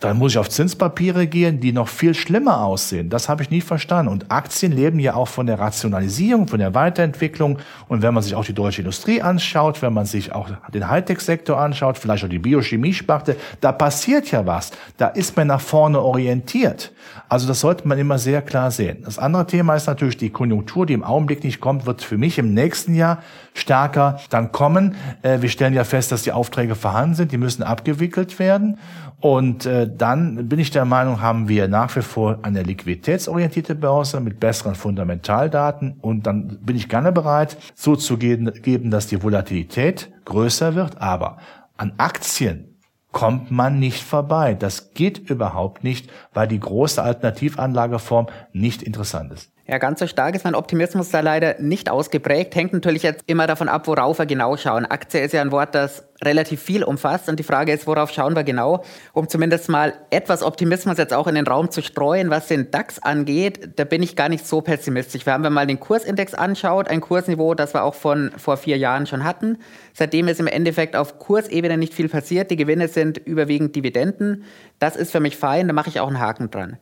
Dann 0.00 0.18
muss 0.18 0.32
ich 0.32 0.38
auf 0.38 0.50
Zinspapiere 0.50 1.26
gehen, 1.26 1.58
die 1.58 1.72
noch 1.72 1.88
viel 1.88 2.14
schlimmer 2.14 2.62
aussehen. 2.62 3.08
Das 3.08 3.30
habe 3.30 3.42
ich 3.42 3.50
nie 3.50 3.62
verstanden. 3.62 4.12
Und 4.12 4.30
Aktien 4.30 4.72
leben 4.72 5.00
ja 5.00 5.14
auch 5.14 5.28
von 5.28 5.46
der 5.46 5.58
Rationalisierung, 5.58 6.48
von 6.48 6.58
der 6.58 6.74
Weiterentwicklung. 6.74 7.58
Und 7.88 8.02
wenn 8.02 8.12
man 8.12 8.22
sich 8.22 8.34
auch 8.34 8.44
die 8.44 8.52
deutsche 8.52 8.82
Industrie 8.82 9.22
anschaut, 9.22 9.80
wenn 9.80 9.94
man 9.94 10.04
sich 10.04 10.32
auch 10.32 10.50
den 10.72 10.90
Hightech-Sektor 10.90 11.58
anschaut, 11.58 11.96
vielleicht 11.96 12.24
auch 12.24 12.28
die 12.28 12.38
Biochemie-Sparte, 12.38 13.36
da 13.62 13.72
passiert 13.72 14.30
ja 14.30 14.44
was. 14.44 14.70
Da 14.98 15.08
ist 15.08 15.34
man 15.36 15.46
nach 15.46 15.62
vorne 15.62 16.00
orientiert. 16.00 16.92
Also 17.28 17.48
das 17.48 17.60
sollte 17.60 17.88
man 17.88 17.98
immer 17.98 18.18
sehr 18.18 18.42
klar 18.42 18.70
sehen. 18.70 18.98
Das 19.02 19.18
andere 19.18 19.46
Thema 19.46 19.76
ist 19.76 19.86
natürlich 19.86 20.18
die 20.18 20.30
Konjunktur, 20.30 20.84
die 20.84 20.92
im 20.92 21.04
Augenblick 21.04 21.42
nicht 21.42 21.60
kommt, 21.60 21.86
wird 21.86 22.02
für 22.02 22.18
mich 22.18 22.38
im 22.38 22.52
nächsten 22.52 22.94
Jahr 22.94 23.22
stärker 23.56 24.20
dann 24.30 24.52
kommen. 24.52 24.94
Äh, 25.22 25.40
wir 25.40 25.48
stellen 25.48 25.74
ja 25.74 25.84
fest, 25.84 26.12
dass 26.12 26.22
die 26.22 26.32
Aufträge 26.32 26.74
vorhanden 26.74 27.14
sind, 27.14 27.32
die 27.32 27.38
müssen 27.38 27.62
abgewickelt 27.62 28.38
werden. 28.38 28.78
Und 29.20 29.64
äh, 29.64 29.88
dann 29.92 30.48
bin 30.48 30.58
ich 30.58 30.70
der 30.70 30.84
Meinung, 30.84 31.20
haben 31.22 31.48
wir 31.48 31.68
nach 31.68 31.96
wie 31.96 32.02
vor 32.02 32.38
eine 32.42 32.62
liquiditätsorientierte 32.62 33.74
Börse 33.74 34.20
mit 34.20 34.38
besseren 34.38 34.74
Fundamentaldaten. 34.74 35.96
Und 36.00 36.26
dann 36.26 36.58
bin 36.60 36.76
ich 36.76 36.88
gerne 36.88 37.12
bereit, 37.12 37.56
so 37.74 37.96
zu 37.96 38.18
geben, 38.18 38.90
dass 38.90 39.06
die 39.06 39.22
Volatilität 39.22 40.12
größer 40.26 40.74
wird. 40.74 41.00
Aber 41.00 41.38
an 41.76 41.94
Aktien 41.96 42.76
kommt 43.10 43.50
man 43.50 43.78
nicht 43.78 44.02
vorbei. 44.02 44.54
Das 44.54 44.92
geht 44.92 45.30
überhaupt 45.30 45.82
nicht, 45.82 46.10
weil 46.34 46.46
die 46.46 46.60
große 46.60 47.02
Alternativanlageform 47.02 48.26
nicht 48.52 48.82
interessant 48.82 49.32
ist. 49.32 49.55
Ja, 49.68 49.78
ganz 49.78 49.98
so 49.98 50.06
stark 50.06 50.36
ist 50.36 50.44
mein 50.44 50.54
Optimismus 50.54 51.10
da 51.10 51.18
leider 51.18 51.56
nicht 51.58 51.90
ausgeprägt. 51.90 52.54
Hängt 52.54 52.72
natürlich 52.72 53.02
jetzt 53.02 53.24
immer 53.26 53.48
davon 53.48 53.68
ab, 53.68 53.88
worauf 53.88 54.20
wir 54.20 54.26
genau 54.26 54.56
schauen. 54.56 54.86
Aktie 54.86 55.20
ist 55.20 55.32
ja 55.32 55.40
ein 55.40 55.50
Wort, 55.50 55.74
das 55.74 56.04
relativ 56.22 56.62
viel 56.62 56.84
umfasst. 56.84 57.28
Und 57.28 57.40
die 57.40 57.42
Frage 57.42 57.72
ist, 57.72 57.84
worauf 57.84 58.12
schauen 58.12 58.36
wir 58.36 58.44
genau, 58.44 58.84
um 59.12 59.28
zumindest 59.28 59.68
mal 59.68 59.94
etwas 60.10 60.44
Optimismus 60.44 60.98
jetzt 60.98 61.12
auch 61.12 61.26
in 61.26 61.34
den 61.34 61.48
Raum 61.48 61.72
zu 61.72 61.82
streuen. 61.82 62.30
Was 62.30 62.46
den 62.46 62.70
DAX 62.70 63.00
angeht, 63.00 63.70
da 63.74 63.82
bin 63.82 64.04
ich 64.04 64.14
gar 64.14 64.28
nicht 64.28 64.46
so 64.46 64.60
pessimistisch. 64.60 65.26
Wir 65.26 65.32
haben 65.32 65.52
mal 65.52 65.66
den 65.66 65.80
Kursindex 65.80 66.34
anschaut, 66.34 66.86
ein 66.86 67.00
Kursniveau, 67.00 67.54
das 67.54 67.74
wir 67.74 67.82
auch 67.82 67.96
von 67.96 68.30
vor 68.36 68.58
vier 68.58 68.78
Jahren 68.78 69.06
schon 69.06 69.24
hatten. 69.24 69.58
Seitdem 69.94 70.28
ist 70.28 70.38
im 70.38 70.46
Endeffekt 70.46 70.94
auf 70.94 71.18
Kursebene 71.18 71.76
nicht 71.76 71.92
viel 71.92 72.08
passiert. 72.08 72.52
Die 72.52 72.56
Gewinne 72.56 72.86
sind 72.86 73.18
überwiegend 73.18 73.74
Dividenden. 73.74 74.44
Das 74.78 74.94
ist 74.94 75.10
für 75.10 75.20
mich 75.20 75.36
fein, 75.36 75.66
da 75.66 75.72
mache 75.72 75.88
ich 75.88 75.98
auch 75.98 76.06
einen 76.06 76.20
Haken 76.20 76.52
dran. 76.52 76.76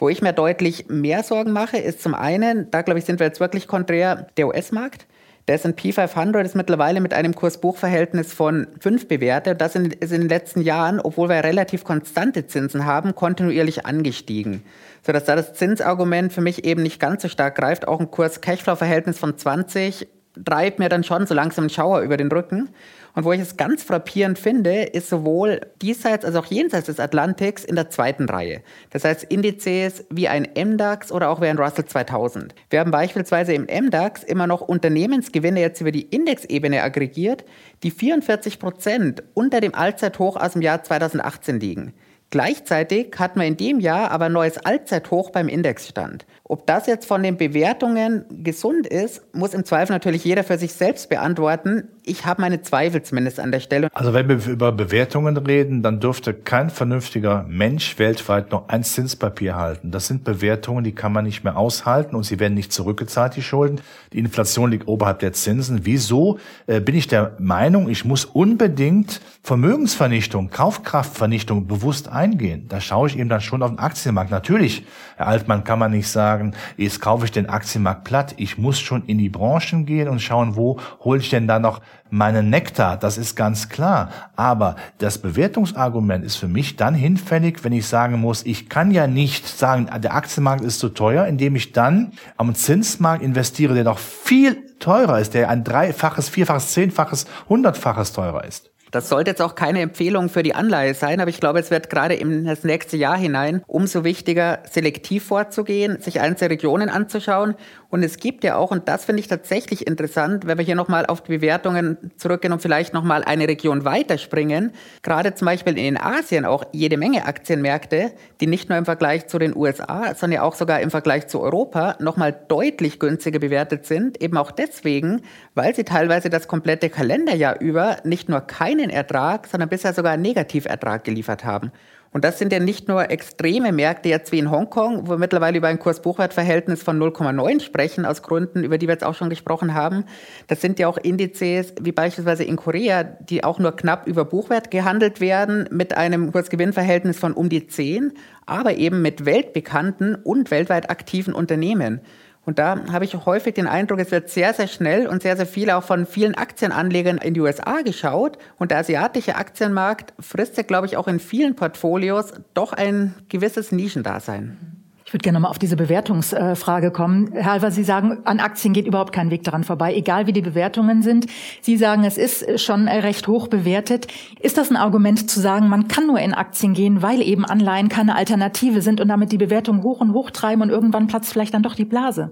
Wo 0.00 0.08
ich 0.08 0.22
mir 0.22 0.32
deutlich 0.32 0.86
mehr 0.88 1.22
Sorgen 1.22 1.52
mache, 1.52 1.76
ist 1.76 2.02
zum 2.02 2.14
einen, 2.14 2.70
da 2.70 2.80
glaube 2.80 2.98
ich, 2.98 3.04
sind 3.04 3.20
wir 3.20 3.26
jetzt 3.26 3.38
wirklich 3.38 3.68
konträr, 3.68 4.28
der 4.38 4.48
US-Markt. 4.48 5.06
Der 5.46 5.56
S&P 5.56 5.92
500 5.92 6.46
ist 6.46 6.56
mittlerweile 6.56 7.02
mit 7.02 7.12
einem 7.12 7.34
Kurs-Buch-Verhältnis 7.34 8.32
von 8.32 8.66
5 8.80 9.08
bewertet. 9.08 9.60
Das 9.60 9.76
ist 9.76 10.12
in 10.12 10.20
den 10.22 10.28
letzten 10.30 10.62
Jahren, 10.62 11.00
obwohl 11.00 11.28
wir 11.28 11.44
relativ 11.44 11.84
konstante 11.84 12.46
Zinsen 12.46 12.86
haben, 12.86 13.14
kontinuierlich 13.14 13.84
angestiegen. 13.84 14.62
Sodass 15.02 15.24
da 15.24 15.36
das 15.36 15.52
Zinsargument 15.52 16.32
für 16.32 16.40
mich 16.40 16.64
eben 16.64 16.82
nicht 16.82 16.98
ganz 16.98 17.20
so 17.20 17.28
stark 17.28 17.56
greift. 17.56 17.86
Auch 17.86 18.00
ein 18.00 18.10
Kurs-Cashflow-Verhältnis 18.10 19.18
von 19.18 19.36
20 19.36 20.08
treibt 20.42 20.78
mir 20.78 20.88
dann 20.88 21.04
schon 21.04 21.26
so 21.26 21.34
langsam 21.34 21.64
einen 21.64 21.70
Schauer 21.70 22.00
über 22.00 22.16
den 22.16 22.28
Rücken. 22.28 22.70
Und 23.14 23.24
wo 23.24 23.32
ich 23.32 23.40
es 23.40 23.56
ganz 23.56 23.82
frappierend 23.82 24.38
finde, 24.38 24.82
ist 24.82 25.08
sowohl 25.08 25.60
diesseits 25.82 26.24
als 26.24 26.36
auch 26.36 26.46
jenseits 26.46 26.86
des 26.86 27.00
Atlantiks 27.00 27.64
in 27.64 27.74
der 27.74 27.90
zweiten 27.90 28.28
Reihe. 28.28 28.62
Das 28.90 29.04
heißt 29.04 29.24
Indizes 29.24 30.04
wie 30.10 30.28
ein 30.28 30.48
MDAX 30.56 31.12
oder 31.12 31.30
auch 31.30 31.40
wie 31.40 31.46
ein 31.46 31.58
Russell 31.58 31.84
2000. 31.84 32.54
Wir 32.70 32.80
haben 32.80 32.90
beispielsweise 32.90 33.52
im 33.52 33.64
MDAX 33.64 34.22
immer 34.22 34.46
noch 34.46 34.60
Unternehmensgewinne 34.60 35.60
jetzt 35.60 35.80
über 35.80 35.92
die 35.92 36.02
Indexebene 36.02 36.82
aggregiert, 36.82 37.44
die 37.82 37.90
44 37.90 38.58
Prozent 38.58 39.22
unter 39.34 39.60
dem 39.60 39.74
Allzeithoch 39.74 40.36
aus 40.36 40.52
dem 40.52 40.62
Jahr 40.62 40.82
2018 40.82 41.60
liegen. 41.60 41.94
Gleichzeitig 42.30 43.12
hatten 43.18 43.40
wir 43.40 43.46
in 43.46 43.56
dem 43.56 43.80
Jahr 43.80 44.12
aber 44.12 44.26
ein 44.26 44.32
neues 44.32 44.56
Allzeithoch 44.56 45.30
beim 45.30 45.48
Indexstand. 45.48 46.26
Ob 46.44 46.64
das 46.64 46.86
jetzt 46.86 47.06
von 47.06 47.24
den 47.24 47.36
Bewertungen 47.36 48.24
gesund 48.30 48.86
ist, 48.86 49.22
muss 49.34 49.52
im 49.52 49.64
Zweifel 49.64 49.92
natürlich 49.92 50.24
jeder 50.24 50.44
für 50.44 50.56
sich 50.56 50.72
selbst 50.72 51.08
beantworten. 51.08 51.88
Ich 52.02 52.26
habe 52.26 52.40
meine 52.40 52.62
Zweifel 52.62 53.02
zumindest 53.02 53.40
an 53.40 53.52
der 53.52 53.60
Stelle. 53.60 53.88
Also 53.94 54.14
wenn 54.14 54.28
wir 54.28 54.44
über 54.46 54.72
Bewertungen 54.72 55.36
reden, 55.36 55.82
dann 55.82 56.00
dürfte 56.00 56.34
kein 56.34 56.70
vernünftiger 56.70 57.44
Mensch 57.48 57.98
weltweit 57.98 58.50
noch 58.50 58.68
ein 58.68 58.82
Zinspapier 58.82 59.56
halten. 59.56 59.90
Das 59.90 60.06
sind 60.06 60.24
Bewertungen, 60.24 60.84
die 60.84 60.92
kann 60.92 61.12
man 61.12 61.24
nicht 61.24 61.44
mehr 61.44 61.56
aushalten 61.56 62.16
und 62.16 62.24
sie 62.24 62.40
werden 62.40 62.54
nicht 62.54 62.72
zurückgezahlt, 62.72 63.36
die 63.36 63.42
Schulden. 63.42 63.80
Die 64.12 64.18
Inflation 64.18 64.70
liegt 64.70 64.88
oberhalb 64.88 65.18
der 65.20 65.32
Zinsen. 65.32 65.80
Wieso 65.84 66.38
äh, 66.66 66.80
bin 66.80 66.94
ich 66.94 67.06
der 67.06 67.36
Meinung, 67.38 67.88
ich 67.88 68.04
muss 68.04 68.24
unbedingt 68.24 69.20
Vermögensvernichtung, 69.42 70.50
Kaufkraftvernichtung 70.50 71.66
bewusst 71.66 72.08
eingehen? 72.08 72.66
Da 72.68 72.80
schaue 72.80 73.08
ich 73.08 73.18
eben 73.18 73.28
dann 73.28 73.40
schon 73.40 73.62
auf 73.62 73.70
den 73.70 73.78
Aktienmarkt. 73.78 74.30
Natürlich, 74.30 74.84
Herr 75.16 75.28
Altmann, 75.28 75.64
kann 75.64 75.78
man 75.78 75.90
nicht 75.92 76.08
sagen, 76.08 76.30
sagen, 76.40 76.54
jetzt 76.76 77.00
kaufe 77.00 77.24
ich 77.24 77.32
den 77.32 77.48
Aktienmarkt 77.48 78.04
platt. 78.04 78.34
Ich 78.36 78.58
muss 78.58 78.78
schon 78.80 79.04
in 79.06 79.18
die 79.18 79.28
Branchen 79.28 79.86
gehen 79.86 80.08
und 80.08 80.20
schauen, 80.20 80.56
wo 80.56 80.78
hole 81.04 81.20
ich 81.20 81.30
denn 81.30 81.46
da 81.46 81.58
noch 81.58 81.80
meinen 82.10 82.50
Nektar. 82.50 82.96
Das 82.96 83.18
ist 83.18 83.36
ganz 83.36 83.68
klar. 83.68 84.10
Aber 84.36 84.76
das 84.98 85.18
Bewertungsargument 85.18 86.24
ist 86.24 86.36
für 86.36 86.48
mich 86.48 86.76
dann 86.76 86.94
hinfällig, 86.94 87.64
wenn 87.64 87.72
ich 87.72 87.86
sagen 87.86 88.20
muss, 88.20 88.44
ich 88.44 88.68
kann 88.68 88.90
ja 88.90 89.06
nicht 89.06 89.46
sagen, 89.46 89.88
der 90.00 90.14
Aktienmarkt 90.14 90.62
ist 90.62 90.80
zu 90.80 90.88
teuer, 90.88 91.26
indem 91.26 91.56
ich 91.56 91.72
dann 91.72 92.12
am 92.36 92.54
Zinsmarkt 92.54 93.22
investiere, 93.22 93.74
der 93.74 93.84
noch 93.84 93.98
viel 93.98 94.76
teurer 94.78 95.20
ist, 95.20 95.34
der 95.34 95.48
ein 95.48 95.64
dreifaches, 95.64 96.28
vierfaches, 96.28 96.72
zehnfaches, 96.72 97.26
hundertfaches 97.48 98.12
teurer 98.12 98.44
ist. 98.44 98.70
Das 98.90 99.08
sollte 99.08 99.30
jetzt 99.30 99.42
auch 99.42 99.54
keine 99.54 99.80
Empfehlung 99.80 100.28
für 100.28 100.42
die 100.42 100.54
Anleihe 100.54 100.94
sein, 100.94 101.20
aber 101.20 101.30
ich 101.30 101.40
glaube, 101.40 101.60
es 101.60 101.70
wird 101.70 101.90
gerade 101.90 102.14
in 102.14 102.44
das 102.44 102.64
nächste 102.64 102.96
Jahr 102.96 103.16
hinein 103.16 103.62
umso 103.66 104.04
wichtiger, 104.04 104.60
selektiv 104.70 105.24
vorzugehen, 105.24 106.00
sich 106.00 106.20
einzelne 106.20 106.50
Regionen 106.50 106.88
anzuschauen. 106.88 107.54
Und 107.88 108.02
es 108.02 108.18
gibt 108.18 108.44
ja 108.44 108.56
auch, 108.56 108.70
und 108.70 108.88
das 108.88 109.04
finde 109.04 109.20
ich 109.20 109.28
tatsächlich 109.28 109.86
interessant, 109.86 110.46
wenn 110.46 110.58
wir 110.58 110.64
hier 110.64 110.76
nochmal 110.76 111.06
auf 111.06 111.22
die 111.22 111.36
Bewertungen 111.38 112.12
zurückgehen 112.16 112.52
und 112.52 112.62
vielleicht 112.62 112.94
nochmal 112.94 113.24
eine 113.24 113.48
Region 113.48 113.84
weiterspringen, 113.84 114.72
gerade 115.02 115.34
zum 115.34 115.46
Beispiel 115.46 115.76
in 115.76 115.96
Asien 115.96 116.44
auch 116.44 116.64
jede 116.72 116.96
Menge 116.96 117.26
Aktienmärkte, 117.26 118.12
die 118.40 118.46
nicht 118.46 118.68
nur 118.68 118.78
im 118.78 118.84
Vergleich 118.84 119.26
zu 119.26 119.38
den 119.38 119.56
USA, 119.56 120.14
sondern 120.14 120.32
ja 120.32 120.42
auch 120.42 120.54
sogar 120.54 120.80
im 120.80 120.90
Vergleich 120.90 121.26
zu 121.26 121.40
Europa 121.40 121.96
nochmal 121.98 122.36
deutlich 122.48 122.98
günstiger 122.98 123.38
bewertet 123.38 123.86
sind, 123.86 124.20
eben 124.22 124.36
auch 124.36 124.50
deswegen, 124.52 125.22
weil 125.54 125.74
sie 125.74 125.84
teilweise 125.84 126.30
das 126.30 126.48
komplette 126.48 126.90
Kalenderjahr 126.90 127.60
über 127.60 127.98
nicht 128.04 128.28
nur 128.28 128.40
keine 128.40 128.79
keinen 128.80 128.90
Ertrag, 128.90 129.46
sondern 129.46 129.68
bisher 129.68 129.94
sogar 129.94 130.12
einen 130.12 130.22
Negativertrag 130.22 131.04
geliefert 131.04 131.44
haben. 131.44 131.72
Und 132.12 132.24
das 132.24 132.40
sind 132.40 132.52
ja 132.52 132.58
nicht 132.58 132.88
nur 132.88 133.08
extreme 133.08 133.70
Märkte 133.70 134.08
jetzt 134.08 134.32
wie 134.32 134.40
in 134.40 134.50
Hongkong, 134.50 135.06
wo 135.06 135.12
wir 135.12 135.18
mittlerweile 135.18 135.58
über 135.58 135.68
ein 135.68 135.78
Kurs-Buchwert-Verhältnis 135.78 136.82
von 136.82 136.98
0,9 136.98 137.60
sprechen, 137.60 138.04
aus 138.04 138.22
Gründen, 138.22 138.64
über 138.64 138.78
die 138.78 138.88
wir 138.88 138.94
jetzt 138.94 139.04
auch 139.04 139.14
schon 139.14 139.30
gesprochen 139.30 139.74
haben. 139.74 140.04
Das 140.48 140.60
sind 140.60 140.80
ja 140.80 140.88
auch 140.88 140.96
Indizes 140.96 141.72
wie 141.80 141.92
beispielsweise 141.92 142.42
in 142.42 142.56
Korea, 142.56 143.04
die 143.04 143.44
auch 143.44 143.60
nur 143.60 143.76
knapp 143.76 144.08
über 144.08 144.24
Buchwert 144.24 144.72
gehandelt 144.72 145.20
werden, 145.20 145.68
mit 145.70 145.96
einem 145.96 146.32
Kurs-Gewinn-Verhältnis 146.32 147.16
von 147.16 147.32
um 147.32 147.48
die 147.48 147.68
10, 147.68 148.12
aber 148.44 148.74
eben 148.74 149.02
mit 149.02 149.24
weltbekannten 149.24 150.16
und 150.16 150.50
weltweit 150.50 150.90
aktiven 150.90 151.32
Unternehmen. 151.32 152.00
Und 152.50 152.58
da 152.58 152.80
habe 152.90 153.04
ich 153.04 153.14
häufig 153.14 153.54
den 153.54 153.68
Eindruck, 153.68 154.00
es 154.00 154.10
wird 154.10 154.28
sehr, 154.28 154.52
sehr 154.52 154.66
schnell 154.66 155.06
und 155.06 155.22
sehr, 155.22 155.36
sehr 155.36 155.46
viel 155.46 155.70
auch 155.70 155.84
von 155.84 156.04
vielen 156.04 156.34
Aktienanlegern 156.34 157.18
in 157.18 157.32
die 157.32 157.40
USA 157.40 157.82
geschaut. 157.82 158.38
Und 158.58 158.72
der 158.72 158.78
asiatische 158.78 159.36
Aktienmarkt 159.36 160.14
frisst 160.18 160.56
ja, 160.56 160.64
glaube 160.64 160.88
ich, 160.88 160.96
auch 160.96 161.06
in 161.06 161.20
vielen 161.20 161.54
Portfolios 161.54 162.32
doch 162.54 162.72
ein 162.72 163.14
gewisses 163.28 163.70
Nischendasein. 163.70 164.79
Ich 165.10 165.14
würde 165.14 165.24
gerne 165.24 165.38
nochmal 165.40 165.50
auf 165.50 165.58
diese 165.58 165.74
Bewertungsfrage 165.74 166.92
kommen. 166.92 167.32
Herr 167.32 167.46
Halver, 167.46 167.72
Sie 167.72 167.82
sagen, 167.82 168.18
an 168.26 168.38
Aktien 168.38 168.72
geht 168.72 168.86
überhaupt 168.86 169.12
kein 169.12 169.32
Weg 169.32 169.42
daran 169.42 169.64
vorbei, 169.64 169.92
egal 169.92 170.28
wie 170.28 170.32
die 170.32 170.40
Bewertungen 170.40 171.02
sind. 171.02 171.26
Sie 171.62 171.76
sagen, 171.76 172.04
es 172.04 172.16
ist 172.16 172.60
schon 172.60 172.86
recht 172.86 173.26
hoch 173.26 173.48
bewertet. 173.48 174.06
Ist 174.38 174.56
das 174.56 174.70
ein 174.70 174.76
Argument 174.76 175.28
zu 175.28 175.40
sagen, 175.40 175.68
man 175.68 175.88
kann 175.88 176.06
nur 176.06 176.20
in 176.20 176.32
Aktien 176.32 176.74
gehen, 176.74 177.02
weil 177.02 177.22
eben 177.22 177.44
Anleihen 177.44 177.88
keine 177.88 178.14
Alternative 178.14 178.82
sind 178.82 179.00
und 179.00 179.08
damit 179.08 179.32
die 179.32 179.38
Bewertung 179.38 179.82
hoch 179.82 180.00
und 180.00 180.12
hoch 180.12 180.30
treiben 180.30 180.62
und 180.62 180.70
irgendwann 180.70 181.08
platzt 181.08 181.32
vielleicht 181.32 181.54
dann 181.54 181.64
doch 181.64 181.74
die 181.74 181.86
Blase? 181.86 182.30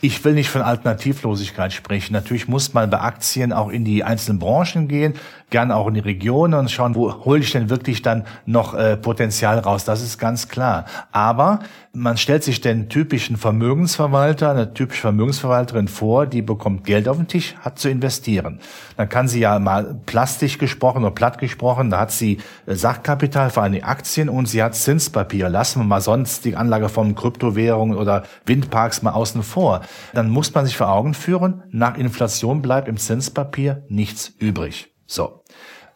Ich 0.00 0.24
will 0.24 0.34
nicht 0.34 0.50
von 0.50 0.62
Alternativlosigkeit 0.62 1.72
sprechen. 1.72 2.12
Natürlich 2.12 2.46
muss 2.46 2.72
man 2.74 2.90
bei 2.90 3.00
Aktien 3.00 3.52
auch 3.52 3.70
in 3.70 3.84
die 3.84 4.04
einzelnen 4.04 4.38
Branchen 4.38 4.86
gehen, 4.86 5.14
gern 5.50 5.72
auch 5.72 5.88
in 5.88 5.94
die 5.94 6.00
Regionen 6.00 6.54
und 6.54 6.70
schauen, 6.70 6.94
wo 6.94 7.24
hole 7.24 7.40
ich 7.40 7.50
denn 7.50 7.70
wirklich 7.70 8.02
dann 8.02 8.24
noch 8.46 8.74
äh, 8.74 8.96
Potenzial 8.96 9.58
raus. 9.58 9.84
Das 9.84 10.00
ist 10.00 10.16
ganz 10.16 10.46
klar. 10.46 10.84
Aber 11.10 11.58
man 11.92 12.19
stellt 12.20 12.44
sich 12.44 12.60
den 12.60 12.88
typischen 12.88 13.36
Vermögensverwalter, 13.36 14.50
eine 14.50 14.74
typische 14.74 15.02
Vermögensverwalterin 15.02 15.88
vor, 15.88 16.26
die 16.26 16.42
bekommt 16.42 16.84
Geld 16.84 17.08
auf 17.08 17.16
den 17.16 17.26
Tisch, 17.26 17.54
hat 17.60 17.78
zu 17.78 17.88
investieren. 17.88 18.60
Dann 18.96 19.08
kann 19.08 19.28
sie 19.28 19.40
ja 19.40 19.58
mal 19.58 20.00
plastisch 20.06 20.58
gesprochen 20.58 21.02
oder 21.02 21.14
platt 21.14 21.38
gesprochen, 21.38 21.90
da 21.90 22.00
hat 22.00 22.12
sie 22.12 22.38
äh, 22.66 22.74
Sachkapital, 22.74 23.50
vor 23.50 23.62
allem 23.62 23.72
die 23.72 23.84
Aktien 23.84 24.28
und 24.28 24.46
sie 24.46 24.62
hat 24.62 24.74
Zinspapier. 24.74 25.48
Lassen 25.48 25.80
wir 25.80 25.86
mal 25.86 26.00
sonst 26.00 26.44
die 26.44 26.56
Anlageformen 26.56 27.14
Kryptowährungen 27.14 27.96
oder 27.96 28.24
Windparks 28.46 29.02
mal 29.02 29.12
außen 29.12 29.42
vor. 29.42 29.80
Dann 30.12 30.28
muss 30.28 30.54
man 30.54 30.66
sich 30.66 30.76
vor 30.76 30.90
Augen 30.90 31.14
führen, 31.14 31.62
nach 31.70 31.96
Inflation 31.96 32.62
bleibt 32.62 32.88
im 32.88 32.96
Zinspapier 32.96 33.84
nichts 33.88 34.32
übrig. 34.38 34.94
So. 35.06 35.42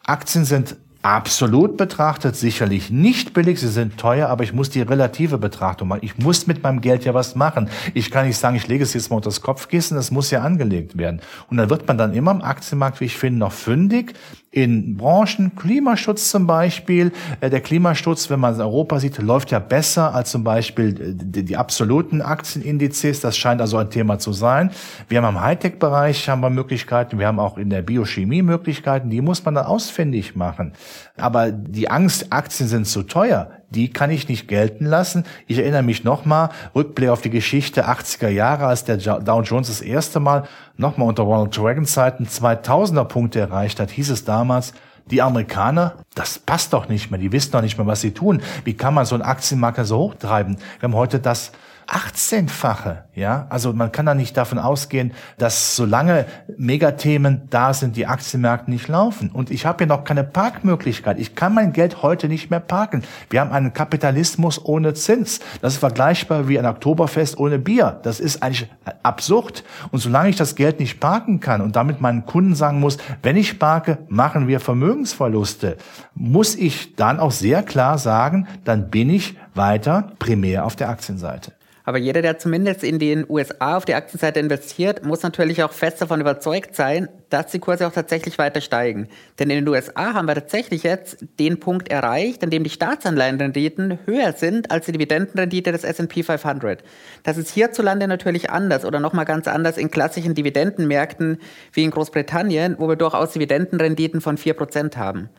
Aktien 0.05 0.45
sind 0.45 0.77
absolut 1.05 1.77
betrachtet 1.77 2.35
sicherlich 2.35 2.89
nicht 2.89 3.35
billig, 3.35 3.59
sie 3.59 3.67
sind 3.67 3.99
teuer, 3.99 4.27
aber 4.27 4.43
ich 4.43 4.53
muss 4.53 4.71
die 4.71 4.81
relative 4.81 5.37
Betrachtung 5.37 5.89
machen. 5.89 5.99
Ich 6.01 6.17
muss 6.17 6.47
mit 6.47 6.63
meinem 6.63 6.81
Geld 6.81 7.05
ja 7.05 7.13
was 7.13 7.35
machen. 7.35 7.69
Ich 7.93 8.09
kann 8.09 8.25
nicht 8.25 8.39
sagen, 8.39 8.55
ich 8.55 8.67
lege 8.67 8.83
es 8.83 8.95
jetzt 8.95 9.11
mal 9.11 9.17
unter 9.17 9.29
das 9.29 9.41
Kopfkissen, 9.41 9.97
das 9.97 10.09
muss 10.09 10.31
ja 10.31 10.41
angelegt 10.41 10.97
werden. 10.97 11.21
Und 11.47 11.57
dann 11.57 11.69
wird 11.69 11.87
man 11.87 11.99
dann 11.99 12.15
immer 12.15 12.31
im 12.31 12.41
Aktienmarkt, 12.41 13.01
wie 13.01 13.05
ich 13.05 13.17
finde, 13.17 13.37
noch 13.37 13.51
fündig 13.51 14.15
in 14.55 14.95
Branchen, 14.95 15.53
Klimaschutz 15.55 16.31
zum 16.31 16.47
Beispiel. 16.47 17.11
Äh, 17.41 17.49
der 17.49 17.59
Klimaschutz, 17.59 18.29
wenn 18.29 18.39
man 18.39 18.59
Europa 18.59 18.99
sieht, 18.99 19.21
läuft 19.21 19.51
ja 19.51 19.59
besser 19.59 20.15
als 20.15 20.31
zum 20.31 20.45
Beispiel 20.45 20.89
äh, 20.89 21.13
die, 21.13 21.43
die 21.43 21.57
absoluten 21.57 22.21
Aktienindizes. 22.21 23.19
Das 23.19 23.37
scheint 23.37 23.59
also 23.59 23.77
ein 23.77 23.89
Thema 23.89 24.17
zu 24.17 24.31
sein. 24.31 24.71
Wir 25.09 25.21
haben 25.21 25.35
im 25.35 25.41
Hightech-Bereich 25.41 26.29
haben 26.29 26.39
wir 26.39 26.49
Möglichkeiten, 26.49 27.19
wir 27.19 27.27
haben 27.27 27.39
auch 27.39 27.57
in 27.57 27.69
der 27.69 27.81
Biochemie 27.81 28.41
Möglichkeiten, 28.41 29.09
die 29.09 29.21
muss 29.21 29.43
man 29.43 29.55
dann 29.55 29.65
ausfindig 29.65 30.37
machen. 30.37 30.71
Aber 31.17 31.51
die 31.51 31.89
Angst, 31.89 32.31
Aktien 32.31 32.67
sind 32.69 32.87
zu 32.87 33.03
teuer, 33.03 33.51
die 33.69 33.91
kann 33.91 34.09
ich 34.09 34.29
nicht 34.29 34.47
gelten 34.47 34.85
lassen. 34.85 35.25
Ich 35.47 35.57
erinnere 35.57 35.83
mich 35.83 36.03
nochmal, 36.03 36.49
Rückblick 36.73 37.09
auf 37.09 37.21
die 37.21 37.29
Geschichte 37.29 37.87
80er 37.87 38.29
Jahre, 38.29 38.67
als 38.67 38.85
der 38.85 38.97
Dow 38.97 39.41
Jones 39.41 39.67
das 39.67 39.81
erste 39.81 40.19
Mal 40.19 40.43
nochmal 40.77 41.07
unter 41.07 41.23
Ronald 41.23 41.57
Reagan 41.59 41.85
Zeiten 41.85 42.25
2000er 42.25 43.05
Punkte 43.05 43.39
erreicht 43.39 43.79
hat, 43.79 43.91
hieß 43.91 44.09
es 44.09 44.23
damals, 44.25 44.73
die 45.11 45.21
Amerikaner, 45.21 45.95
das 46.15 46.39
passt 46.39 46.73
doch 46.73 46.89
nicht 46.89 47.11
mehr, 47.11 47.19
die 47.19 47.31
wissen 47.31 47.51
doch 47.51 47.61
nicht 47.61 47.77
mehr, 47.77 47.85
was 47.85 48.01
sie 48.01 48.11
tun. 48.11 48.41
Wie 48.63 48.73
kann 48.73 48.93
man 48.93 49.05
so 49.05 49.15
einen 49.15 49.23
Aktienmarkt 49.23 49.85
so 49.85 49.97
hochtreiben? 49.97 50.57
Wir 50.79 50.87
haben 50.87 50.95
heute 50.95 51.19
das 51.19 51.51
18-fache, 51.87 53.03
ja. 53.13 53.45
Also 53.49 53.73
man 53.73 53.91
kann 53.91 54.05
da 54.05 54.15
nicht 54.15 54.35
davon 54.37 54.59
ausgehen, 54.59 55.13
dass 55.37 55.75
solange 55.75 56.25
Megathemen 56.57 57.43
da 57.49 57.73
sind, 57.73 57.95
die 57.95 58.07
Aktienmärkte 58.07 58.71
nicht 58.71 58.87
laufen. 58.87 59.29
Und 59.29 59.51
ich 59.51 59.65
habe 59.65 59.83
ja 59.83 59.87
noch 59.87 60.03
keine 60.03 60.23
Parkmöglichkeit. 60.23 61.19
Ich 61.19 61.35
kann 61.35 61.53
mein 61.53 61.73
Geld 61.73 62.01
heute 62.01 62.27
nicht 62.27 62.49
mehr 62.49 62.59
parken. 62.59 63.03
Wir 63.29 63.41
haben 63.41 63.51
einen 63.51 63.73
Kapitalismus 63.73 64.63
ohne 64.63 64.93
Zins. 64.93 65.39
Das 65.61 65.73
ist 65.73 65.79
vergleichbar 65.79 66.47
wie 66.47 66.57
ein 66.57 66.65
Oktoberfest 66.65 67.37
ohne 67.37 67.59
Bier. 67.59 67.99
Das 68.03 68.19
ist 68.19 68.41
eigentlich 68.41 68.69
absurd. 69.03 69.63
Und 69.91 69.99
solange 69.99 70.29
ich 70.29 70.35
das 70.35 70.55
Geld 70.55 70.79
nicht 70.79 70.99
parken 70.99 71.39
kann 71.39 71.61
und 71.61 71.75
damit 71.75 72.01
meinen 72.01 72.25
Kunden 72.25 72.55
sagen 72.55 72.79
muss, 72.79 72.97
wenn 73.21 73.37
ich 73.37 73.59
parke, 73.59 73.99
machen 74.07 74.47
wir 74.47 74.59
Vermögensverluste, 74.59 75.77
muss 76.13 76.55
ich 76.55 76.95
dann 76.95 77.19
auch 77.19 77.31
sehr 77.31 77.63
klar 77.63 77.97
sagen, 77.97 78.47
dann 78.63 78.89
bin 78.89 79.09
ich 79.09 79.37
weiter 79.53 80.11
primär 80.19 80.65
auf 80.65 80.75
der 80.75 80.89
Aktienseite. 80.89 81.53
Aber 81.85 81.99
jeder, 81.99 82.23
der 82.23 82.39
zumindest 82.39 82.83
in 82.83 82.97
den 82.97 83.25
USA 83.29 83.77
auf 83.77 83.85
die 83.85 83.93
Aktienseite 83.93 84.39
investiert, 84.39 85.05
muss 85.05 85.21
natürlich 85.21 85.63
auch 85.63 85.71
fest 85.71 86.01
davon 86.01 86.19
überzeugt 86.19 86.75
sein, 86.75 87.07
dass 87.29 87.51
die 87.51 87.59
Kurse 87.59 87.85
auch 87.85 87.91
tatsächlich 87.91 88.39
weiter 88.39 88.59
steigen. 88.59 89.07
Denn 89.37 89.51
in 89.51 89.57
den 89.63 89.67
USA 89.67 90.15
haben 90.15 90.27
wir 90.27 90.33
tatsächlich 90.33 90.81
jetzt 90.81 91.17
den 91.39 91.59
Punkt 91.59 91.89
erreicht, 91.89 92.43
an 92.43 92.49
dem 92.49 92.63
die 92.63 92.71
Staatsanleihenrenditen 92.71 93.99
höher 94.05 94.33
sind 94.33 94.71
als 94.71 94.87
die 94.87 94.93
Dividendenrendite 94.93 95.71
des 95.71 95.83
S&P 95.83 96.23
500. 96.23 96.83
Das 97.23 97.37
ist 97.37 97.51
hierzulande 97.51 98.07
natürlich 98.07 98.49
anders 98.49 98.83
oder 98.83 98.99
nochmal 98.99 99.25
ganz 99.25 99.47
anders 99.47 99.77
in 99.77 99.91
klassischen 99.91 100.33
Dividendenmärkten 100.33 101.37
wie 101.71 101.83
in 101.83 101.91
Großbritannien, 101.91 102.77
wo 102.79 102.87
wir 102.87 102.95
durchaus 102.95 103.33
Dividendenrenditen 103.33 104.21
von 104.21 104.37
4% 104.37 104.97
haben. 104.97 105.29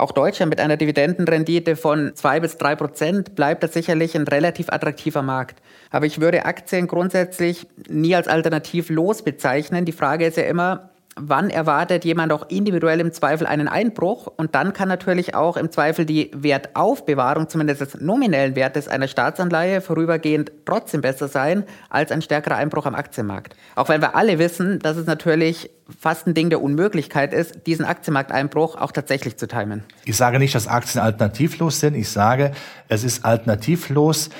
Auch 0.00 0.12
Deutschland 0.12 0.48
mit 0.48 0.60
einer 0.60 0.78
Dividendenrendite 0.78 1.76
von 1.76 2.12
zwei 2.14 2.40
bis 2.40 2.56
drei 2.56 2.74
Prozent 2.74 3.34
bleibt 3.34 3.62
das 3.62 3.74
sicherlich 3.74 4.16
ein 4.16 4.26
relativ 4.26 4.70
attraktiver 4.70 5.20
Markt. 5.20 5.60
Aber 5.90 6.06
ich 6.06 6.22
würde 6.22 6.46
Aktien 6.46 6.86
grundsätzlich 6.86 7.66
nie 7.86 8.14
als 8.14 8.26
alternativlos 8.26 9.22
bezeichnen. 9.22 9.84
Die 9.84 9.92
Frage 9.92 10.24
ist 10.24 10.38
ja 10.38 10.44
immer, 10.44 10.89
wann 11.16 11.50
erwartet 11.50 12.04
jemand 12.04 12.32
auch 12.32 12.48
individuell 12.48 13.00
im 13.00 13.12
Zweifel 13.12 13.46
einen 13.46 13.68
Einbruch 13.68 14.26
und 14.36 14.54
dann 14.54 14.72
kann 14.72 14.88
natürlich 14.88 15.34
auch 15.34 15.56
im 15.56 15.70
Zweifel 15.70 16.04
die 16.04 16.30
Wertaufbewahrung, 16.34 17.48
zumindest 17.48 17.80
des 17.80 18.00
nominellen 18.00 18.56
Wertes 18.56 18.88
einer 18.88 19.08
Staatsanleihe, 19.08 19.80
vorübergehend 19.80 20.52
trotzdem 20.64 21.00
besser 21.00 21.28
sein 21.28 21.64
als 21.88 22.12
ein 22.12 22.22
stärkerer 22.22 22.56
Einbruch 22.56 22.86
am 22.86 22.94
Aktienmarkt. 22.94 23.56
Auch 23.74 23.88
wenn 23.88 24.00
wir 24.00 24.14
alle 24.14 24.38
wissen, 24.38 24.78
dass 24.78 24.96
es 24.96 25.06
natürlich 25.06 25.70
fast 25.98 26.26
ein 26.26 26.34
Ding 26.34 26.50
der 26.50 26.62
Unmöglichkeit 26.62 27.34
ist, 27.34 27.66
diesen 27.66 27.84
Aktienmarkteinbruch 27.84 28.76
auch 28.76 28.92
tatsächlich 28.92 29.36
zu 29.36 29.48
timen. 29.48 29.82
Ich 30.04 30.16
sage 30.16 30.38
nicht, 30.38 30.54
dass 30.54 30.68
Aktien 30.68 31.02
alternativlos 31.02 31.80
sind. 31.80 31.94
Ich 31.94 32.08
sage, 32.08 32.52
es 32.88 33.02
ist 33.02 33.24
alternativlos, 33.24 34.30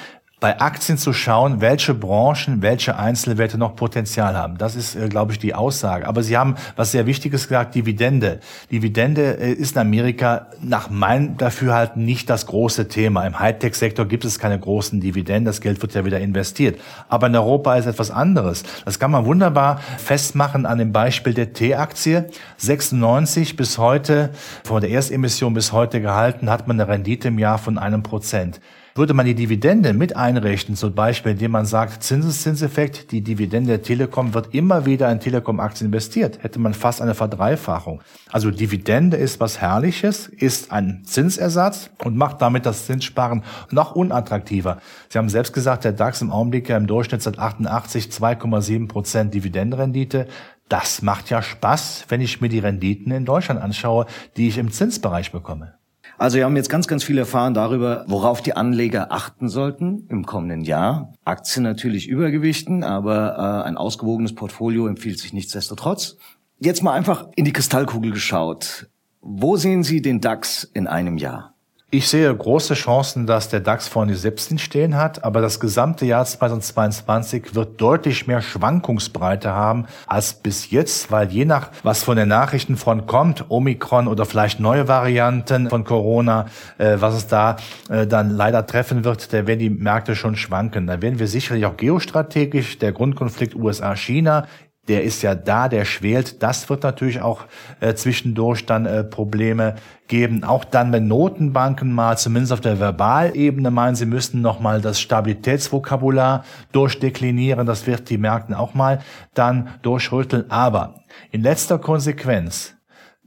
bei 0.41 0.59
Aktien 0.59 0.97
zu 0.97 1.13
schauen, 1.13 1.61
welche 1.61 1.93
Branchen, 1.93 2.63
welche 2.63 2.97
Einzelwerte 2.97 3.59
noch 3.59 3.77
Potenzial 3.77 4.35
haben. 4.35 4.57
Das 4.57 4.75
ist, 4.75 4.97
äh, 4.97 5.09
glaube 5.09 5.33
ich, 5.33 5.39
die 5.39 5.55
Aussage. 5.55 6.09
Aber 6.09 6.23
Sie 6.23 6.37
haben 6.37 6.55
was 6.77 6.93
sehr 6.93 7.07
Wichtiges 7.07 7.47
gesagt, 7.47 7.75
Dividende. 7.75 8.41
Dividende 8.73 9.39
äh, 9.39 9.53
ist 9.53 9.77
in 9.77 9.83
Amerika 9.83 10.47
nach 10.63 10.89
meinem 10.89 11.37
Dafürhalten 11.37 12.07
nicht 12.07 12.31
das 12.31 12.47
große 12.47 12.89
Thema. 12.89 13.27
Im 13.27 13.39
Hightech-Sektor 13.39 14.07
gibt 14.07 14.25
es 14.25 14.39
keine 14.39 14.59
großen 14.59 15.01
Dividenden. 15.01 15.45
Das 15.45 15.61
Geld 15.61 15.83
wird 15.83 15.95
ja 15.95 16.07
wieder 16.07 16.21
investiert. 16.21 16.81
Aber 17.11 17.27
in 17.27 17.37
Europa 17.37 17.77
ist 17.77 17.85
etwas 17.85 18.11
anderes. 18.11 18.63
Das 18.87 18.99
kann 18.99 19.11
man 19.11 19.27
wunderbar 19.27 19.79
festmachen 19.99 20.65
an 20.65 20.79
dem 20.79 20.93
Beispiel 20.93 21.35
der 21.35 21.53
T-Aktie. 21.53 22.31
96 22.57 23.57
bis 23.57 23.77
heute, 23.77 24.31
vor 24.65 24.81
der 24.81 24.91
Erstemission 24.91 25.53
bis 25.53 25.73
heute 25.73 26.01
gehalten, 26.01 26.49
hat 26.49 26.67
man 26.67 26.81
eine 26.81 26.91
Rendite 26.91 27.29
im 27.29 27.39
Jahr 27.39 27.59
von 27.59 27.77
einem 27.77 28.03
Prozent. 28.03 28.59
Würde 28.95 29.15
man 29.15 29.25
die 29.25 29.37
Dividende 29.37 29.93
mit 29.93 30.17
einrechnen, 30.17 30.77
zum 30.77 30.95
Beispiel 30.95 31.33
indem 31.33 31.53
man 31.53 31.65
sagt, 31.65 32.03
Zinseszinseffekt, 32.03 33.13
die 33.13 33.23
Dividende 33.23 33.69
der 33.69 33.83
Telekom 33.83 34.35
wird 34.35 34.53
immer 34.53 34.85
wieder 34.85 35.11
in 35.13 35.21
Telekom-Aktien 35.21 35.87
investiert, 35.87 36.43
hätte 36.43 36.59
man 36.59 36.75
fast 36.75 37.01
eine 37.01 37.15
Verdreifachung. 37.15 38.03
Also 38.33 38.51
Dividende 38.51 39.17
ist 39.17 39.39
was 39.39 39.61
Herrliches, 39.61 40.27
ist 40.27 40.73
ein 40.73 41.03
Zinsersatz 41.05 41.91
und 42.05 42.17
macht 42.17 42.43
damit 42.43 42.67
das 42.67 42.87
Zinssparen 42.87 43.45
noch 43.71 43.95
unattraktiver. 43.95 44.79
Sie 45.09 45.19
haben 45.19 45.29
selbst 45.29 45.53
gesagt, 45.53 45.85
der 45.85 45.93
DAX 45.93 46.21
im 46.21 46.33
Augenblick 46.33 46.69
ja 46.69 46.77
im 46.77 46.89
Durchschnitt 46.89 47.23
seit 47.23 47.39
88 47.39 48.07
2,7 48.07 48.89
Prozent 48.89 49.35
Dividendenrendite. 49.35 50.27
Das 50.69 51.03
macht 51.03 51.31
ja 51.31 51.43
Spaß, 51.43 52.07
wenn 52.09 52.21
ich 52.21 52.41
mir 52.41 52.49
die 52.49 52.59
Renditen 52.59 53.13
in 53.13 53.25
Deutschland 53.25 53.61
anschaue, 53.61 54.07
die 54.37 54.49
ich 54.49 54.59
im 54.59 54.73
Zinsbereich 54.73 55.31
bekomme. 55.31 55.80
Also 56.21 56.37
wir 56.37 56.45
haben 56.45 56.55
jetzt 56.55 56.69
ganz, 56.69 56.87
ganz 56.87 57.03
viel 57.03 57.17
erfahren 57.17 57.55
darüber, 57.55 58.05
worauf 58.07 58.43
die 58.43 58.55
Anleger 58.55 59.11
achten 59.11 59.49
sollten 59.49 60.07
im 60.11 60.27
kommenden 60.27 60.61
Jahr. 60.61 61.15
Aktien 61.25 61.63
natürlich 61.63 62.09
übergewichten, 62.09 62.85
aber 62.85 63.39
äh, 63.39 63.67
ein 63.67 63.79
ausgewogenes 63.79 64.35
Portfolio 64.35 64.87
empfiehlt 64.87 65.19
sich 65.19 65.33
nichtsdestotrotz. 65.33 66.19
Jetzt 66.59 66.83
mal 66.83 66.93
einfach 66.93 67.29
in 67.37 67.47
die 67.47 67.55
Kristallkugel 67.55 68.11
geschaut. 68.11 68.91
Wo 69.23 69.57
sehen 69.57 69.83
Sie 69.83 70.03
den 70.03 70.21
DAX 70.21 70.65
in 70.65 70.87
einem 70.87 71.17
Jahr? 71.17 71.55
Ich 71.93 72.09
sehe 72.09 72.33
große 72.33 72.75
Chancen, 72.75 73.27
dass 73.27 73.49
der 73.49 73.59
DAX 73.59 73.89
vorne 73.89 74.15
17 74.15 74.59
stehen 74.59 74.95
hat, 74.95 75.25
aber 75.25 75.41
das 75.41 75.59
gesamte 75.59 76.07
Jahr 76.07 76.25
2022 76.25 77.57
wird 77.57 77.81
deutlich 77.81 78.29
mehr 78.29 78.43
Schwankungsbreite 78.43 79.51
haben 79.51 79.87
als 80.07 80.35
bis 80.35 80.71
jetzt, 80.71 81.11
weil 81.11 81.33
je 81.33 81.45
nach, 81.45 81.73
was 81.83 82.05
von 82.05 82.17
den 82.17 82.29
Nachrichtenfront 82.29 83.09
kommt, 83.09 83.47
Omikron 83.49 84.07
oder 84.07 84.25
vielleicht 84.25 84.61
neue 84.61 84.87
Varianten 84.87 85.69
von 85.69 85.83
Corona, 85.83 86.47
äh, 86.79 86.99
was 87.01 87.15
es 87.15 87.27
da 87.27 87.57
äh, 87.89 88.07
dann 88.07 88.31
leider 88.31 88.69
treffen 88.69 89.03
wird, 89.03 89.33
da 89.33 89.49
werden 89.49 89.59
die 89.59 89.71
Märkte 89.71 90.15
schon 90.15 90.37
schwanken. 90.37 90.87
Da 90.87 91.03
werden 91.03 91.19
wir 91.19 91.27
sicherlich 91.27 91.67
auch 91.67 91.77
geostrategisch, 91.77 92.79
der 92.79 92.93
Grundkonflikt 92.93 93.57
USA-China 93.57 94.47
der 94.91 95.05
ist 95.05 95.23
ja 95.23 95.37
da, 95.37 95.69
der 95.69 95.85
schwelt. 95.85 96.43
Das 96.43 96.69
wird 96.69 96.83
natürlich 96.83 97.23
auch 97.23 97.45
äh, 97.79 97.95
zwischendurch 97.95 98.67
dann 98.67 98.87
äh, 98.87 99.05
Probleme 99.05 99.77
geben. 100.09 100.43
Auch 100.43 100.65
dann, 100.65 100.93
wenn 100.93 101.07
Notenbanken 101.07 101.93
mal 101.93 102.19
zumindest 102.19 102.53
auf 102.53 102.61
der 102.61 102.81
Verbalebene 102.81 103.71
meinen, 103.71 103.95
sie 103.95 104.05
müssten 104.05 104.41
nochmal 104.41 104.81
das 104.81 105.01
Stabilitätsvokabular 105.01 106.45
durchdeklinieren, 106.73 107.67
das 107.67 107.87
wird 107.87 108.11
die 108.11 108.19
Märkten 108.19 108.53
auch 108.53 108.75
mal 108.75 108.99
dann 109.33 109.69
durchrütteln. 109.83 110.51
Aber 110.51 110.97
in 111.31 111.43
letzter 111.43 111.79
Konsequenz 111.79 112.75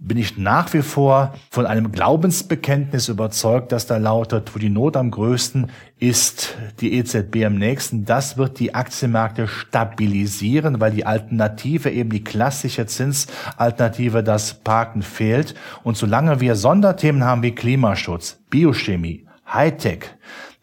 bin 0.04 0.18
ich 0.18 0.38
nach 0.38 0.74
wie 0.74 0.82
vor 0.82 1.34
von 1.49 1.66
einem 1.66 1.91
Glaubensbekenntnis 1.91 3.08
überzeugt, 3.08 3.72
dass 3.72 3.88
da 3.88 3.97
lautet, 3.97 4.54
wo 4.54 4.60
die 4.60 4.70
Not 4.70 4.97
am 4.97 5.12
größten 5.12 5.68
ist 5.97 6.56
die 6.82 6.93
EZB 6.97 7.45
am 7.45 7.56
nächsten. 7.56 8.04
Das 8.04 8.38
wird 8.38 8.60
die 8.60 8.76
Aktienmärkte 8.76 9.47
stabilisieren, 9.47 10.82
weil 10.82 10.91
die 10.91 11.06
Alternative, 11.06 11.89
eben 11.89 12.10
die 12.10 12.24
klassische 12.24 12.86
Zinsalternative, 12.86 14.24
das 14.24 14.56
Parken 14.56 15.01
fehlt. 15.01 15.56
Und 15.84 15.95
solange 15.95 16.41
wir 16.41 16.56
Sonderthemen 16.56 17.24
haben 17.24 17.41
wie 17.41 17.56
Klimaschutz, 17.56 18.39
Biochemie, 18.49 19.26
Hightech, 19.51 20.04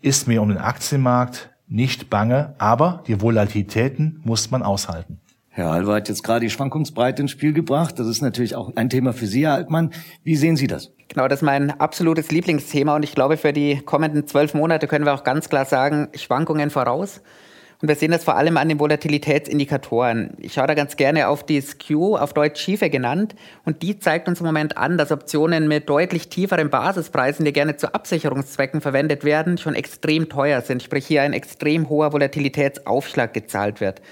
ist 0.03 0.29
mir 0.29 0.43
um 0.43 0.51
den 0.51 0.59
Aktienmarkt 0.59 1.51
nicht 1.67 2.11
bange, 2.11 2.55
aber 2.59 3.03
die 3.07 3.23
Volatilitäten 3.23 4.21
muss 4.25 4.51
man 4.51 4.63
aushalten. 4.63 5.20
Herr 5.61 5.71
Halver 5.71 5.95
hat 5.95 6.09
jetzt 6.09 6.25
gerade 6.25 6.41
die 6.41 6.51
Schwankungsbreite 6.51 7.23
ins 7.23 7.31
Spiel 7.31 7.53
gebracht. 7.53 7.99
Das 7.99 8.07
ist 8.07 8.23
natürlich 8.23 8.57
auch 8.57 8.75
ein 8.77 8.89
Thema 8.89 9.13
für 9.13 9.27
Sie, 9.27 9.47
Herr 9.47 9.55
Altmann. 9.55 9.93
Wie 10.25 10.37
sehen 10.37 10.57
Sie 10.57 10.67
das? 10.67 10.93
Genau, 11.09 11.29
das 11.29 11.41
ist 11.41 11.45
mein 11.45 11.71
absolutes 11.79 12.31
Lieblingsthema 12.31 12.97
und 12.97 13.03
ich 13.03 13.15
glaube, 13.15 13.37
für 13.37 13.53
die 13.53 13.81
kommenden 13.81 14.27
zwölf 14.27 14.55
Monate 14.55 14.87
können 14.87 15.05
wir 15.05 15.13
auch 15.13 15.25
ganz 15.25 15.49
klar 15.49 15.65
sagen, 15.65 16.09
Schwankungen 16.15 16.71
voraus. 16.71 17.21
Und 17.83 17.89
wir 17.89 17.97
sehen 17.97 18.11
das 18.11 18.25
vor 18.25 18.37
allem 18.37 18.59
an 18.59 18.69
den 18.69 18.79
Volatilitätsindikatoren. 18.79 20.35
Ich 20.39 20.53
schaue 20.53 20.67
da 20.67 20.75
ganz 20.75 20.97
gerne 20.97 21.29
auf 21.29 21.45
die 21.45 21.61
SKU, 21.61 22.17
auf 22.17 22.35
Deutsch 22.35 22.61
Schiefe 22.61 22.91
genannt. 22.91 23.35
Und 23.65 23.83
die 23.83 23.99
zeigt 23.99 24.29
uns 24.29 24.41
im 24.41 24.47
Moment 24.47 24.77
an, 24.77 24.99
dass 24.99 25.11
Optionen 25.11 25.67
mit 25.67 25.89
deutlich 25.89 26.29
tieferen 26.29 26.69
Basispreisen, 26.69 27.47
die 27.47 27.55
gerne 27.55 27.77
zu 27.77 27.95
Absicherungszwecken 27.95 28.83
verwendet 28.83 29.25
werden, 29.25 29.57
schon 29.57 29.75
extrem 29.75 30.29
teuer 30.29 30.61
sind. 30.61 30.83
Sprich, 30.83 31.07
hier 31.07 31.23
ein 31.23 31.33
extrem 31.33 31.89
hoher 31.89 32.13
Volatilitätsaufschlag 32.13 33.33
gezahlt 33.33 33.81
wird. 33.81 34.03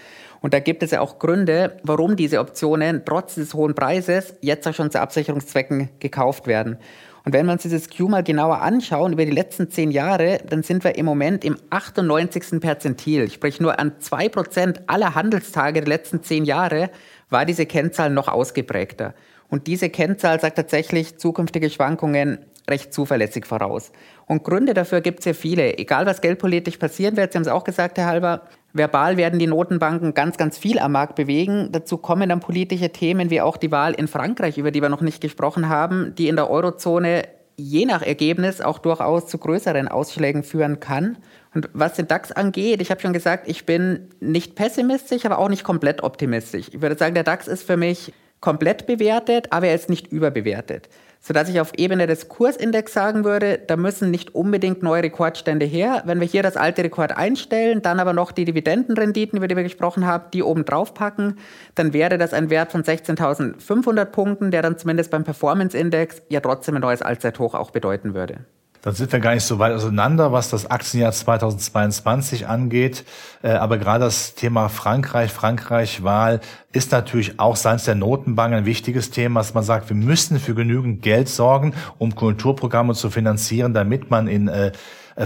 Und 0.41 0.55
da 0.55 0.61
gibt 0.61 0.82
es 0.82 0.93
ja 0.93 1.01
auch 1.01 1.18
Gründe, 1.18 1.76
warum 1.82 2.16
diese 2.16 2.41
Optionen 2.41 3.03
trotz 3.05 3.34
des 3.34 3.55
hohen 3.55 3.74
Preises 3.74 4.34
jetzt 4.41 4.66
auch 4.68 4.74
schon 4.74 4.91
zu 4.91 5.01
Absicherungszwecken 5.01 5.91
gekauft 5.99 6.47
werden. 6.47 6.78
Und 7.24 7.32
wenn 7.34 7.45
wir 7.47 7.53
uns 7.53 7.62
dieses 7.62 7.91
Q 7.91 8.09
mal 8.09 8.22
genauer 8.22 8.62
anschauen 8.62 9.12
über 9.12 9.24
die 9.24 9.32
letzten 9.32 9.70
zehn 9.70 9.91
Jahre, 9.91 10.39
dann 10.49 10.62
sind 10.62 10.82
wir 10.84 10.97
im 10.97 11.05
Moment 11.05 11.45
im 11.45 11.59
98. 11.68 12.61
Perzentil. 12.61 13.30
Sprich, 13.30 13.61
nur 13.61 13.78
an 13.78 13.93
zwei 13.99 14.28
Prozent 14.28 14.80
aller 14.86 15.14
Handelstage 15.14 15.80
der 15.80 15.89
letzten 15.89 16.22
zehn 16.22 16.45
Jahre 16.45 16.91
war 17.28 17.45
diese 17.45 17.66
Kennzahl 17.66 18.09
noch 18.11 18.28
ausgeprägter. 18.28 19.14
Und 19.51 19.66
diese 19.66 19.91
Kennzahl 19.91 20.41
sagt 20.41 20.57
tatsächlich 20.57 21.18
zukünftige 21.18 21.70
Schwankungen 21.70 22.39
recht 22.68 22.93
zuverlässig 22.93 23.47
voraus. 23.47 23.93
Und 24.26 24.45
Gründe 24.45 24.74
dafür 24.74 25.01
gibt 25.01 25.20
es 25.20 25.24
ja 25.24 25.32
viele. 25.32 25.78
Egal, 25.78 26.07
was 26.07 26.20
geldpolitisch 26.20 26.76
passieren 26.76 27.16
wird, 27.16 27.32
Sie 27.32 27.39
haben 27.39 27.43
es 27.45 27.49
auch 27.49 27.64
gesagt, 27.64 27.99
Herr 27.99 28.07
Halber, 28.07 28.43
verbal 28.73 29.16
werden 29.16 29.39
die 29.39 29.47
Notenbanken 29.47 30.14
ganz, 30.14 30.37
ganz 30.37 30.59
viel 30.59 30.79
am 30.79 30.93
Markt 30.93 31.14
bewegen. 31.14 31.71
Dazu 31.73 31.99
kommen 31.99 32.29
dann 32.29 32.41
politische 32.41 32.91
Themen 32.91 33.31
wie 33.31 33.41
auch 33.41 33.57
die 33.57 33.73
Wahl 33.73 33.95
in 33.95 34.09
Frankreich, 34.09 34.59
über 34.59 34.71
die 34.71 34.83
wir 34.83 34.89
noch 34.89 35.01
nicht 35.01 35.21
gesprochen 35.21 35.69
haben, 35.69 36.14
die 36.16 36.29
in 36.29 36.37
der 36.37 36.51
Eurozone 36.51 37.25
je 37.57 37.87
nach 37.87 38.03
Ergebnis 38.03 38.61
auch 38.61 38.79
durchaus 38.79 39.27
zu 39.27 39.39
größeren 39.39 39.89
Ausschlägen 39.89 40.45
führen 40.45 40.79
kann. 40.79 41.19
Und 41.55 41.69
was 41.73 41.95
den 41.95 42.07
DAX 42.07 42.31
angeht, 42.31 42.81
ich 42.81 42.91
habe 42.91 43.01
schon 43.01 43.12
gesagt, 43.12 43.49
ich 43.49 43.66
bin 43.66 44.11
nicht 44.21 44.55
pessimistisch, 44.55 45.25
aber 45.25 45.39
auch 45.39 45.49
nicht 45.49 45.64
komplett 45.64 46.03
optimistisch. 46.03 46.69
Ich 46.73 46.81
würde 46.81 46.97
sagen, 46.97 47.14
der 47.14 47.25
DAX 47.25 47.49
ist 47.49 47.64
für 47.64 47.77
mich 47.77 48.12
komplett 48.41 48.87
bewertet, 48.87 49.49
aber 49.51 49.66
er 49.66 49.75
ist 49.75 49.91
nicht 49.91 50.12
überbewertet 50.12 50.89
sodass 51.21 51.49
ich 51.49 51.61
auf 51.61 51.73
Ebene 51.77 52.07
des 52.07 52.29
Kursindex 52.29 52.93
sagen 52.93 53.25
würde, 53.25 53.59
da 53.66 53.77
müssen 53.77 54.11
nicht 54.11 54.35
unbedingt 54.35 54.83
neue 54.83 55.03
Rekordstände 55.03 55.66
her. 55.66 56.03
Wenn 56.07 56.21
wir 56.21 56.27
hier 56.27 56.43
das 56.43 56.57
alte 56.57 56.85
Rekord 56.85 57.16
einstellen, 57.16 57.83
dann 57.83 58.01
aber 58.01 58.12
noch 58.12 58.33
die 58.33 58.45
Dividendenrenditen, 58.45 59.37
über 59.37 59.49
die 59.49 59.57
wir 59.57 59.62
gesprochen 59.62 60.07
haben, 60.07 60.31
die 60.33 60.43
oben 60.43 60.64
drauf 60.64 60.95
packen, 60.95 61.37
dann 61.75 61.93
wäre 61.93 62.19
das 62.19 62.33
ein 62.33 62.51
Wert 62.51 62.73
von 62.73 62.83
16.500 62.83 64.05
Punkten, 64.07 64.51
der 64.51 64.62
dann 64.62 64.79
zumindest 64.79 65.11
beim 65.11 65.25
Performance 65.25 65.77
Index 65.77 66.23
ja 66.29 66.41
trotzdem 66.41 66.77
ein 66.77 66.83
neues 66.83 67.03
Allzeithoch 67.03 67.55
auch 67.55 67.71
bedeuten 67.71 68.14
würde. 68.14 68.45
Dann 68.83 68.95
sind 68.95 69.11
wir 69.11 69.18
gar 69.18 69.35
nicht 69.35 69.45
so 69.45 69.59
weit 69.59 69.72
auseinander, 69.72 70.33
was 70.33 70.51
das 70.51 70.70
Aktienjahr 70.70 71.11
2022 71.12 72.47
angeht. 72.47 73.05
Äh, 73.43 73.51
aber 73.51 73.79
gerade 73.79 74.05
das 74.05 74.35
Thema 74.35 74.68
Frankreich, 74.68 75.33
Frankreich-Wahl 75.33 76.41
ist 76.72 76.93
natürlich 76.93 77.41
auch 77.41 77.57
seitens 77.57 77.85
der 77.85 77.97
Notenbank 77.97 78.55
ein 78.55 78.66
wichtiges 78.66 79.11
Thema, 79.11 79.41
dass 79.41 79.55
man 79.55 79.64
sagt, 79.64 79.89
wir 79.89 79.97
müssen 79.97 80.39
für 80.39 80.55
genügend 80.55 81.03
Geld 81.03 81.29
sorgen, 81.29 81.74
um 81.99 82.14
Kulturprogramme 82.14 82.95
zu 82.95 83.11
finanzieren, 83.11 83.74
damit 83.74 84.11
man 84.11 84.29
in 84.29 84.47
äh, 84.47 84.70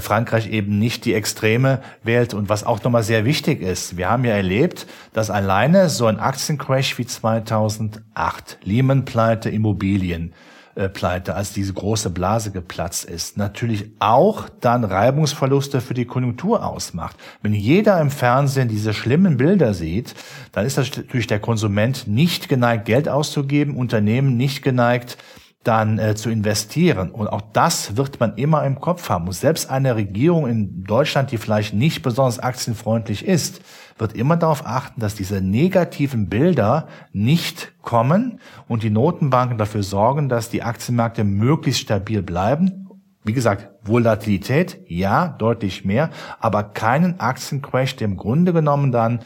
Frankreich 0.01 0.49
eben 0.49 0.79
nicht 0.79 1.05
die 1.05 1.13
Extreme 1.13 1.83
wählt. 2.03 2.33
Und 2.33 2.49
was 2.49 2.65
auch 2.65 2.83
nochmal 2.83 3.03
sehr 3.03 3.27
wichtig 3.27 3.61
ist, 3.61 3.99
wir 3.99 4.09
haben 4.09 4.25
ja 4.25 4.33
erlebt, 4.33 4.87
dass 5.13 5.29
alleine 5.29 5.91
so 5.91 6.07
ein 6.07 6.19
Aktiencrash 6.19 6.97
wie 6.97 7.05
2008, 7.05 8.59
Lehman-Pleite, 8.65 9.51
Immobilien, 9.51 10.33
äh, 10.33 10.52
Pleite, 10.75 11.35
als 11.35 11.53
diese 11.53 11.73
große 11.73 12.11
Blase 12.11 12.51
geplatzt 12.51 13.05
ist, 13.05 13.37
natürlich 13.37 13.91
auch 13.99 14.49
dann 14.61 14.85
Reibungsverluste 14.85 15.81
für 15.81 15.95
die 15.95 16.07
Konjunktur 16.07 16.67
ausmacht. 16.67 17.17
Wenn 17.43 17.53
jeder 17.53 18.01
im 18.01 18.11
Fernsehen 18.11 18.69
diese 18.69 18.95
schlimmen 18.95 19.37
Bilder 19.37 19.75
sieht, 19.75 20.15
dann 20.53 20.65
ist 20.65 20.79
natürlich 20.79 21.27
der 21.27 21.41
Konsument 21.41 22.07
nicht 22.07 22.49
geneigt, 22.49 22.87
Geld 22.87 23.09
auszugeben, 23.09 23.77
Unternehmen 23.77 24.37
nicht 24.37 24.63
geneigt, 24.63 25.19
dann 25.63 25.99
äh, 25.99 26.15
zu 26.15 26.31
investieren. 26.31 27.11
Und 27.11 27.29
auch 27.29 27.43
das 27.53 27.97
wird 27.97 28.19
man 28.19 28.37
immer 28.37 28.65
im 28.65 28.81
Kopf 28.81 29.09
haben. 29.09 29.27
Und 29.27 29.35
selbst 29.35 29.71
eine 29.71 29.95
Regierung 29.95 30.49
in 30.49 30.85
Deutschland, 30.85 31.31
die 31.31 31.39
vielleicht 31.39 31.75
nicht 31.75 32.03
besonders 32.03 32.39
aktienfreundlich 32.39 33.25
ist, 33.25 33.61
wird 33.99 34.15
immer 34.15 34.37
darauf 34.37 34.67
achten, 34.67 35.01
dass 35.01 35.15
diese 35.15 35.41
negativen 35.41 36.29
Bilder 36.29 36.89
nicht 37.13 37.73
kommen 37.83 38.41
und 38.69 38.83
die 38.83 38.91
Notenbanken 38.91 39.59
dafür 39.59 39.83
sorgen, 39.83 40.29
dass 40.29 40.51
die 40.51 40.63
Aktienmärkte 40.63 41.25
möglichst 41.25 41.83
stabil 41.83 42.23
bleiben. 42.23 42.89
Wie 43.25 43.33
gesagt, 43.33 43.69
Volatilität, 43.85 44.81
ja, 44.87 45.29
deutlich 45.29 45.85
mehr, 45.85 46.11
aber 46.41 46.63
keinen 46.65 47.21
Aktiencrash, 47.21 47.97
der 47.97 48.09
im 48.09 48.17
Grunde 48.17 48.53
genommen 48.53 48.93
dann 48.93 49.21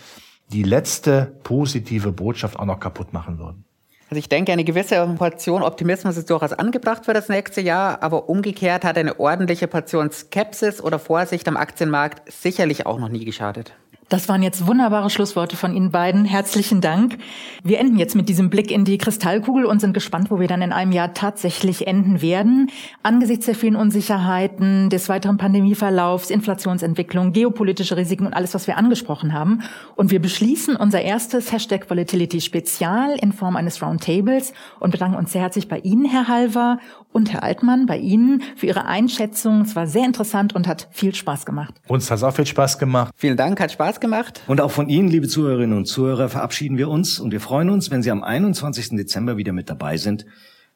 die 0.52 0.62
letzte 0.62 1.38
positive 1.42 2.12
Botschaft 2.12 2.58
auch 2.58 2.66
noch 2.66 2.80
kaputt 2.80 3.12
machen 3.12 3.38
würden. 3.38 3.64
Also 4.08 4.20
ich 4.20 4.28
denke, 4.28 4.52
eine 4.52 4.62
gewisse 4.62 5.04
Portion 5.18 5.64
Optimismus 5.64 6.16
ist 6.16 6.30
durchaus 6.30 6.52
angebracht 6.52 7.04
für 7.06 7.12
das 7.12 7.28
nächste 7.28 7.60
Jahr, 7.60 8.04
aber 8.04 8.28
umgekehrt 8.28 8.84
hat 8.84 8.96
eine 8.96 9.18
ordentliche 9.18 9.66
Portion 9.66 10.12
Skepsis 10.12 10.80
oder 10.80 11.00
Vorsicht 11.00 11.48
am 11.48 11.56
Aktienmarkt 11.56 12.30
sicherlich 12.30 12.86
auch 12.86 13.00
noch 13.00 13.08
nie 13.08 13.24
geschadet. 13.24 13.72
Das 14.08 14.28
waren 14.28 14.40
jetzt 14.40 14.68
wunderbare 14.68 15.10
Schlussworte 15.10 15.56
von 15.56 15.74
Ihnen 15.74 15.90
beiden. 15.90 16.24
Herzlichen 16.24 16.80
Dank. 16.80 17.18
Wir 17.64 17.80
enden 17.80 17.98
jetzt 17.98 18.14
mit 18.14 18.28
diesem 18.28 18.50
Blick 18.50 18.70
in 18.70 18.84
die 18.84 18.98
Kristallkugel 18.98 19.64
und 19.64 19.80
sind 19.80 19.94
gespannt, 19.94 20.30
wo 20.30 20.38
wir 20.38 20.46
dann 20.46 20.62
in 20.62 20.72
einem 20.72 20.92
Jahr 20.92 21.12
tatsächlich 21.12 21.88
enden 21.88 22.22
werden. 22.22 22.70
Angesichts 23.02 23.46
der 23.46 23.56
vielen 23.56 23.74
Unsicherheiten, 23.74 24.90
des 24.90 25.08
weiteren 25.08 25.38
Pandemieverlaufs, 25.38 26.30
Inflationsentwicklung, 26.30 27.32
geopolitische 27.32 27.96
Risiken 27.96 28.26
und 28.26 28.34
alles, 28.34 28.54
was 28.54 28.68
wir 28.68 28.76
angesprochen 28.76 29.32
haben. 29.32 29.64
Und 29.96 30.12
wir 30.12 30.22
beschließen 30.22 30.76
unser 30.76 31.02
erstes 31.02 31.50
Hashtag 31.50 31.90
Volatility 31.90 32.40
Spezial 32.40 33.16
in 33.20 33.32
Form 33.32 33.56
eines 33.56 33.82
Roundtables 33.82 34.52
und 34.78 34.92
bedanken 34.92 35.16
uns 35.16 35.32
sehr 35.32 35.42
herzlich 35.42 35.66
bei 35.66 35.80
Ihnen, 35.80 36.04
Herr 36.04 36.28
Halver 36.28 36.78
und 37.16 37.32
Herr 37.32 37.42
Altmann, 37.42 37.86
bei 37.86 37.96
Ihnen 37.96 38.42
für 38.56 38.66
Ihre 38.66 38.84
Einschätzung. 38.84 39.62
Es 39.62 39.74
war 39.74 39.86
sehr 39.86 40.04
interessant 40.04 40.54
und 40.54 40.68
hat 40.68 40.86
viel 40.90 41.14
Spaß 41.14 41.46
gemacht. 41.46 41.74
Uns 41.88 42.10
hat 42.10 42.18
es 42.18 42.22
auch 42.22 42.34
viel 42.34 42.46
Spaß 42.46 42.78
gemacht. 42.78 43.10
Vielen 43.16 43.38
Dank, 43.38 43.58
hat 43.58 43.72
Spaß 43.72 44.00
gemacht. 44.00 44.42
Und 44.46 44.60
auch 44.60 44.70
von 44.70 44.90
Ihnen, 44.90 45.08
liebe 45.08 45.26
Zuhörerinnen 45.26 45.74
und 45.78 45.86
Zuhörer, 45.86 46.28
verabschieden 46.28 46.76
wir 46.76 46.90
uns 46.90 47.18
und 47.18 47.32
wir 47.32 47.40
freuen 47.40 47.70
uns, 47.70 47.90
wenn 47.90 48.02
Sie 48.02 48.10
am 48.10 48.22
21. 48.22 48.90
Dezember 48.90 49.38
wieder 49.38 49.54
mit 49.54 49.70
dabei 49.70 49.96
sind, 49.96 50.26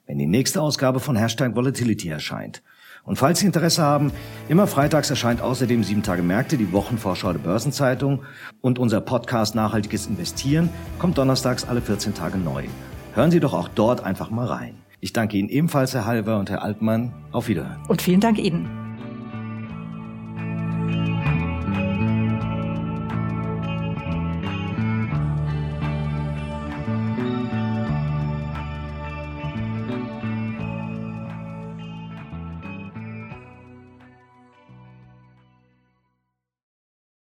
wenn 0.07 0.17
die 0.17 0.27
nächste 0.27 0.63
Ausgabe 0.63 0.99
von 0.99 1.15
Hashtag 1.15 1.55
Volatility 1.55 2.09
erscheint. 2.09 2.63
Und 3.05 3.17
falls 3.17 3.41
Sie 3.41 3.47
Interesse 3.47 3.83
haben, 3.83 4.11
immer 4.49 4.67
freitags 4.67 5.11
erscheint 5.11 5.43
außerdem 5.43 5.85
sieben 5.85 6.03
Tage 6.03 6.23
Märkte, 6.23 6.57
die 6.57 6.73
Wochenvorschau 6.73 7.35
der 7.35 7.41
Börsenzeitung 7.41 8.23
und 8.63 8.79
unser 8.79 9.03
Podcast 9.03 9.55
Nachhaltiges 9.55 10.07
Investieren 10.07 10.71
kommt 10.99 11.19
donnerstags 11.19 11.67
alle 11.67 11.83
14 11.83 12.15
Tage 12.15 12.39
neu. 12.39 12.65
Hören 13.13 13.31
Sie 13.31 13.41
doch 13.41 13.53
auch 13.53 13.69
dort 13.69 14.03
einfach 14.03 14.31
mal 14.31 14.47
rein. 14.47 14.80
Ich 15.01 15.13
danke 15.15 15.39
Ihnen 15.39 15.49
ebenfalls, 15.49 15.95
Herr 15.95 16.05
Halver 16.05 16.39
und 16.39 16.51
Herr 16.51 16.63
Altmann. 16.63 17.13
Auf 17.33 17.49
Wiederhören. 17.49 17.81
Und 17.89 18.03
vielen 18.03 18.21
Dank 18.21 18.39
Ihnen. 18.39 18.69